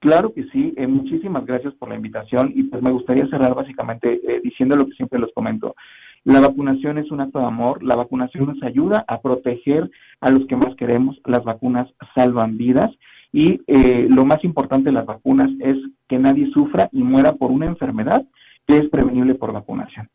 Claro 0.00 0.34
que 0.34 0.44
sí, 0.52 0.74
eh, 0.76 0.86
muchísimas 0.86 1.46
gracias 1.46 1.72
por 1.76 1.88
la 1.88 1.94
invitación 1.94 2.52
y 2.54 2.64
pues 2.64 2.82
me 2.82 2.92
gustaría 2.92 3.26
cerrar 3.28 3.54
básicamente 3.54 4.20
eh, 4.22 4.42
diciendo 4.44 4.76
lo 4.76 4.84
que 4.84 4.92
siempre 4.92 5.18
les 5.18 5.32
comento. 5.32 5.74
La 6.24 6.40
vacunación 6.40 6.98
es 6.98 7.10
un 7.10 7.22
acto 7.22 7.38
de 7.38 7.46
amor, 7.46 7.82
la 7.82 7.96
vacunación 7.96 8.44
nos 8.44 8.62
ayuda 8.62 9.02
a 9.08 9.22
proteger 9.22 9.90
a 10.20 10.30
los 10.30 10.46
que 10.46 10.56
más 10.56 10.76
queremos, 10.76 11.18
las 11.24 11.42
vacunas 11.42 11.88
salvan 12.14 12.58
vidas 12.58 12.90
y 13.32 13.62
eh, 13.66 14.06
lo 14.10 14.26
más 14.26 14.44
importante 14.44 14.90
de 14.90 14.94
las 14.94 15.06
vacunas 15.06 15.50
es 15.60 15.78
que 16.06 16.18
nadie 16.18 16.50
sufra 16.52 16.90
y 16.92 17.02
muera 17.02 17.32
por 17.32 17.50
una 17.50 17.64
enfermedad 17.64 18.26
que 18.66 18.78
es 18.78 18.88
prevenible 18.88 19.34
por 19.34 19.52
vacunación. 19.52 20.08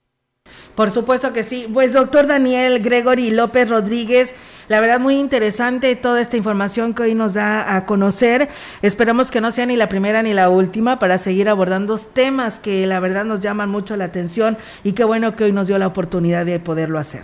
Por 0.76 0.92
supuesto 0.92 1.34
que 1.34 1.44
sí. 1.44 1.68
Pues 1.74 1.94
doctor 1.94 2.28
Daniel 2.28 2.82
Gregory 2.82 3.32
López 3.32 3.70
Rodríguez, 3.70 4.34
La 4.70 4.82
verdad, 4.82 5.00
muy 5.00 5.16
interesante 5.16 5.96
toda 5.96 6.22
esta 6.22 6.38
información 6.38 6.94
que 6.94 7.02
hoy 7.02 7.16
nos 7.16 7.34
da 7.34 7.76
a 7.76 7.88
conocer. 7.88 8.50
Esperamos 8.84 9.32
que 9.32 9.42
no 9.42 9.50
sea 9.50 9.66
ni 9.66 9.76
la 9.76 9.90
primera 9.90 10.22
ni 10.22 10.32
la 10.32 10.52
última 10.52 11.00
para 11.00 11.18
seguir 11.18 11.50
abordando 11.50 11.98
temas 11.98 12.60
que 12.60 12.86
la 12.86 13.00
verdad 13.00 13.26
nos 13.26 13.40
llaman 13.40 13.70
mucho 13.70 13.98
la 13.98 14.06
atención 14.06 14.58
y 14.84 14.94
qué 14.94 15.04
bueno 15.04 15.36
que 15.36 15.46
hoy 15.46 15.52
nos 15.52 15.68
dio 15.68 15.80
la 15.80 15.88
oportunidad 15.88 16.46
de 16.46 16.60
poderlo 16.60 17.00
hacer. 17.00 17.24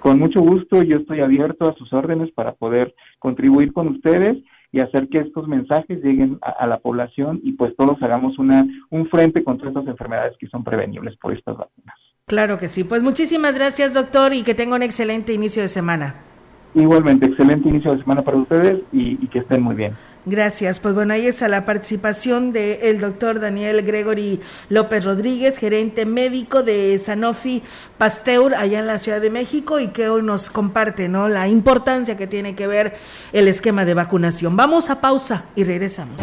Con 0.00 0.18
mucho 0.18 0.40
gusto, 0.40 0.82
yo 0.82 0.96
estoy 0.96 1.20
abierto 1.20 1.68
a 1.68 1.74
sus 1.74 1.92
órdenes 1.92 2.30
para 2.32 2.54
poder 2.54 2.94
contribuir 3.18 3.74
con 3.74 3.88
ustedes 3.88 4.38
y 4.72 4.80
hacer 4.80 5.08
que 5.08 5.18
estos 5.18 5.48
mensajes 5.48 6.02
lleguen 6.02 6.38
a, 6.42 6.66
la 6.66 6.78
población 6.78 7.40
y 7.42 7.52
pues 7.52 7.74
todos 7.76 7.96
hagamos 8.02 8.38
una, 8.38 8.66
un 8.90 9.08
frente 9.08 9.42
contra 9.42 9.68
estas 9.68 9.86
enfermedades 9.86 10.36
que 10.38 10.48
son 10.48 10.62
prevenibles 10.62 11.16
por 11.16 11.32
estas 11.32 11.56
vacunas. 11.56 11.96
Claro 12.26 12.58
que 12.58 12.68
sí. 12.68 12.84
Pues 12.84 13.02
muchísimas 13.02 13.54
gracias, 13.54 13.94
doctor, 13.94 14.34
y 14.34 14.42
que 14.42 14.54
tenga 14.54 14.76
un 14.76 14.82
excelente 14.82 15.32
inicio 15.32 15.62
de 15.62 15.68
semana. 15.68 16.27
Igualmente, 16.74 17.26
excelente 17.26 17.68
inicio 17.68 17.92
de 17.92 18.00
semana 18.00 18.22
para 18.22 18.36
ustedes 18.36 18.80
y, 18.92 19.18
y 19.22 19.28
que 19.28 19.40
estén 19.40 19.62
muy 19.62 19.74
bien. 19.74 19.94
Gracias. 20.28 20.78
Pues 20.78 20.94
bueno, 20.94 21.14
ahí 21.14 21.26
está 21.26 21.48
la 21.48 21.64
participación 21.64 22.52
del 22.52 23.00
doctor 23.00 23.40
Daniel 23.40 23.82
Gregory 23.82 24.40
López 24.68 25.04
Rodríguez, 25.04 25.56
gerente 25.56 26.04
médico 26.04 26.62
de 26.62 26.98
Sanofi 26.98 27.62
Pasteur 27.96 28.54
allá 28.54 28.80
en 28.80 28.86
la 28.86 28.98
Ciudad 28.98 29.22
de 29.22 29.30
México 29.30 29.80
y 29.80 29.88
que 29.88 30.10
hoy 30.10 30.22
nos 30.22 30.50
comparte 30.50 31.08
¿no? 31.08 31.28
la 31.28 31.48
importancia 31.48 32.18
que 32.18 32.26
tiene 32.26 32.54
que 32.54 32.66
ver 32.66 32.96
el 33.32 33.48
esquema 33.48 33.86
de 33.86 33.94
vacunación. 33.94 34.54
Vamos 34.54 34.90
a 34.90 35.00
pausa 35.00 35.46
y 35.56 35.64
regresamos. 35.64 36.20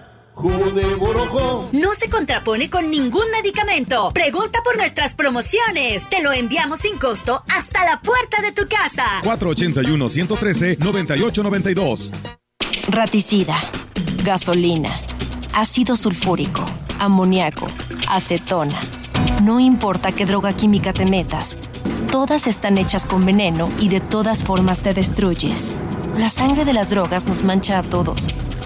Jugo 0.41 0.71
de 0.71 0.95
Borojo. 0.95 1.69
No 1.71 1.93
se 1.93 2.09
contrapone 2.09 2.67
con 2.67 2.89
ningún 2.89 3.29
medicamento. 3.31 4.09
Pregunta 4.11 4.57
por 4.63 4.75
nuestras 4.75 5.13
promociones. 5.13 6.09
Te 6.09 6.23
lo 6.23 6.33
enviamos 6.33 6.79
sin 6.79 6.97
costo 6.97 7.43
hasta 7.47 7.85
la 7.85 8.01
puerta 8.01 8.41
de 8.41 8.51
tu 8.51 8.67
casa. 8.67 9.05
481-113-9892. 9.23 12.11
Raticida, 12.87 13.55
gasolina, 14.23 14.89
ácido 15.53 15.95
sulfúrico, 15.95 16.65
amoníaco, 16.97 17.67
acetona. 18.07 18.79
No 19.43 19.59
importa 19.59 20.11
qué 20.11 20.25
droga 20.25 20.53
química 20.53 20.91
te 20.91 21.05
metas, 21.05 21.59
todas 22.11 22.47
están 22.47 22.79
hechas 22.79 23.05
con 23.05 23.27
veneno 23.27 23.69
y 23.79 23.89
de 23.89 23.99
todas 23.99 24.43
formas 24.43 24.81
te 24.81 24.95
destruyes. 24.95 25.75
La 26.17 26.31
sangre 26.31 26.65
de 26.65 26.73
las 26.73 26.89
drogas 26.89 27.27
nos 27.27 27.43
mancha 27.43 27.77
a 27.77 27.83
todos 27.83 28.29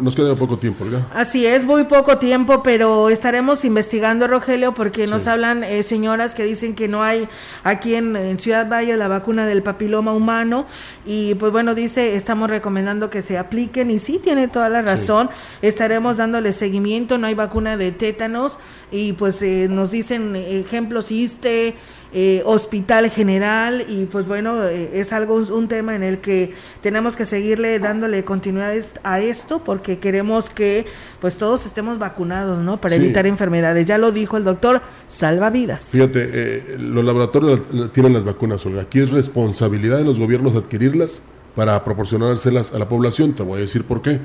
Nos 0.00 0.14
queda 0.16 0.34
poco 0.34 0.58
tiempo, 0.58 0.84
¿verdad? 0.84 1.06
Así 1.14 1.46
es, 1.46 1.64
muy 1.64 1.84
poco 1.84 2.18
tiempo, 2.18 2.62
pero 2.62 3.10
estaremos 3.10 3.64
investigando, 3.64 4.26
Rogelio, 4.26 4.74
porque 4.74 5.06
nos 5.06 5.26
hablan 5.26 5.62
eh, 5.64 5.82
señoras 5.82 6.34
que 6.34 6.44
dicen 6.44 6.74
que 6.74 6.88
no 6.88 7.02
hay 7.02 7.28
aquí 7.62 7.94
en, 7.94 8.16
en, 8.16 8.38
Ciudad 8.38 8.68
Valle 8.68 8.96
la 8.96 9.08
vacuna 9.08 9.46
del 9.46 9.62
papiloma 9.62 10.12
humano 10.12 10.66
y 11.06 11.34
pues 11.34 11.52
bueno, 11.52 11.74
dice, 11.74 12.16
estamos 12.16 12.50
recomendando 12.50 13.10
que 13.10 13.22
se 13.22 13.38
apliquen 13.38 13.90
y 13.90 13.98
sí, 13.98 14.20
tiene 14.22 14.48
toda 14.48 14.68
la 14.68 14.82
razón, 14.82 15.28
sí. 15.60 15.68
estaremos 15.68 16.16
dándole 16.16 16.52
seguimiento, 16.52 17.18
no 17.18 17.26
hay 17.26 17.34
vacuna 17.34 17.76
de 17.76 17.92
tétanos 17.92 18.58
y 18.90 19.12
pues 19.12 19.40
eh, 19.42 19.68
nos 19.70 19.90
dicen 19.90 20.36
ejemplos, 20.36 21.10
ISTE, 21.10 21.74
eh, 22.16 22.42
hospital 22.44 23.10
general 23.10 23.84
y 23.88 24.04
pues 24.04 24.28
bueno, 24.28 24.62
eh, 24.62 24.88
es 24.94 25.12
algo, 25.12 25.34
un 25.34 25.66
tema 25.66 25.96
en 25.96 26.04
el 26.04 26.18
que 26.18 26.54
tenemos 26.80 27.16
que 27.16 27.24
seguirle 27.24 27.80
dándole 27.80 28.22
continuidad 28.22 28.72
a 29.02 29.18
esto 29.18 29.58
porque 29.64 29.98
queremos 29.98 30.48
que 30.48 30.86
pues 31.20 31.36
todos 31.36 31.66
estemos 31.66 31.98
vacunados, 31.98 32.62
¿no? 32.62 32.80
Para 32.80 32.94
sí. 32.94 33.02
evitar 33.02 33.26
enfermedades. 33.26 33.84
Ya 33.88 33.98
lo 33.98 34.12
dijo 34.12 34.36
el 34.36 34.44
doctor, 34.44 34.80
salva 35.08 35.50
vidas. 35.50 35.88
Fíjate, 35.90 36.30
eh, 36.32 36.76
los 36.78 37.04
laboratorios 37.04 37.62
tienen 37.92 38.12
las 38.12 38.24
vacunas, 38.24 38.64
Olga. 38.64 38.82
Aquí 38.82 39.00
es 39.00 39.10
responsabilidad 39.10 39.98
de 39.98 40.04
los 40.04 40.20
gobiernos 40.20 40.54
adquirirlas 40.54 41.24
para 41.56 41.82
proporcionárselas 41.82 42.74
a 42.74 42.78
la 42.78 42.88
población. 42.88 43.32
Te 43.32 43.42
voy 43.42 43.58
a 43.58 43.62
decir 43.62 43.82
por 43.82 44.02
qué. 44.02 44.20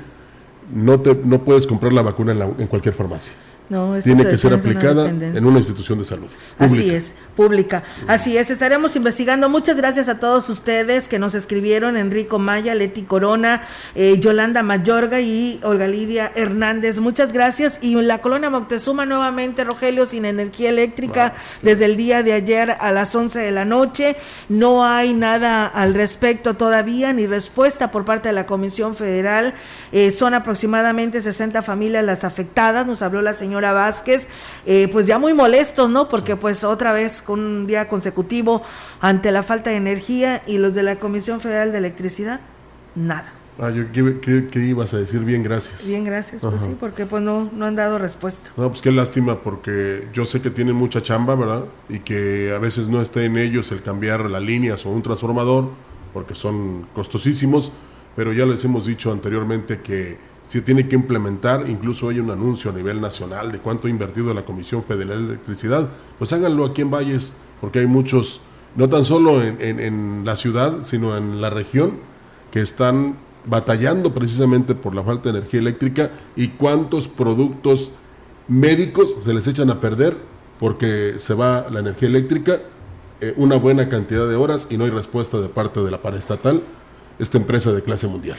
No, 0.72 1.00
te, 1.00 1.12
no 1.24 1.42
puedes 1.42 1.66
comprar 1.66 1.92
la 1.92 2.02
vacuna 2.02 2.30
en, 2.30 2.38
la, 2.38 2.44
en 2.44 2.68
cualquier 2.68 2.94
farmacia. 2.94 3.32
No, 3.70 3.94
tiene 4.02 4.26
que 4.26 4.36
ser 4.36 4.52
aplicada 4.52 5.08
en 5.08 5.46
una 5.46 5.58
institución 5.58 6.00
de 6.00 6.04
salud. 6.04 6.26
Pública. 6.26 6.74
Así 6.74 6.90
es, 6.90 7.14
pública. 7.36 7.84
Así 8.08 8.36
es, 8.36 8.50
estaremos 8.50 8.96
investigando. 8.96 9.48
Muchas 9.48 9.76
gracias 9.76 10.08
a 10.08 10.18
todos 10.18 10.48
ustedes 10.48 11.06
que 11.06 11.20
nos 11.20 11.36
escribieron, 11.36 11.96
Enrico 11.96 12.40
Maya, 12.40 12.74
Leti 12.74 13.02
Corona, 13.02 13.62
eh, 13.94 14.18
Yolanda 14.18 14.64
Mayorga 14.64 15.20
y 15.20 15.60
Olga 15.62 15.86
Lidia 15.86 16.32
Hernández. 16.34 16.98
Muchas 16.98 17.32
gracias. 17.32 17.78
Y 17.80 17.94
la 17.94 18.18
colonia 18.18 18.50
Moctezuma 18.50 19.06
nuevamente, 19.06 19.62
Rogelio, 19.62 20.04
sin 20.04 20.24
energía 20.24 20.70
eléctrica 20.70 21.34
desde 21.62 21.84
el 21.84 21.96
día 21.96 22.24
de 22.24 22.32
ayer 22.32 22.72
a 22.72 22.90
las 22.90 23.14
11 23.14 23.38
de 23.38 23.52
la 23.52 23.64
noche. 23.64 24.16
No 24.48 24.84
hay 24.84 25.14
nada 25.14 25.64
al 25.66 25.94
respecto 25.94 26.54
todavía, 26.54 27.12
ni 27.12 27.28
respuesta 27.28 27.92
por 27.92 28.04
parte 28.04 28.30
de 28.30 28.32
la 28.32 28.46
Comisión 28.46 28.96
Federal. 28.96 29.54
Eh, 29.92 30.10
son 30.10 30.34
aproximadamente 30.34 31.20
60 31.20 31.62
familias 31.62 32.04
las 32.04 32.24
afectadas, 32.24 32.84
nos 32.84 33.02
habló 33.02 33.22
la 33.22 33.32
señora 33.32 33.59
Vázquez, 33.60 34.26
eh, 34.66 34.88
pues 34.90 35.06
ya 35.06 35.18
muy 35.18 35.34
molestos, 35.34 35.90
¿no? 35.90 36.08
Porque 36.08 36.36
pues 36.36 36.64
otra 36.64 36.92
vez 36.92 37.22
con 37.22 37.40
un 37.40 37.66
día 37.66 37.88
consecutivo 37.88 38.62
ante 39.00 39.30
la 39.30 39.42
falta 39.42 39.70
de 39.70 39.76
energía 39.76 40.42
y 40.46 40.58
los 40.58 40.74
de 40.74 40.82
la 40.82 40.96
Comisión 40.96 41.40
Federal 41.40 41.72
de 41.72 41.78
Electricidad, 41.78 42.40
nada. 42.94 43.32
Ah, 43.62 43.70
yo 43.70 43.92
¿qué, 43.92 44.58
ibas 44.60 44.94
a 44.94 44.98
decir? 44.98 45.20
Bien, 45.20 45.42
gracias. 45.42 45.86
Bien, 45.86 46.02
gracias, 46.02 46.40
pues 46.40 46.62
sí, 46.62 46.74
porque 46.80 47.04
pues 47.04 47.22
no, 47.22 47.50
no 47.52 47.66
han 47.66 47.76
dado 47.76 47.98
respuesta. 47.98 48.50
No, 48.56 48.70
pues 48.70 48.80
qué 48.80 48.90
lástima, 48.90 49.40
porque 49.40 50.08
yo 50.14 50.24
sé 50.24 50.40
que 50.40 50.48
tienen 50.50 50.74
mucha 50.74 51.02
chamba, 51.02 51.34
¿verdad? 51.34 51.64
Y 51.90 51.98
que 51.98 52.54
a 52.56 52.58
veces 52.58 52.88
no 52.88 53.02
está 53.02 53.22
en 53.22 53.36
ellos 53.36 53.70
el 53.70 53.82
cambiar 53.82 54.24
las 54.30 54.40
líneas 54.40 54.86
o 54.86 54.90
un 54.90 55.02
transformador, 55.02 55.68
porque 56.14 56.34
son 56.34 56.86
costosísimos, 56.94 57.70
pero 58.16 58.32
ya 58.32 58.46
les 58.46 58.64
hemos 58.64 58.86
dicho 58.86 59.12
anteriormente 59.12 59.80
que 59.80 60.16
se 60.42 60.62
tiene 60.62 60.88
que 60.88 60.96
implementar, 60.96 61.68
incluso 61.68 62.08
hay 62.08 62.18
un 62.18 62.30
anuncio 62.30 62.70
a 62.70 62.74
nivel 62.74 63.00
nacional 63.00 63.52
de 63.52 63.58
cuánto 63.58 63.86
ha 63.86 63.90
invertido 63.90 64.34
la 64.34 64.44
Comisión 64.44 64.84
Federal 64.84 65.26
de 65.26 65.34
Electricidad, 65.34 65.88
pues 66.18 66.32
háganlo 66.32 66.64
aquí 66.64 66.82
en 66.82 66.90
Valles, 66.90 67.32
porque 67.60 67.80
hay 67.80 67.86
muchos, 67.86 68.40
no 68.74 68.88
tan 68.88 69.04
solo 69.04 69.42
en, 69.42 70.22
la 70.24 70.36
ciudad, 70.36 70.82
sino 70.82 71.16
en 71.16 71.40
la 71.40 71.50
región, 71.50 71.98
que 72.50 72.60
están 72.60 73.16
batallando 73.46 74.12
precisamente 74.12 74.74
por 74.74 74.94
la 74.94 75.02
falta 75.02 75.30
de 75.30 75.38
energía 75.38 75.60
eléctrica 75.60 76.10
y 76.36 76.48
cuántos 76.48 77.08
productos 77.08 77.92
médicos 78.48 79.16
se 79.22 79.32
les 79.32 79.46
echan 79.46 79.70
a 79.70 79.80
perder 79.80 80.16
porque 80.58 81.14
se 81.18 81.32
va 81.32 81.66
la 81.70 81.80
energía 81.80 82.08
eléctrica 82.08 82.60
eh, 83.22 83.34
una 83.36 83.56
buena 83.56 83.90
cantidad 83.90 84.26
de 84.26 84.34
horas 84.34 84.68
y 84.70 84.78
no 84.78 84.84
hay 84.84 84.90
respuesta 84.90 85.38
de 85.40 85.48
parte 85.50 85.80
de 85.80 85.90
la 85.90 86.00
paraestatal, 86.00 86.62
esta 87.18 87.36
empresa 87.36 87.70
de 87.70 87.82
clase 87.82 88.06
mundial. 88.06 88.38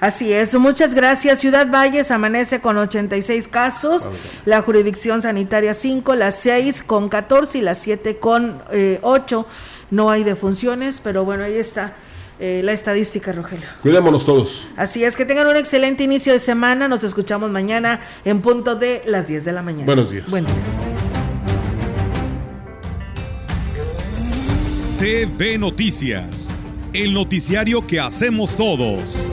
Así 0.00 0.32
es, 0.32 0.54
muchas 0.54 0.94
gracias. 0.94 1.40
Ciudad 1.40 1.68
Valles 1.68 2.10
amanece 2.10 2.60
con 2.60 2.78
86 2.78 3.48
casos, 3.48 4.08
la 4.44 4.62
jurisdicción 4.62 5.22
sanitaria 5.22 5.74
5, 5.74 6.14
las 6.14 6.36
6 6.36 6.84
con 6.84 7.08
14 7.08 7.58
y 7.58 7.60
las 7.62 7.78
7 7.78 8.18
con 8.18 8.62
8. 9.02 9.40
Eh, 9.40 9.52
no 9.90 10.10
hay 10.10 10.22
defunciones, 10.22 11.00
pero 11.02 11.24
bueno, 11.24 11.44
ahí 11.44 11.56
está 11.56 11.94
eh, 12.38 12.60
la 12.62 12.72
estadística, 12.72 13.32
Rogelio. 13.32 13.66
Cuidémonos 13.82 14.24
todos. 14.24 14.66
Así 14.76 15.02
es, 15.02 15.16
que 15.16 15.24
tengan 15.24 15.48
un 15.48 15.56
excelente 15.56 16.04
inicio 16.04 16.32
de 16.32 16.38
semana. 16.38 16.86
Nos 16.86 17.02
escuchamos 17.02 17.50
mañana 17.50 18.00
en 18.24 18.40
punto 18.40 18.76
de 18.76 19.02
las 19.06 19.26
10 19.26 19.44
de 19.44 19.52
la 19.52 19.62
mañana. 19.62 19.86
Buenos 19.86 20.10
días. 20.10 20.30
Bueno. 20.30 20.48
CB 24.98 25.58
Noticias, 25.58 26.50
el 26.92 27.14
noticiario 27.14 27.86
que 27.86 28.00
hacemos 28.00 28.56
todos. 28.56 29.32